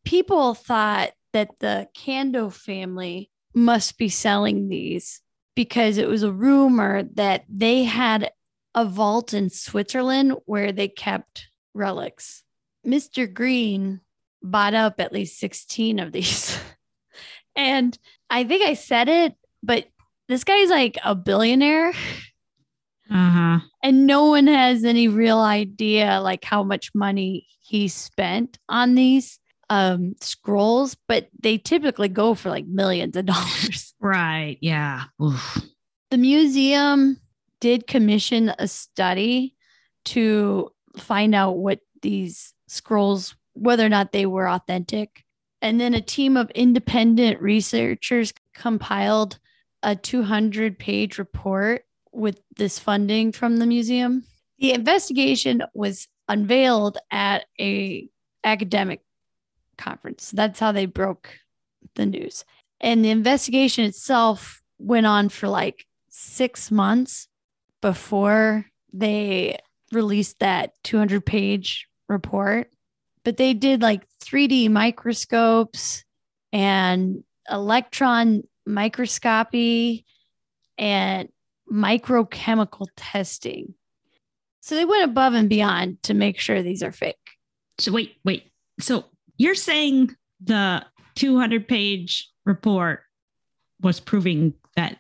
people 0.06 0.54
thought 0.54 1.12
that 1.34 1.50
the 1.60 1.88
Kando 1.98 2.52
family 2.52 3.30
must 3.56 3.98
be 3.98 4.10
selling 4.10 4.68
these 4.70 5.22
because 5.56 5.98
it 5.98 6.08
was 6.08 6.24
a 6.24 6.32
rumor 6.32 7.04
that 7.14 7.46
they 7.50 7.84
had 7.84 8.32
a 8.76 8.86
vault 8.86 9.34
in 9.34 9.50
Switzerland 9.50 10.34
where 10.46 10.72
they 10.72 10.88
kept 10.88 11.48
relics. 11.74 12.44
Mr. 12.86 13.32
Green 13.32 14.02
bought 14.42 14.74
up 14.74 15.00
at 15.00 15.14
least 15.14 15.40
16 15.40 16.00
of 16.00 16.12
these. 16.12 16.58
and 17.56 17.98
I 18.30 18.44
think 18.44 18.64
I 18.64 18.74
said 18.74 19.08
it, 19.10 19.36
but 19.62 19.86
this 20.28 20.44
guy's 20.44 20.70
like 20.70 20.98
a 21.04 21.14
billionaire 21.16 21.94
Uh 23.12 23.30
huh. 23.32 23.60
and 23.84 24.08
no 24.08 24.26
one 24.26 24.48
has 24.48 24.84
any 24.84 25.08
real 25.08 25.40
idea 25.40 26.20
like 26.22 26.44
how 26.44 26.64
much 26.64 26.90
money 26.96 27.48
he 27.60 27.88
spent 27.88 28.58
on 28.68 28.96
these 28.96 29.40
um 29.74 30.14
scrolls 30.22 30.96
but 31.08 31.30
they 31.42 31.58
typically 31.58 32.08
go 32.10 32.34
for 32.36 32.50
like 32.50 32.66
millions 32.68 33.16
of 33.16 33.26
dollars 33.34 33.94
Right. 34.00 34.58
Yeah. 34.60 35.04
Oof. 35.22 35.62
the 36.12 36.18
museum 36.18 37.18
did 37.62 37.88
commission 37.88 38.52
a 38.60 38.68
study 38.68 39.56
to 40.06 40.70
find 40.98 41.34
out 41.34 41.54
what 41.58 41.80
these 42.02 42.54
scrolls 42.68 43.36
whether 43.54 43.86
or 43.86 43.90
not 43.90 44.12
they 44.12 44.26
were 44.26 44.50
authentic 44.50 45.24
and 45.62 45.80
then 45.80 45.94
a 45.94 46.02
team 46.02 46.36
of 46.36 46.50
independent 46.52 47.42
researchers 47.42 48.34
compiled 48.54 49.40
a 49.82 49.96
200 49.96 50.78
page 50.78 51.18
report 51.18 51.86
with 52.12 52.40
this 52.58 52.78
funding 52.78 53.32
from 53.32 53.58
the 53.58 53.66
museum 53.66 54.24
the 54.60 54.74
investigation 54.74 55.64
was 55.74 56.08
unveiled 56.28 56.98
at 57.12 57.46
a 57.60 58.10
academic 58.44 59.00
conference 59.78 60.32
that's 60.32 60.60
how 60.60 60.72
they 60.72 60.86
broke 60.86 61.40
the 61.96 62.06
news 62.06 62.46
and 62.80 63.04
the 63.04 63.10
investigation 63.10 63.86
itself 63.86 64.62
went 64.78 65.06
on 65.06 65.30
for 65.30 65.48
like 65.48 65.86
six 66.10 66.70
months 66.70 67.28
before 67.82 68.66
they 68.92 69.58
released 69.92 70.40
that 70.40 70.74
200 70.84 71.26
page 71.26 71.88
report. 72.10 72.70
But 73.24 73.38
they 73.38 73.54
did 73.54 73.82
like 73.82 74.06
3D 74.24 74.70
microscopes 74.70 76.04
and 76.52 77.24
electron 77.50 78.44
microscopy 78.66 80.06
and 80.78 81.30
microchemical 81.72 82.88
testing. 82.98 83.76
So 84.60 84.76
they 84.76 84.86
went 84.86 85.06
above 85.06 85.34
and 85.34 85.50
beyond 85.50 86.04
to 86.04 86.14
make 86.14 86.40
sure 86.40 86.62
these 86.62 86.84
are 86.84 86.92
fake. 86.92 87.16
So 87.80 87.92
wait, 87.92 88.18
wait. 88.24 88.52
So 88.80 89.06
you're 89.38 89.56
saying 89.56 90.16
the 90.44 90.86
200 91.16 91.68
page 91.68 92.30
report 92.46 93.02
was 93.82 94.00
proving 94.00 94.54
that 94.76 94.98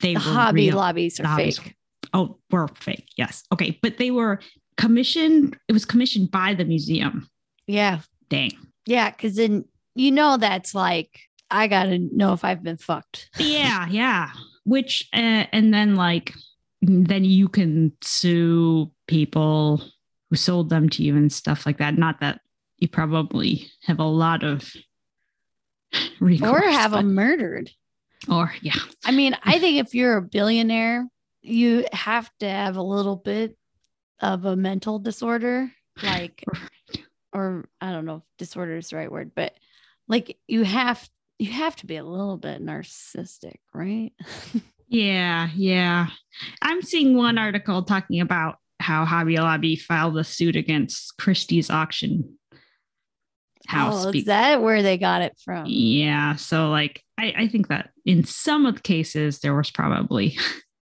they 0.00 0.14
The 0.14 0.20
were 0.20 0.32
hobby 0.32 0.66
real. 0.68 0.76
lobbies 0.76 1.18
are 1.20 1.26
hobbies 1.26 1.58
fake. 1.58 1.74
Oh, 2.12 2.38
were 2.50 2.68
fake. 2.68 3.08
Yes. 3.16 3.42
Okay. 3.52 3.78
But 3.82 3.98
they 3.98 4.10
were 4.10 4.40
commissioned. 4.76 5.56
It 5.68 5.72
was 5.72 5.84
commissioned 5.84 6.30
by 6.30 6.54
the 6.54 6.64
museum. 6.64 7.28
Yeah. 7.66 8.00
Dang. 8.28 8.52
Yeah. 8.86 9.10
Cause 9.10 9.34
then 9.36 9.64
you 9.94 10.10
know 10.12 10.36
that's 10.36 10.74
like, 10.74 11.20
I 11.50 11.68
gotta 11.68 11.98
know 11.98 12.32
if 12.32 12.44
I've 12.44 12.62
been 12.62 12.76
fucked. 12.76 13.30
Yeah. 13.38 13.86
Yeah. 13.88 14.30
Which, 14.64 15.08
uh, 15.14 15.46
and 15.52 15.72
then 15.72 15.94
like, 15.96 16.34
then 16.82 17.24
you 17.24 17.48
can 17.48 17.92
sue 18.02 18.90
people 19.08 19.82
who 20.30 20.36
sold 20.36 20.68
them 20.70 20.88
to 20.90 21.02
you 21.02 21.16
and 21.16 21.32
stuff 21.32 21.64
like 21.66 21.78
that. 21.78 21.96
Not 21.96 22.20
that 22.20 22.40
you 22.78 22.88
probably 22.88 23.70
have 23.84 23.98
a 24.00 24.04
lot 24.04 24.44
of 24.44 24.70
recourse, 26.20 26.50
or 26.50 26.60
have 26.70 26.90
but- 26.92 26.98
them 26.98 27.14
murdered. 27.14 27.70
or 28.28 28.52
yeah. 28.62 28.74
I 29.04 29.12
mean, 29.12 29.36
I 29.42 29.58
think 29.58 29.78
if 29.78 29.94
you're 29.94 30.16
a 30.18 30.22
billionaire, 30.22 31.06
you 31.42 31.84
have 31.92 32.30
to 32.40 32.48
have 32.48 32.76
a 32.76 32.82
little 32.82 33.16
bit 33.16 33.56
of 34.20 34.44
a 34.44 34.56
mental 34.56 34.98
disorder, 34.98 35.70
like, 36.02 36.42
or 37.32 37.68
I 37.80 37.92
don't 37.92 38.06
know 38.06 38.16
if 38.16 38.22
disorder 38.38 38.76
is 38.76 38.88
the 38.90 38.96
right 38.96 39.12
word, 39.12 39.32
but 39.34 39.54
like 40.08 40.38
you 40.46 40.62
have 40.64 41.08
you 41.38 41.50
have 41.52 41.76
to 41.76 41.86
be 41.86 41.96
a 41.96 42.04
little 42.04 42.38
bit 42.38 42.64
narcissistic, 42.64 43.56
right? 43.74 44.12
Yeah, 44.88 45.50
yeah. 45.54 46.06
I'm 46.62 46.80
seeing 46.80 47.14
one 47.16 47.36
article 47.38 47.82
talking 47.82 48.20
about 48.20 48.56
how 48.80 49.04
Hobby 49.04 49.36
Lobby 49.36 49.76
filed 49.76 50.16
a 50.16 50.24
suit 50.24 50.56
against 50.56 51.16
Christie's 51.18 51.68
auction 51.68 52.35
house. 53.68 54.06
Oh, 54.06 54.12
be- 54.12 54.20
is 54.20 54.24
that 54.26 54.62
where 54.62 54.82
they 54.82 54.98
got 54.98 55.22
it 55.22 55.32
from? 55.44 55.66
yeah. 55.68 56.36
So, 56.36 56.70
like, 56.70 57.02
I, 57.18 57.34
I 57.36 57.48
think 57.48 57.68
that 57.68 57.90
in 58.04 58.24
some 58.24 58.66
of 58.66 58.76
the 58.76 58.80
cases, 58.82 59.40
there 59.40 59.54
was 59.54 59.70
probably 59.70 60.36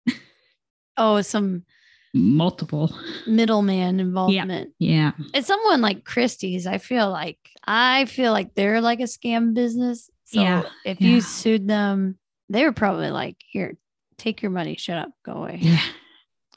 Oh, 0.97 1.23
some 1.23 1.65
multiple. 2.13 2.95
middleman 3.27 4.01
involvement. 4.01 4.71
Yeah. 4.79 5.13
It's 5.33 5.47
someone 5.47 5.81
like 5.81 6.05
Christie's. 6.05 6.67
I 6.67 6.79
feel 6.79 7.11
like 7.11 7.39
I 7.67 8.05
feel 8.07 8.33
like 8.33 8.55
they're 8.55 8.81
like 8.81 9.01
a 9.01 9.05
scam 9.05 9.55
business. 9.55 10.11
So 10.27 10.41
Yeah, 10.43 10.63
if 10.85 11.01
yeah. 11.01 11.09
you 11.09 11.21
sued 11.21 11.67
them, 11.67 12.19
they 12.49 12.65
were 12.65 12.73
probably 12.73 13.11
like, 13.11 13.37
"Here, 13.51 13.77
take 14.19 14.43
your 14.43 14.51
money, 14.51 14.77
shut 14.77 14.99
up, 14.99 15.11
go 15.25 15.33
away." 15.33 15.59
Yeah. 15.61 15.81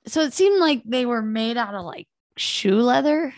So 0.07 0.21
it 0.21 0.34
seemed 0.34 0.59
like 0.59 0.82
they 0.86 1.05
were 1.05 1.21
made 1.21 1.55
out 1.57 1.74
of 1.76 1.86
like 1.86 2.07
shoe 2.38 2.82
leather, 2.82 3.34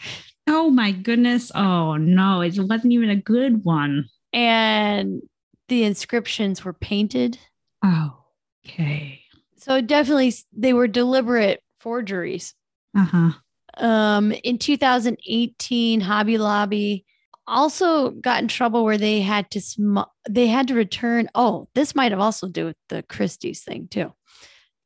Oh 0.48 0.70
my 0.70 0.92
goodness. 0.92 1.52
Oh 1.56 1.96
no, 1.98 2.42
it 2.42 2.58
wasn't 2.60 2.94
even 2.94 3.10
a 3.10 3.16
good 3.16 3.64
one. 3.64 4.06
and 4.34 5.22
the 5.68 5.84
inscriptions 5.84 6.64
were 6.64 6.74
painted. 6.74 7.40
Oh, 7.84 8.16
okay. 8.66 9.22
So 9.58 9.82
definitely, 9.82 10.32
they 10.56 10.74
were 10.74 10.88
deliberate 10.88 11.62
forgeries. 11.80 12.54
Uh 12.96 13.04
huh. 13.06 13.84
um 13.84 14.32
in 14.44 14.58
2018 14.60 16.00
hobby 16.02 16.38
lobby 16.38 17.04
also 17.48 18.12
got 18.12 18.42
in 18.42 18.48
trouble 18.48 18.84
where 18.86 18.98
they 18.98 19.22
had 19.22 19.50
to 19.52 19.60
sm- 19.62 20.00
they 20.30 20.48
had 20.48 20.68
to 20.70 20.74
return 20.76 21.28
oh 21.36 21.68
this 21.76 21.94
might 21.94 22.12
have 22.12 22.22
also 22.22 22.48
do 22.48 22.66
with 22.66 22.78
the 22.90 23.04
christie's 23.04 23.64
thing 23.64 23.88
too 23.90 24.14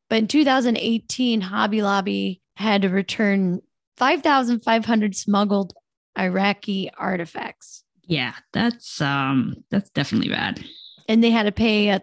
but 0.10 0.18
in 0.18 0.28
2018 0.28 1.40
hobby 1.42 1.82
lobby 1.84 2.42
had 2.56 2.82
to 2.82 2.90
return 2.90 3.62
5500 4.00 5.16
smuggled 5.16 5.74
iraqi 6.18 6.90
artifacts 6.98 7.84
Yeah, 8.08 8.34
that's 8.54 9.00
um, 9.02 9.56
that's 9.70 9.90
definitely 9.92 10.30
bad. 10.30 10.64
and 11.08 11.24
they 11.24 11.30
had 11.30 11.44
to 11.44 11.52
pay 11.52 11.90
a 11.90 12.02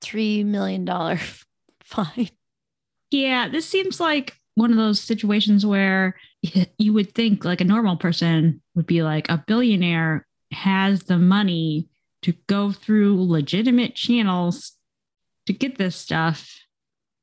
three 0.00 0.42
million 0.44 0.84
dollar 0.84 1.18
fine 1.84 2.30
Yeah, 3.10 3.48
this 3.48 3.66
seems 3.66 4.00
like 4.00 4.34
one 4.54 4.70
of 4.72 4.76
those 4.76 5.00
situations 5.00 5.64
where 5.64 6.16
you 6.78 6.92
would 6.92 7.14
think 7.14 7.44
like 7.44 7.60
a 7.60 7.64
normal 7.64 7.96
person 7.96 8.60
would 8.74 8.86
be 8.86 9.02
like 9.02 9.28
a 9.28 9.42
billionaire 9.46 10.26
has 10.52 11.04
the 11.04 11.18
money 11.18 11.88
to 12.22 12.32
go 12.48 12.72
through 12.72 13.22
legitimate 13.28 13.94
channels 13.94 14.72
to 15.46 15.52
get 15.52 15.78
this 15.78 15.94
stuff. 15.94 16.52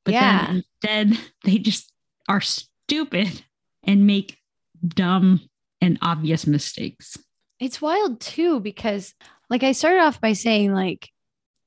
But 0.04 0.14
Yeah. 0.14 0.46
then 0.46 0.64
instead 0.82 1.18
they 1.44 1.58
just 1.58 1.92
are 2.28 2.40
stupid 2.40 3.44
and 3.86 4.06
make 4.06 4.38
dumb 4.86 5.40
and 5.80 5.98
obvious 6.02 6.46
mistakes. 6.46 7.16
It's 7.58 7.80
wild 7.80 8.20
too 8.20 8.60
because 8.60 9.14
like 9.48 9.62
I 9.62 9.72
started 9.72 10.00
off 10.00 10.20
by 10.20 10.32
saying 10.32 10.72
like 10.72 11.10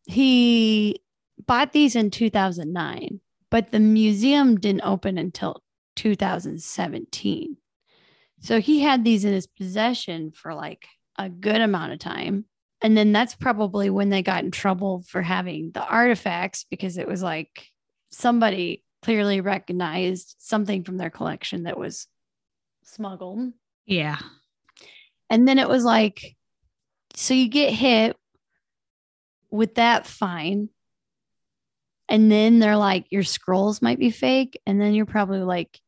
he 0.05 1.01
bought 1.45 1.71
these 1.71 1.95
in 1.95 2.11
2009, 2.11 3.19
but 3.49 3.71
the 3.71 3.79
museum 3.79 4.59
didn't 4.59 4.83
open 4.83 5.17
until 5.17 5.63
2017. 5.95 7.57
So 8.41 8.59
he 8.59 8.81
had 8.81 9.03
these 9.03 9.25
in 9.25 9.33
his 9.33 9.47
possession 9.47 10.31
for 10.31 10.53
like 10.53 10.85
a 11.17 11.29
good 11.29 11.61
amount 11.61 11.93
of 11.93 11.99
time. 11.99 12.45
And 12.81 12.95
then 12.95 13.11
that's 13.11 13.35
probably 13.35 13.89
when 13.89 14.09
they 14.09 14.23
got 14.23 14.43
in 14.43 14.51
trouble 14.51 15.03
for 15.07 15.21
having 15.21 15.71
the 15.73 15.85
artifacts 15.85 16.65
because 16.69 16.97
it 16.97 17.07
was 17.07 17.21
like 17.21 17.67
somebody 18.09 18.83
clearly 19.01 19.41
recognized 19.41 20.35
something 20.39 20.83
from 20.83 20.97
their 20.97 21.09
collection 21.09 21.63
that 21.63 21.77
was 21.77 22.07
smuggled. 22.83 23.53
Yeah. 23.85 24.17
And 25.29 25.47
then 25.47 25.59
it 25.59 25.69
was 25.69 25.83
like, 25.83 26.35
so 27.13 27.33
you 27.33 27.47
get 27.47 27.73
hit 27.73 28.17
with 29.51 29.75
that 29.75 30.07
fine. 30.07 30.69
And 32.07 32.31
then 32.31 32.59
they're 32.59 32.77
like, 32.77 33.05
your 33.11 33.23
scrolls 33.23 33.81
might 33.81 33.99
be 33.99 34.09
fake. 34.09 34.59
And 34.65 34.81
then 34.81 34.93
you're 34.93 35.05
probably 35.05 35.39
like, 35.39 35.79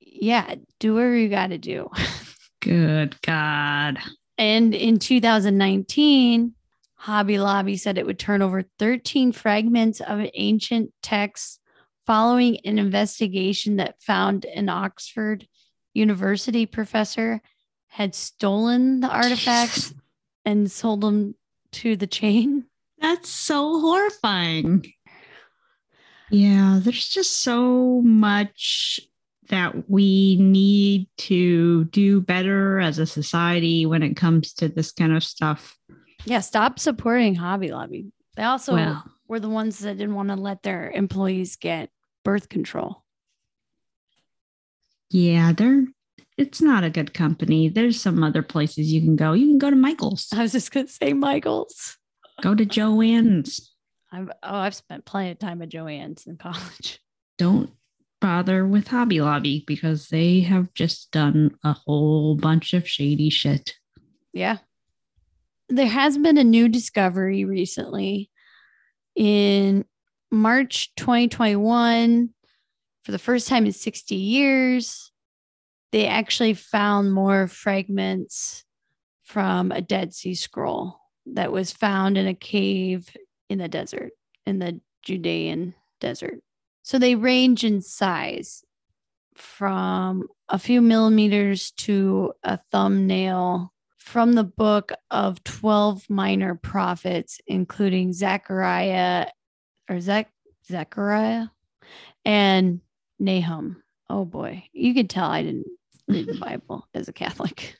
yeah, 0.00 0.54
do 0.78 0.94
whatever 0.94 1.16
you 1.16 1.28
got 1.28 1.48
to 1.48 1.58
do. 1.58 1.90
Good 2.60 3.20
God. 3.22 3.98
And 4.36 4.74
in 4.74 4.98
2019, 4.98 6.54
Hobby 6.94 7.38
Lobby 7.38 7.76
said 7.76 7.98
it 7.98 8.06
would 8.06 8.18
turn 8.18 8.42
over 8.42 8.64
13 8.78 9.32
fragments 9.32 10.00
of 10.00 10.26
ancient 10.34 10.92
text 11.02 11.60
following 12.06 12.58
an 12.64 12.78
investigation 12.78 13.76
that 13.76 14.02
found 14.02 14.44
an 14.44 14.68
Oxford 14.68 15.46
University 15.94 16.66
professor 16.66 17.40
had 17.88 18.14
stolen 18.14 19.00
the 19.00 19.08
artifacts 19.08 19.88
Jesus. 19.88 19.94
and 20.44 20.70
sold 20.70 21.00
them 21.00 21.34
to 21.72 21.96
the 21.96 22.06
chain. 22.06 22.64
That's 23.00 23.28
so 23.28 23.80
horrifying. 23.80 24.84
Yeah, 26.30 26.80
there's 26.82 27.08
just 27.08 27.42
so 27.42 28.00
much 28.02 29.00
that 29.50 29.90
we 29.90 30.36
need 30.40 31.06
to 31.18 31.84
do 31.86 32.20
better 32.20 32.80
as 32.80 32.98
a 32.98 33.06
society 33.06 33.86
when 33.86 34.02
it 34.02 34.14
comes 34.16 34.52
to 34.54 34.68
this 34.68 34.90
kind 34.90 35.14
of 35.14 35.22
stuff. 35.22 35.76
Yeah, 36.24 36.40
stop 36.40 36.78
supporting 36.78 37.34
Hobby 37.34 37.70
Lobby. 37.70 38.06
They 38.36 38.42
also 38.42 38.74
Well. 38.74 39.04
Were 39.28 39.40
the 39.40 39.48
ones 39.48 39.78
that 39.80 39.96
didn't 39.98 40.14
want 40.14 40.28
to 40.28 40.36
let 40.36 40.62
their 40.62 40.90
employees 40.90 41.56
get 41.56 41.90
birth 42.24 42.48
control. 42.48 43.04
Yeah, 45.10 45.52
they're 45.52 45.84
it's 46.36 46.60
not 46.60 46.82
a 46.82 46.90
good 46.90 47.14
company. 47.14 47.68
There's 47.68 48.00
some 48.00 48.22
other 48.24 48.42
places 48.42 48.92
you 48.92 49.00
can 49.00 49.14
go. 49.14 49.34
You 49.34 49.46
can 49.46 49.58
go 49.58 49.70
to 49.70 49.76
Michael's, 49.76 50.28
I 50.34 50.42
was 50.42 50.52
just 50.52 50.72
going 50.72 50.86
to 50.86 50.92
say 50.92 51.12
Michael's. 51.12 51.96
go 52.42 52.54
to 52.54 52.64
Joanne's. 52.64 53.72
I've 54.12 54.30
oh, 54.42 54.56
I've 54.56 54.74
spent 54.74 55.04
plenty 55.04 55.30
of 55.30 55.38
time 55.38 55.62
at 55.62 55.68
Joanne's 55.68 56.26
in 56.26 56.36
college. 56.36 57.00
Don't 57.38 57.70
bother 58.20 58.66
with 58.66 58.88
Hobby 58.88 59.20
Lobby 59.20 59.64
because 59.66 60.08
they 60.08 60.40
have 60.40 60.72
just 60.72 61.10
done 61.10 61.56
a 61.62 61.72
whole 61.72 62.36
bunch 62.36 62.72
of 62.72 62.88
shady 62.88 63.28
shit. 63.28 63.74
Yeah. 64.32 64.58
There 65.68 65.86
has 65.86 66.16
been 66.16 66.38
a 66.38 66.44
new 66.44 66.68
discovery 66.68 67.44
recently 67.44 68.30
in 69.14 69.84
March 70.30 70.94
2021 70.96 72.30
for 73.04 73.12
the 73.12 73.18
first 73.18 73.48
time 73.48 73.66
in 73.66 73.72
60 73.72 74.14
years. 74.14 75.10
They 75.92 76.06
actually 76.06 76.54
found 76.54 77.12
more 77.12 77.46
fragments 77.46 78.64
from 79.22 79.70
a 79.70 79.80
Dead 79.80 80.12
Sea 80.12 80.34
Scroll 80.34 80.98
that 81.26 81.52
was 81.52 81.72
found 81.72 82.18
in 82.18 82.26
a 82.26 82.34
cave 82.34 83.08
in 83.48 83.58
the 83.58 83.68
desert, 83.68 84.12
in 84.46 84.58
the 84.58 84.80
Judean 85.02 85.74
desert. 86.00 86.40
So 86.82 86.98
they 86.98 87.14
range 87.14 87.64
in 87.64 87.80
size 87.80 88.64
from 89.34 90.28
a 90.48 90.58
few 90.58 90.80
millimeters 90.80 91.70
to 91.72 92.32
a 92.42 92.58
thumbnail 92.70 93.72
from 94.04 94.34
the 94.34 94.44
book 94.44 94.92
of 95.10 95.42
12 95.44 96.10
minor 96.10 96.54
prophets, 96.54 97.40
including 97.46 98.12
Zechariah 98.12 99.28
or 99.88 99.98
Zech, 99.98 100.30
Zechariah 100.68 101.46
and 102.22 102.82
Nahum. 103.18 103.82
Oh 104.10 104.26
boy, 104.26 104.64
you 104.74 104.92
could 104.92 105.08
tell 105.08 105.30
I 105.30 105.42
didn't 105.42 105.66
read 106.06 106.26
the 106.26 106.34
Bible 106.38 106.86
as 106.92 107.08
a 107.08 107.14
Catholic. 107.14 107.76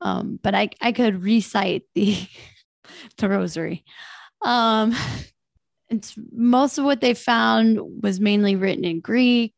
Um, 0.00 0.38
but 0.40 0.54
I, 0.54 0.70
I 0.80 0.92
could 0.92 1.24
recite 1.24 1.82
the, 1.96 2.16
the 3.18 3.28
rosary. 3.28 3.84
Um, 4.42 4.94
it's 5.90 6.14
most 6.30 6.78
of 6.78 6.84
what 6.84 7.00
they 7.00 7.14
found 7.14 7.80
was 8.00 8.20
mainly 8.20 8.54
written 8.54 8.84
in 8.84 9.00
Greek. 9.00 9.54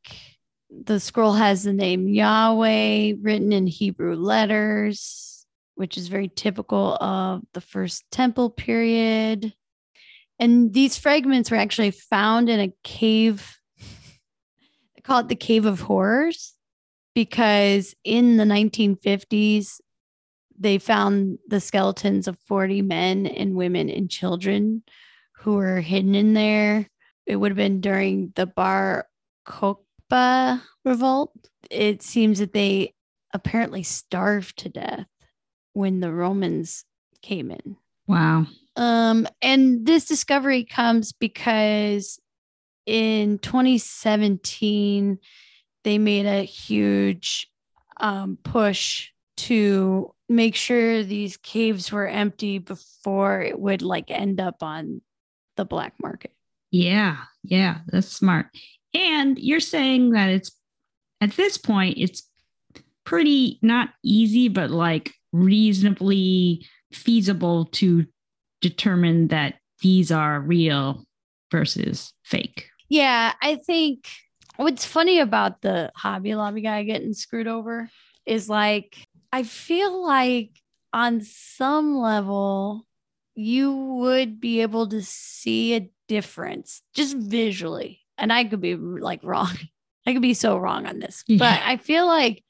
The 0.70 1.00
scroll 1.00 1.32
has 1.32 1.64
the 1.64 1.72
name 1.72 2.08
Yahweh 2.08 3.14
written 3.20 3.52
in 3.52 3.66
Hebrew 3.66 4.14
letters, 4.14 5.46
which 5.74 5.98
is 5.98 6.08
very 6.08 6.28
typical 6.28 6.94
of 7.00 7.42
the 7.54 7.60
first 7.60 8.04
temple 8.12 8.50
period. 8.50 9.52
And 10.38 10.72
these 10.72 10.96
fragments 10.96 11.50
were 11.50 11.56
actually 11.56 11.90
found 11.90 12.48
in 12.48 12.60
a 12.60 12.72
cave. 12.84 13.56
They 14.94 15.02
call 15.02 15.20
it 15.20 15.28
the 15.28 15.34
Cave 15.34 15.64
of 15.64 15.80
Horrors 15.80 16.54
because 17.14 17.94
in 18.04 18.36
the 18.36 18.44
1950s, 18.44 19.80
they 20.58 20.76
found 20.76 21.38
the 21.48 21.60
skeletons 21.60 22.28
of 22.28 22.38
40 22.46 22.82
men 22.82 23.26
and 23.26 23.54
women 23.54 23.88
and 23.88 24.10
children 24.10 24.82
who 25.36 25.54
were 25.54 25.80
hidden 25.80 26.14
in 26.14 26.34
there. 26.34 26.86
It 27.24 27.36
would 27.36 27.52
have 27.52 27.56
been 27.56 27.80
during 27.80 28.32
the 28.36 28.44
Bar 28.44 29.06
Kokhba 29.46 29.84
revolt. 30.84 31.32
It 31.70 32.02
seems 32.02 32.38
that 32.38 32.52
they 32.52 32.94
apparently 33.32 33.82
starved 33.82 34.58
to 34.58 34.68
death 34.68 35.06
when 35.72 36.00
the 36.00 36.12
Romans 36.12 36.84
came 37.22 37.50
in. 37.50 37.76
Wow. 38.06 38.46
Um, 38.76 39.26
and 39.40 39.86
this 39.86 40.06
discovery 40.06 40.64
comes 40.64 41.12
because 41.12 42.18
in 42.86 43.38
2017, 43.38 45.18
they 45.84 45.98
made 45.98 46.26
a 46.26 46.42
huge 46.42 47.48
um, 48.00 48.38
push 48.42 49.10
to 49.36 50.14
make 50.28 50.54
sure 50.54 51.02
these 51.02 51.36
caves 51.38 51.90
were 51.90 52.06
empty 52.06 52.58
before 52.58 53.40
it 53.42 53.58
would 53.58 53.82
like 53.82 54.10
end 54.10 54.40
up 54.40 54.62
on 54.62 55.00
the 55.56 55.64
black 55.64 55.94
market. 56.02 56.32
Yeah, 56.70 57.16
yeah, 57.42 57.78
that's 57.86 58.08
smart. 58.08 58.46
And 58.94 59.38
you're 59.38 59.60
saying 59.60 60.10
that 60.10 60.30
it's 60.30 60.50
at 61.20 61.32
this 61.32 61.58
point, 61.58 61.98
it's 61.98 62.28
pretty 63.04 63.58
not 63.62 63.90
easy, 64.04 64.48
but 64.48 64.70
like 64.70 65.12
reasonably 65.32 66.66
feasible 66.92 67.66
to 67.66 68.06
determine 68.60 69.28
that 69.28 69.54
these 69.80 70.10
are 70.10 70.40
real 70.40 71.04
versus 71.50 72.12
fake. 72.24 72.68
Yeah, 72.88 73.32
I 73.40 73.56
think 73.56 74.08
what's 74.56 74.84
funny 74.84 75.20
about 75.20 75.62
the 75.62 75.90
Hobby 75.94 76.34
Lobby 76.34 76.60
guy 76.60 76.82
getting 76.82 77.14
screwed 77.14 77.46
over 77.46 77.88
is 78.26 78.48
like, 78.48 78.96
I 79.32 79.44
feel 79.44 80.04
like 80.04 80.50
on 80.92 81.20
some 81.20 81.96
level, 81.96 82.86
you 83.34 83.72
would 83.72 84.40
be 84.40 84.60
able 84.60 84.88
to 84.88 85.02
see 85.02 85.74
a 85.74 85.90
difference 86.08 86.82
just 86.94 87.16
visually. 87.16 88.00
And 88.20 88.32
I 88.32 88.44
could 88.44 88.60
be 88.60 88.76
like 88.76 89.20
wrong. 89.24 89.50
I 90.06 90.12
could 90.12 90.22
be 90.22 90.34
so 90.34 90.56
wrong 90.56 90.86
on 90.86 90.98
this, 90.98 91.24
yeah. 91.26 91.38
but 91.38 91.60
I 91.62 91.76
feel 91.76 92.06
like 92.06 92.42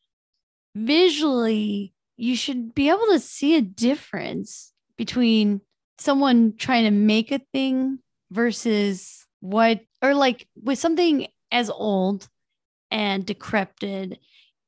visually, 0.76 1.92
you 2.16 2.36
should 2.36 2.74
be 2.74 2.88
able 2.88 3.06
to 3.10 3.18
see 3.18 3.56
a 3.56 3.62
difference 3.62 4.72
between 4.96 5.60
someone 5.98 6.54
trying 6.56 6.84
to 6.84 6.90
make 6.90 7.32
a 7.32 7.40
thing 7.52 7.98
versus 8.30 9.26
what, 9.40 9.80
or 10.00 10.14
like 10.14 10.46
with 10.62 10.78
something 10.78 11.26
as 11.50 11.70
old 11.70 12.28
and 12.90 13.26
decrepit 13.26 14.20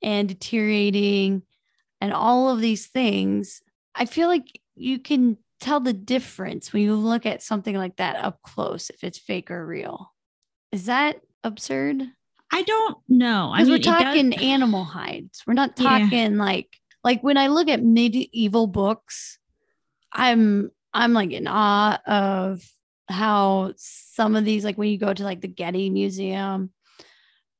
and 0.02 0.28
deteriorating 0.28 1.42
and 2.00 2.12
all 2.12 2.48
of 2.48 2.60
these 2.60 2.88
things. 2.88 3.62
I 3.94 4.06
feel 4.06 4.28
like 4.28 4.60
you 4.74 4.98
can 4.98 5.36
tell 5.60 5.80
the 5.80 5.92
difference 5.92 6.72
when 6.72 6.82
you 6.82 6.94
look 6.94 7.24
at 7.24 7.42
something 7.42 7.76
like 7.76 7.96
that 7.96 8.16
up 8.16 8.42
close 8.42 8.90
if 8.90 9.04
it's 9.04 9.18
fake 9.18 9.50
or 9.50 9.64
real. 9.64 10.11
Is 10.72 10.86
that 10.86 11.20
absurd? 11.44 12.02
I 12.52 12.62
don't 12.62 12.98
know. 13.08 13.50
I 13.54 13.62
mean, 13.62 13.70
we're 13.70 13.78
talking 13.78 14.30
does... 14.30 14.42
animal 14.42 14.84
hides. 14.84 15.42
We're 15.46 15.54
not 15.54 15.76
talking 15.76 16.32
yeah. 16.32 16.42
like 16.44 16.68
like 17.04 17.22
when 17.22 17.36
I 17.36 17.48
look 17.48 17.68
at 17.68 17.82
medieval 17.82 18.66
books, 18.66 19.38
I'm 20.12 20.70
I'm 20.92 21.12
like 21.12 21.32
in 21.32 21.46
awe 21.46 21.98
of 22.06 22.62
how 23.08 23.72
some 23.76 24.36
of 24.36 24.44
these, 24.44 24.64
like 24.64 24.76
when 24.76 24.88
you 24.88 24.98
go 24.98 25.12
to 25.12 25.24
like 25.24 25.40
the 25.40 25.48
Getty 25.48 25.90
Museum, 25.90 26.70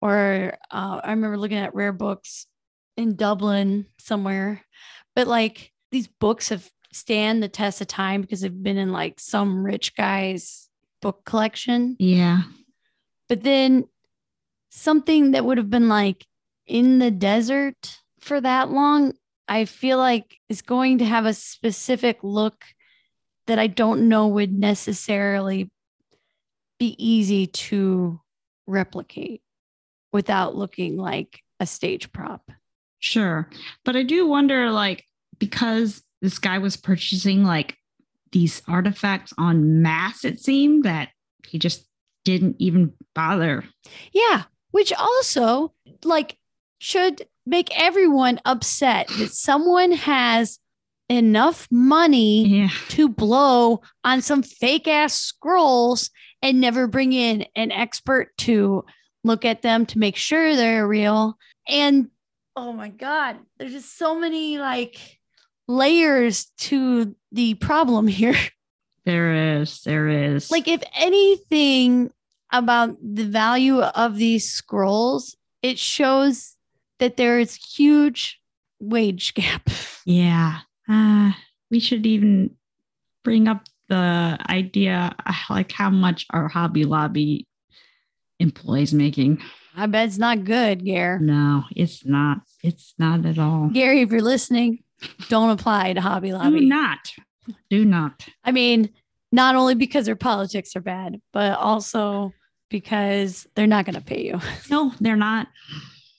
or 0.01 0.57
uh, 0.71 1.01
I 1.03 1.11
remember 1.11 1.39
looking 1.39 1.59
at 1.59 1.75
rare 1.75 1.93
books 1.93 2.47
in 2.97 3.17
Dublin 3.17 3.87
somewhere, 3.99 4.63
but 5.17 5.27
like 5.27 5.73
these 5.91 6.07
books 6.07 6.51
have 6.51 6.69
stand 6.93 7.43
the 7.43 7.49
test 7.49 7.81
of 7.81 7.87
time 7.87 8.21
because 8.21 8.43
they've 8.43 8.63
been 8.63 8.77
in 8.77 8.93
like 8.93 9.19
some 9.19 9.65
rich 9.65 9.97
guy's 9.97 10.69
book 11.01 11.25
collection. 11.25 11.97
Yeah. 11.99 12.43
But 13.33 13.45
then 13.45 13.87
something 14.69 15.31
that 15.31 15.47
would 15.47 15.57
have 15.57 15.71
been 15.71 15.89
like 15.89 16.27
in 16.67 16.99
the 16.99 17.11
desert 17.11 17.97
for 18.21 18.39
that 18.39 18.71
long, 18.71 19.15
I 19.49 19.65
feel 19.65 19.97
like 19.97 20.37
is 20.51 20.61
going 20.61 20.99
to 20.99 21.07
have 21.07 21.25
a 21.25 21.33
specific 21.33 22.19
look 22.23 22.63
that 23.47 23.59
I 23.59 23.69
don't 23.69 24.07
know 24.11 24.29
would 24.29 24.53
necessarily 24.53 25.71
be 26.79 26.95
easy 26.99 27.47
to 27.47 28.21
replicate 28.67 29.41
without 30.13 30.55
looking 30.55 30.99
like 30.99 31.41
a 31.59 31.65
stage 31.65 32.13
prop. 32.13 32.51
Sure. 32.99 33.49
But 33.83 33.97
I 33.97 34.03
do 34.03 34.27
wonder 34.27 34.71
like 34.71 35.07
because 35.39 36.03
this 36.21 36.39
guy 36.39 36.59
was 36.59 36.77
purchasing 36.77 37.45
like 37.45 37.79
these 38.31 38.61
artifacts 38.69 39.33
on 39.39 39.81
mass, 39.81 40.23
it 40.23 40.39
seemed 40.39 40.85
that 40.85 41.09
he 41.47 41.59
just 41.59 41.87
didn't 42.25 42.57
even 42.59 42.93
bother. 43.15 43.65
Yeah 44.13 44.45
which 44.73 44.93
also 44.93 45.73
like 46.05 46.37
should 46.79 47.23
make 47.47 47.71
everyone 47.81 48.41
upset 48.45 49.07
that 49.19 49.31
someone 49.33 49.93
has 49.93 50.59
enough 51.09 51.69
money 51.71 52.47
yeah. 52.47 52.69
to 52.89 53.09
blow 53.09 53.81
on 54.03 54.21
some 54.21 54.43
fake 54.43 54.89
ass 54.89 55.15
scrolls 55.15 56.11
and 56.41 56.61
never 56.61 56.89
bring 56.89 57.13
in 57.13 57.47
an 57.55 57.71
expert 57.71 58.37
to 58.37 58.85
look 59.23 59.45
at 59.45 59.63
them 59.63 59.87
to 59.87 59.99
make 59.99 60.17
sure 60.17 60.57
they're 60.57 60.89
real. 60.89 61.37
And 61.69 62.09
oh 62.57 62.73
my 62.73 62.89
God, 62.89 63.37
there's 63.59 63.73
just 63.73 63.97
so 63.97 64.19
many 64.19 64.59
like 64.59 64.99
layers 65.69 66.47
to 66.59 67.15
the 67.31 67.55
problem 67.55 68.07
here. 68.09 68.37
There 69.05 69.59
is, 69.61 69.83
there 69.83 70.09
is. 70.09 70.51
Like, 70.51 70.69
if 70.69 70.83
anything, 70.97 72.13
about 72.53 72.97
the 73.03 73.25
value 73.25 73.81
of 73.81 74.17
these 74.17 74.53
scrolls, 74.53 75.37
it 75.63 75.79
shows 75.79 76.57
that 76.99 77.17
there 77.17 77.41
is 77.41 77.55
huge 77.55 78.39
wage 78.79 79.35
gap. 79.35 79.69
Yeah. 80.05 80.59
Uh, 80.89 81.31
we 81.71 81.79
should 81.79 82.07
even 82.07 82.57
bring 83.23 83.47
up 83.47 83.63
the 83.89 84.37
idea 84.51 85.15
uh, 85.25 85.33
like 85.49 85.71
how 85.71 85.91
much 85.91 86.27
our 86.31 86.49
Hobby 86.49 86.83
Lobby 86.83 87.47
employees 88.41 88.93
making. 88.93 89.41
I 89.77 89.87
bet 89.87 90.09
it's 90.09 90.19
not 90.19 90.43
good, 90.43 90.85
Gare. 90.85 91.21
No, 91.21 91.63
it's 91.77 92.05
not. 92.05 92.39
It's 92.65 92.95
not 92.99 93.25
at 93.25 93.39
all. 93.39 93.71
Gary, 93.73 94.01
if 94.01 94.11
you're 94.11 94.23
listening, 94.23 94.83
don't 95.29 95.51
apply 95.51 95.93
to 95.93 96.01
Hobby 96.01 96.33
Lobby. 96.33 96.59
Do 96.59 96.67
not. 96.67 97.13
Do 97.71 97.85
not. 97.85 98.27
I 98.45 98.53
mean, 98.53 98.91
not 99.33 99.57
only 99.57 99.75
because 99.75 100.07
their 100.07 100.17
politics 100.17 100.77
are 100.77 100.81
bad, 100.81 101.21
but 101.33 101.59
also 101.59 102.33
because 102.69 103.47
they're 103.55 103.67
not 103.67 103.85
going 103.85 103.95
to 103.95 104.01
pay 104.01 104.25
you. 104.25 104.41
No, 104.71 104.93
they're 105.01 105.17
not. 105.17 105.49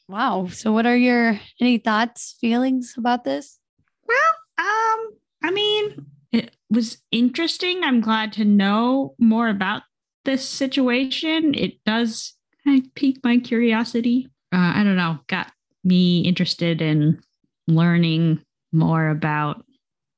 Wow. 0.08 0.48
So 0.48 0.72
what 0.72 0.86
are 0.86 0.98
your 0.98 1.40
any 1.60 1.78
thoughts, 1.78 2.36
feelings 2.40 2.96
about 2.98 3.24
this? 3.24 3.60
Well, 4.08 4.18
um, 4.58 5.12
I 5.44 5.52
mean, 5.52 6.06
it 6.32 6.56
was 6.70 6.98
interesting. 7.12 7.84
I'm 7.84 8.02
glad 8.02 8.34
to 8.34 8.46
know 8.46 9.16
more 9.18 9.48
about 9.48 9.84
this 10.26 10.48
situation. 10.48 11.54
It 11.56 11.84
does 11.86 12.34
kind 12.64 12.84
of 12.84 12.94
pique 12.96 13.20
my 13.24 13.38
curiosity. 13.38 14.30
Uh, 14.52 14.74
I 14.76 14.84
don't 14.84 14.96
know, 14.96 15.20
got 15.28 15.52
me 15.84 16.22
interested 16.22 16.82
in 16.82 17.20
learning 17.68 18.42
more 18.72 19.10
about 19.10 19.66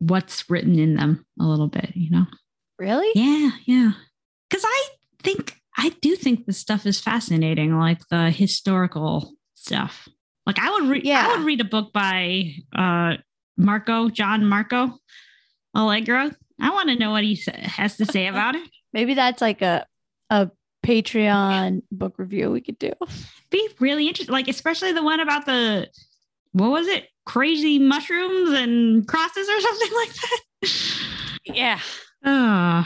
what's 0.09 0.49
written 0.49 0.79
in 0.79 0.95
them 0.95 1.25
a 1.39 1.43
little 1.43 1.67
bit, 1.67 1.91
you 1.95 2.09
know? 2.09 2.25
Really? 2.77 3.09
Yeah, 3.15 3.51
yeah. 3.65 3.91
Because 4.49 4.63
I 4.65 4.87
think 5.23 5.55
I 5.77 5.89
do 6.01 6.15
think 6.15 6.45
this 6.45 6.57
stuff 6.57 6.85
is 6.85 6.99
fascinating, 6.99 7.77
like 7.77 8.07
the 8.09 8.29
historical 8.31 9.33
stuff. 9.55 10.07
Like 10.45 10.59
I 10.59 10.69
would 10.71 10.89
read, 10.89 11.05
yeah. 11.05 11.27
I 11.27 11.37
would 11.37 11.45
read 11.45 11.61
a 11.61 11.65
book 11.65 11.91
by 11.91 12.53
uh, 12.75 13.15
Marco 13.57 14.09
John 14.09 14.45
Marco 14.45 14.97
Allegro. 15.73 16.31
I 16.59 16.69
want 16.69 16.89
to 16.89 16.95
know 16.95 17.11
what 17.11 17.23
he 17.23 17.41
has 17.47 17.97
to 17.97 18.05
say 18.05 18.27
about 18.27 18.55
it. 18.55 18.67
Maybe 18.93 19.13
that's 19.13 19.41
like 19.41 19.61
a 19.61 19.85
a 20.29 20.49
Patreon 20.85 21.81
book 21.91 22.17
review 22.17 22.51
we 22.51 22.61
could 22.61 22.79
do. 22.79 22.91
Be 23.49 23.69
really 23.79 24.07
interesting, 24.07 24.33
like 24.33 24.47
especially 24.47 24.93
the 24.93 25.03
one 25.03 25.19
about 25.19 25.45
the 25.45 25.87
what 26.55 26.71
was 26.71 26.87
it, 26.87 27.09
crazy 27.25 27.79
mushrooms 27.79 28.51
and 28.51 29.05
crosses 29.05 29.49
or 29.49 29.59
something 29.61 29.91
like 29.93 30.13
that. 30.13 30.41
Yeah. 31.43 31.79
Uh, 32.23 32.85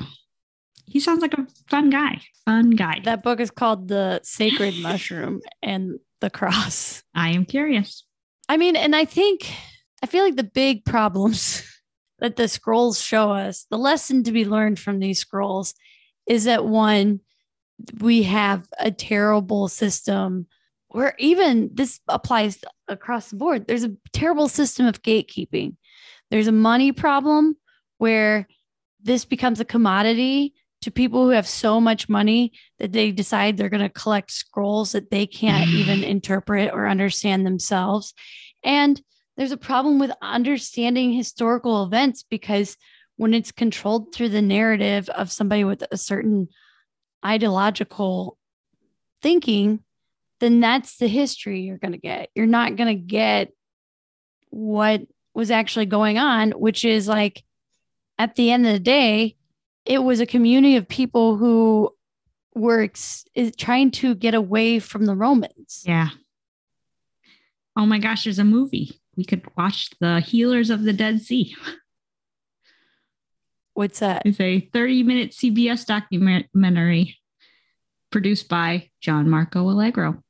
he 0.87 0.99
sounds 0.99 1.21
like 1.21 1.35
a 1.35 1.45
fun 1.69 1.91
guy. 1.91 2.19
Fun 2.45 2.71
guy. 2.71 2.99
That 3.03 3.21
book 3.21 3.39
is 3.39 3.51
called 3.51 3.87
The 3.87 4.21
Sacred 4.23 4.79
Mushroom 4.79 5.41
and 5.61 5.99
the 6.19 6.31
Cross. 6.31 7.03
I 7.13 7.29
am 7.29 7.45
curious. 7.45 8.03
I 8.49 8.57
mean, 8.57 8.75
and 8.75 8.95
I 8.95 9.05
think 9.05 9.47
I 10.01 10.07
feel 10.07 10.23
like 10.23 10.35
the 10.35 10.43
big 10.43 10.83
problems 10.83 11.63
that 12.19 12.37
the 12.37 12.47
scrolls 12.47 12.99
show 12.99 13.31
us, 13.31 13.67
the 13.69 13.77
lesson 13.77 14.23
to 14.23 14.31
be 14.31 14.45
learned 14.45 14.79
from 14.79 14.97
these 14.97 15.19
scrolls 15.19 15.75
is 16.25 16.45
that 16.45 16.65
one, 16.65 17.19
we 18.01 18.23
have 18.23 18.67
a 18.79 18.89
terrible 18.89 19.67
system 19.67 20.47
where 20.89 21.13
even 21.19 21.69
this 21.73 21.99
applies 22.07 22.59
across 22.87 23.29
the 23.29 23.35
board. 23.35 23.67
There's 23.67 23.83
a 23.83 23.95
terrible 24.11 24.47
system 24.47 24.85
of 24.85 25.01
gatekeeping. 25.01 25.75
There's 26.31 26.47
a 26.47 26.51
money 26.51 26.91
problem 26.91 27.55
where 27.97 28.47
this 29.01 29.25
becomes 29.25 29.59
a 29.59 29.65
commodity 29.65 30.53
to 30.81 30.91
people 30.91 31.25
who 31.25 31.31
have 31.31 31.47
so 31.47 31.79
much 31.79 32.09
money 32.09 32.53
that 32.79 32.91
they 32.91 33.11
decide 33.11 33.57
they're 33.57 33.69
going 33.69 33.81
to 33.81 33.89
collect 33.89 34.31
scrolls 34.31 34.93
that 34.93 35.11
they 35.11 35.25
can't 35.25 35.69
even 35.73 36.03
interpret 36.03 36.73
or 36.73 36.87
understand 36.87 37.45
themselves. 37.45 38.13
And 38.63 38.99
there's 39.37 39.51
a 39.51 39.57
problem 39.57 39.99
with 39.99 40.11
understanding 40.21 41.13
historical 41.13 41.83
events 41.83 42.23
because 42.23 42.77
when 43.17 43.33
it's 43.33 43.51
controlled 43.51 44.13
through 44.13 44.29
the 44.29 44.41
narrative 44.41 45.09
of 45.09 45.31
somebody 45.31 45.63
with 45.63 45.83
a 45.91 45.97
certain 45.97 46.47
ideological 47.25 48.37
thinking, 49.21 49.83
then 50.39 50.59
that's 50.59 50.97
the 50.97 51.07
history 51.07 51.61
you're 51.61 51.77
going 51.77 51.93
to 51.93 51.97
get. 51.97 52.29
You're 52.35 52.45
not 52.45 52.75
going 52.75 52.95
to 52.95 53.01
get 53.01 53.51
what 54.49 55.01
was 55.33 55.51
actually 55.51 55.85
going 55.85 56.17
on, 56.17 56.51
which 56.51 56.83
is 56.83 57.07
like 57.07 57.43
at 58.17 58.35
the 58.35 58.51
end 58.51 58.65
of 58.65 58.73
the 58.73 58.79
day, 58.79 59.35
it 59.85 59.99
was 59.99 60.19
a 60.19 60.25
community 60.25 60.75
of 60.75 60.87
people 60.87 61.37
who 61.37 61.93
were 62.53 62.81
ex- 62.81 63.25
trying 63.57 63.91
to 63.91 64.15
get 64.15 64.33
away 64.33 64.79
from 64.79 65.05
the 65.05 65.15
Romans. 65.15 65.83
Yeah. 65.85 66.09
Oh 67.75 67.85
my 67.85 67.99
gosh, 67.99 68.25
there's 68.25 68.39
a 68.39 68.43
movie. 68.43 68.99
We 69.15 69.23
could 69.23 69.45
watch 69.55 69.91
The 69.99 70.19
Healers 70.19 70.69
of 70.69 70.83
the 70.83 70.93
Dead 70.93 71.21
Sea. 71.21 71.55
What's 73.73 73.99
that? 73.99 74.23
It's 74.25 74.41
a 74.41 74.59
30 74.73 75.03
minute 75.03 75.31
CBS 75.31 75.85
documentary 75.85 77.17
produced 78.11 78.49
by 78.49 78.89
John 78.99 79.29
Marco 79.29 79.69
Allegro. 79.69 80.21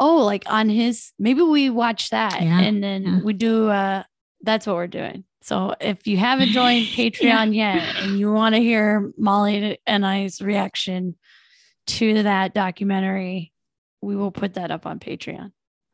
Oh, 0.00 0.24
like 0.24 0.44
on 0.46 0.68
his, 0.68 1.12
maybe 1.18 1.42
we 1.42 1.68
watch 1.70 2.10
that 2.10 2.40
Yeah, 2.40 2.60
and 2.60 2.82
then 2.82 3.02
yeah. 3.02 3.20
we 3.22 3.34
do, 3.34 3.68
uh, 3.68 4.02
that's 4.42 4.66
what 4.66 4.76
we're 4.76 4.86
doing. 4.86 5.24
So 5.42 5.74
if 5.80 6.06
you 6.06 6.16
haven't 6.16 6.48
joined 6.48 6.86
Patreon 6.96 7.54
yet 7.54 7.96
and 7.96 8.18
you 8.18 8.32
want 8.32 8.54
to 8.54 8.60
hear 8.60 9.12
Molly 9.18 9.78
and 9.86 10.04
I's 10.06 10.40
reaction 10.40 11.16
to 11.88 12.22
that 12.22 12.54
documentary, 12.54 13.52
we 14.02 14.16
will 14.16 14.30
put 14.30 14.54
that 14.54 14.70
up 14.70 14.86
on 14.86 14.98
Patreon. 14.98 15.52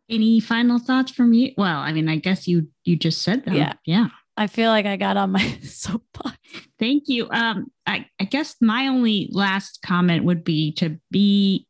Any 0.08 0.38
final 0.40 0.78
thoughts 0.78 1.10
from 1.10 1.32
you? 1.32 1.52
Well, 1.58 1.78
I 1.78 1.92
mean, 1.92 2.08
I 2.08 2.16
guess 2.16 2.46
you 2.46 2.68
you 2.84 2.96
just 2.96 3.22
said 3.22 3.44
that. 3.44 3.54
Yeah. 3.54 3.72
Yeah. 3.84 4.06
I 4.36 4.46
feel 4.46 4.70
like 4.70 4.86
I 4.86 4.96
got 4.96 5.16
on 5.16 5.32
my 5.32 5.58
soapbox. 5.62 6.36
Thank 6.78 7.04
you. 7.08 7.28
Um, 7.30 7.72
I, 7.86 8.06
I 8.20 8.24
guess 8.24 8.56
my 8.60 8.86
only 8.88 9.28
last 9.32 9.80
comment 9.84 10.24
would 10.24 10.44
be 10.44 10.72
to 10.74 11.00
be 11.10 11.65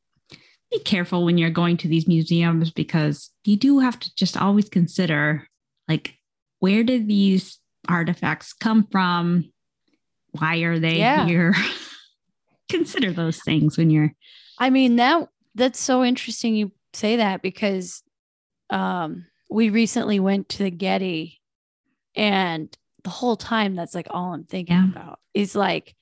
be 0.79 0.83
careful 0.85 1.25
when 1.25 1.39
you're 1.39 1.51
going 1.51 1.77
to 1.79 1.89
these 1.89 2.07
museums 2.09 2.71
because 2.71 3.31
you 3.45 3.57
do 3.57 3.79
have 3.79 3.99
to 4.01 4.15
just 4.17 4.37
always 4.37 4.69
consider 4.69 5.47
like 5.89 6.15
where 6.61 6.83
did 6.83 7.07
these 7.09 7.59
artifacts 7.89 8.53
come 8.53 8.87
from? 8.91 9.51
Why 10.33 10.59
are 10.59 10.79
they 10.79 10.99
Yeah. 10.99 11.27
here? 11.27 11.55
consider 12.69 13.13
those 13.13 13.41
things 13.45 13.79
when 13.79 13.91
you're 13.91 14.13
I 14.59 14.71
mean 14.71 14.97
that 14.97 15.29
that's 15.55 15.79
so 15.81 16.03
interesting 16.03 16.57
you 16.57 16.73
say 16.93 17.17
that 17.17 17.41
because 17.41 18.03
um 18.71 19.27
we 19.49 19.71
recently 19.71 20.19
went 20.19 20.49
to 20.49 20.65
the 20.65 20.71
Getty 20.71 21.41
and 22.17 22.77
the 23.05 23.11
whole 23.11 23.37
time 23.37 23.77
that's 23.77 23.95
like 23.95 24.09
all 24.11 24.33
I'm 24.35 24.43
thinking 24.45 24.75
Yeah. 24.77 24.89
about 24.91 25.21
is 25.33 25.55
like 25.55 25.95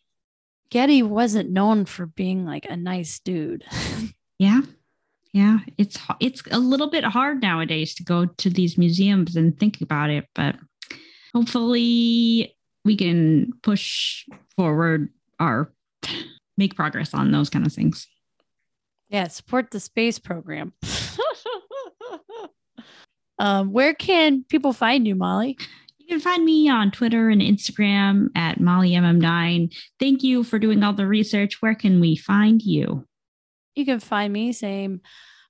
Getty 0.71 1.03
wasn't 1.03 1.51
known 1.51 1.85
for 1.85 2.07
being 2.07 2.47
like 2.47 2.65
a 2.69 2.77
nice 2.77 3.19
dude. 3.21 3.65
Yeah. 4.45 4.61
Yeah, 5.33 5.61
it's 5.79 5.99
it's 6.21 6.43
a 6.53 6.59
little 6.59 6.91
bit 6.91 7.03
hard 7.03 7.41
nowadays 7.41 7.95
to 7.97 8.05
go 8.05 8.27
to 8.27 8.51
these 8.51 8.77
museums 8.77 9.35
and 9.35 9.59
think 9.59 9.81
about 9.81 10.11
it, 10.11 10.29
but 10.35 10.55
hopefully 11.35 12.55
we 12.85 12.95
can 12.97 13.53
push 13.63 14.27
forward 14.55 15.09
our 15.41 15.73
make 16.57 16.77
progress 16.77 17.15
on 17.15 17.33
those 17.33 17.51
kind 17.51 17.67
of 17.67 17.73
things. 17.73 18.07
yeah, 19.09 19.27
support 19.27 19.71
the 19.73 19.81
space 19.81 20.21
program. 20.21 20.73
um 23.39 23.73
where 23.73 23.95
can 23.95 24.45
people 24.45 24.73
find 24.75 25.09
you, 25.09 25.15
Molly? 25.15 25.57
You 25.99 26.07
can 26.07 26.21
find 26.21 26.45
me 26.45 26.69
on 26.69 26.91
Twitter 26.91 27.31
and 27.31 27.41
Instagram 27.41 28.29
at 28.37 28.61
MollyMM9. 28.61 29.75
Thank 29.99 30.23
you 30.23 30.45
for 30.45 30.61
doing 30.61 30.83
all 30.83 30.93
the 30.93 31.07
research. 31.07 31.63
Where 31.63 31.75
can 31.75 31.99
we 31.99 32.15
find 32.15 32.63
you? 32.63 33.05
You 33.75 33.85
can 33.85 34.01
find 34.01 34.33
me 34.33 34.53
same 34.53 35.01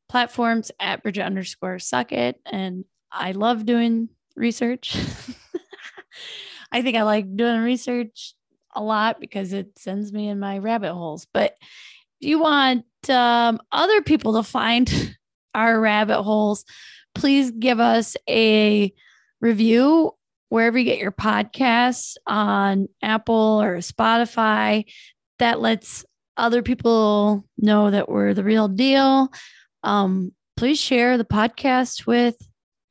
platforms 0.08 0.70
at 0.78 1.02
Bridget 1.02 1.24
underscore 1.24 1.78
suck 1.78 2.12
it. 2.12 2.40
And 2.46 2.84
I 3.10 3.32
love 3.32 3.66
doing 3.66 4.08
research. 4.36 4.96
I 6.72 6.82
think 6.82 6.96
I 6.96 7.02
like 7.02 7.36
doing 7.36 7.60
research 7.60 8.34
a 8.74 8.82
lot 8.82 9.20
because 9.20 9.52
it 9.52 9.78
sends 9.78 10.12
me 10.12 10.28
in 10.28 10.40
my 10.40 10.58
rabbit 10.58 10.92
holes. 10.92 11.26
But 11.32 11.56
if 12.20 12.28
you 12.28 12.40
want 12.40 12.84
um, 13.08 13.60
other 13.70 14.02
people 14.02 14.34
to 14.34 14.42
find 14.42 15.16
our 15.54 15.78
rabbit 15.78 16.22
holes, 16.22 16.64
please 17.14 17.50
give 17.52 17.78
us 17.78 18.16
a 18.28 18.92
review 19.40 20.12
wherever 20.48 20.78
you 20.78 20.84
get 20.84 20.98
your 20.98 21.12
podcasts 21.12 22.16
on 22.26 22.88
Apple 23.02 23.60
or 23.62 23.78
Spotify. 23.78 24.84
That 25.38 25.60
lets 25.60 26.04
other 26.36 26.62
people 26.62 27.44
know 27.58 27.90
that 27.90 28.08
we're 28.08 28.34
the 28.34 28.44
real 28.44 28.68
deal. 28.68 29.32
Um, 29.82 30.32
please 30.56 30.78
share 30.80 31.18
the 31.18 31.24
podcast 31.24 32.06
with 32.06 32.36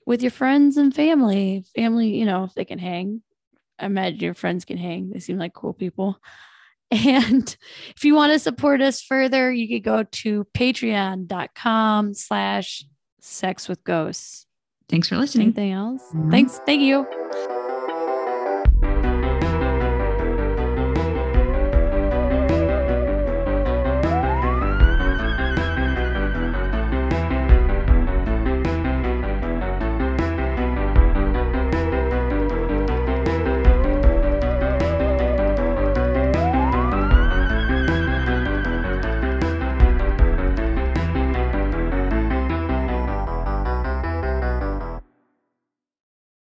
with 0.05 0.21
your 0.21 0.31
friends 0.31 0.77
and 0.77 0.93
family. 0.93 1.65
Family, 1.75 2.15
you 2.17 2.25
know, 2.25 2.43
if 2.43 2.53
they 2.53 2.65
can 2.65 2.79
hang. 2.79 3.21
I 3.79 3.85
imagine 3.87 4.19
your 4.19 4.33
friends 4.33 4.65
can 4.65 4.77
hang. 4.77 5.09
They 5.09 5.19
seem 5.19 5.37
like 5.37 5.53
cool 5.53 5.73
people. 5.73 6.19
And 6.91 7.57
if 7.95 8.05
you 8.05 8.13
want 8.13 8.33
to 8.33 8.39
support 8.39 8.79
us 8.79 9.01
further, 9.01 9.51
you 9.51 9.67
could 9.67 9.83
go 9.83 10.03
to 10.03 10.45
patreon.com 10.55 12.13
slash 12.13 12.85
sex 13.19 13.67
with 13.67 13.83
ghosts. 13.83 14.45
Thanks 14.89 15.07
for 15.07 15.17
listening. 15.17 15.47
Anything 15.47 15.71
else? 15.71 16.03
Mhm. 16.13 16.29
Thanks. 16.29 16.61
Thank 16.67 16.83
you. 16.83 17.62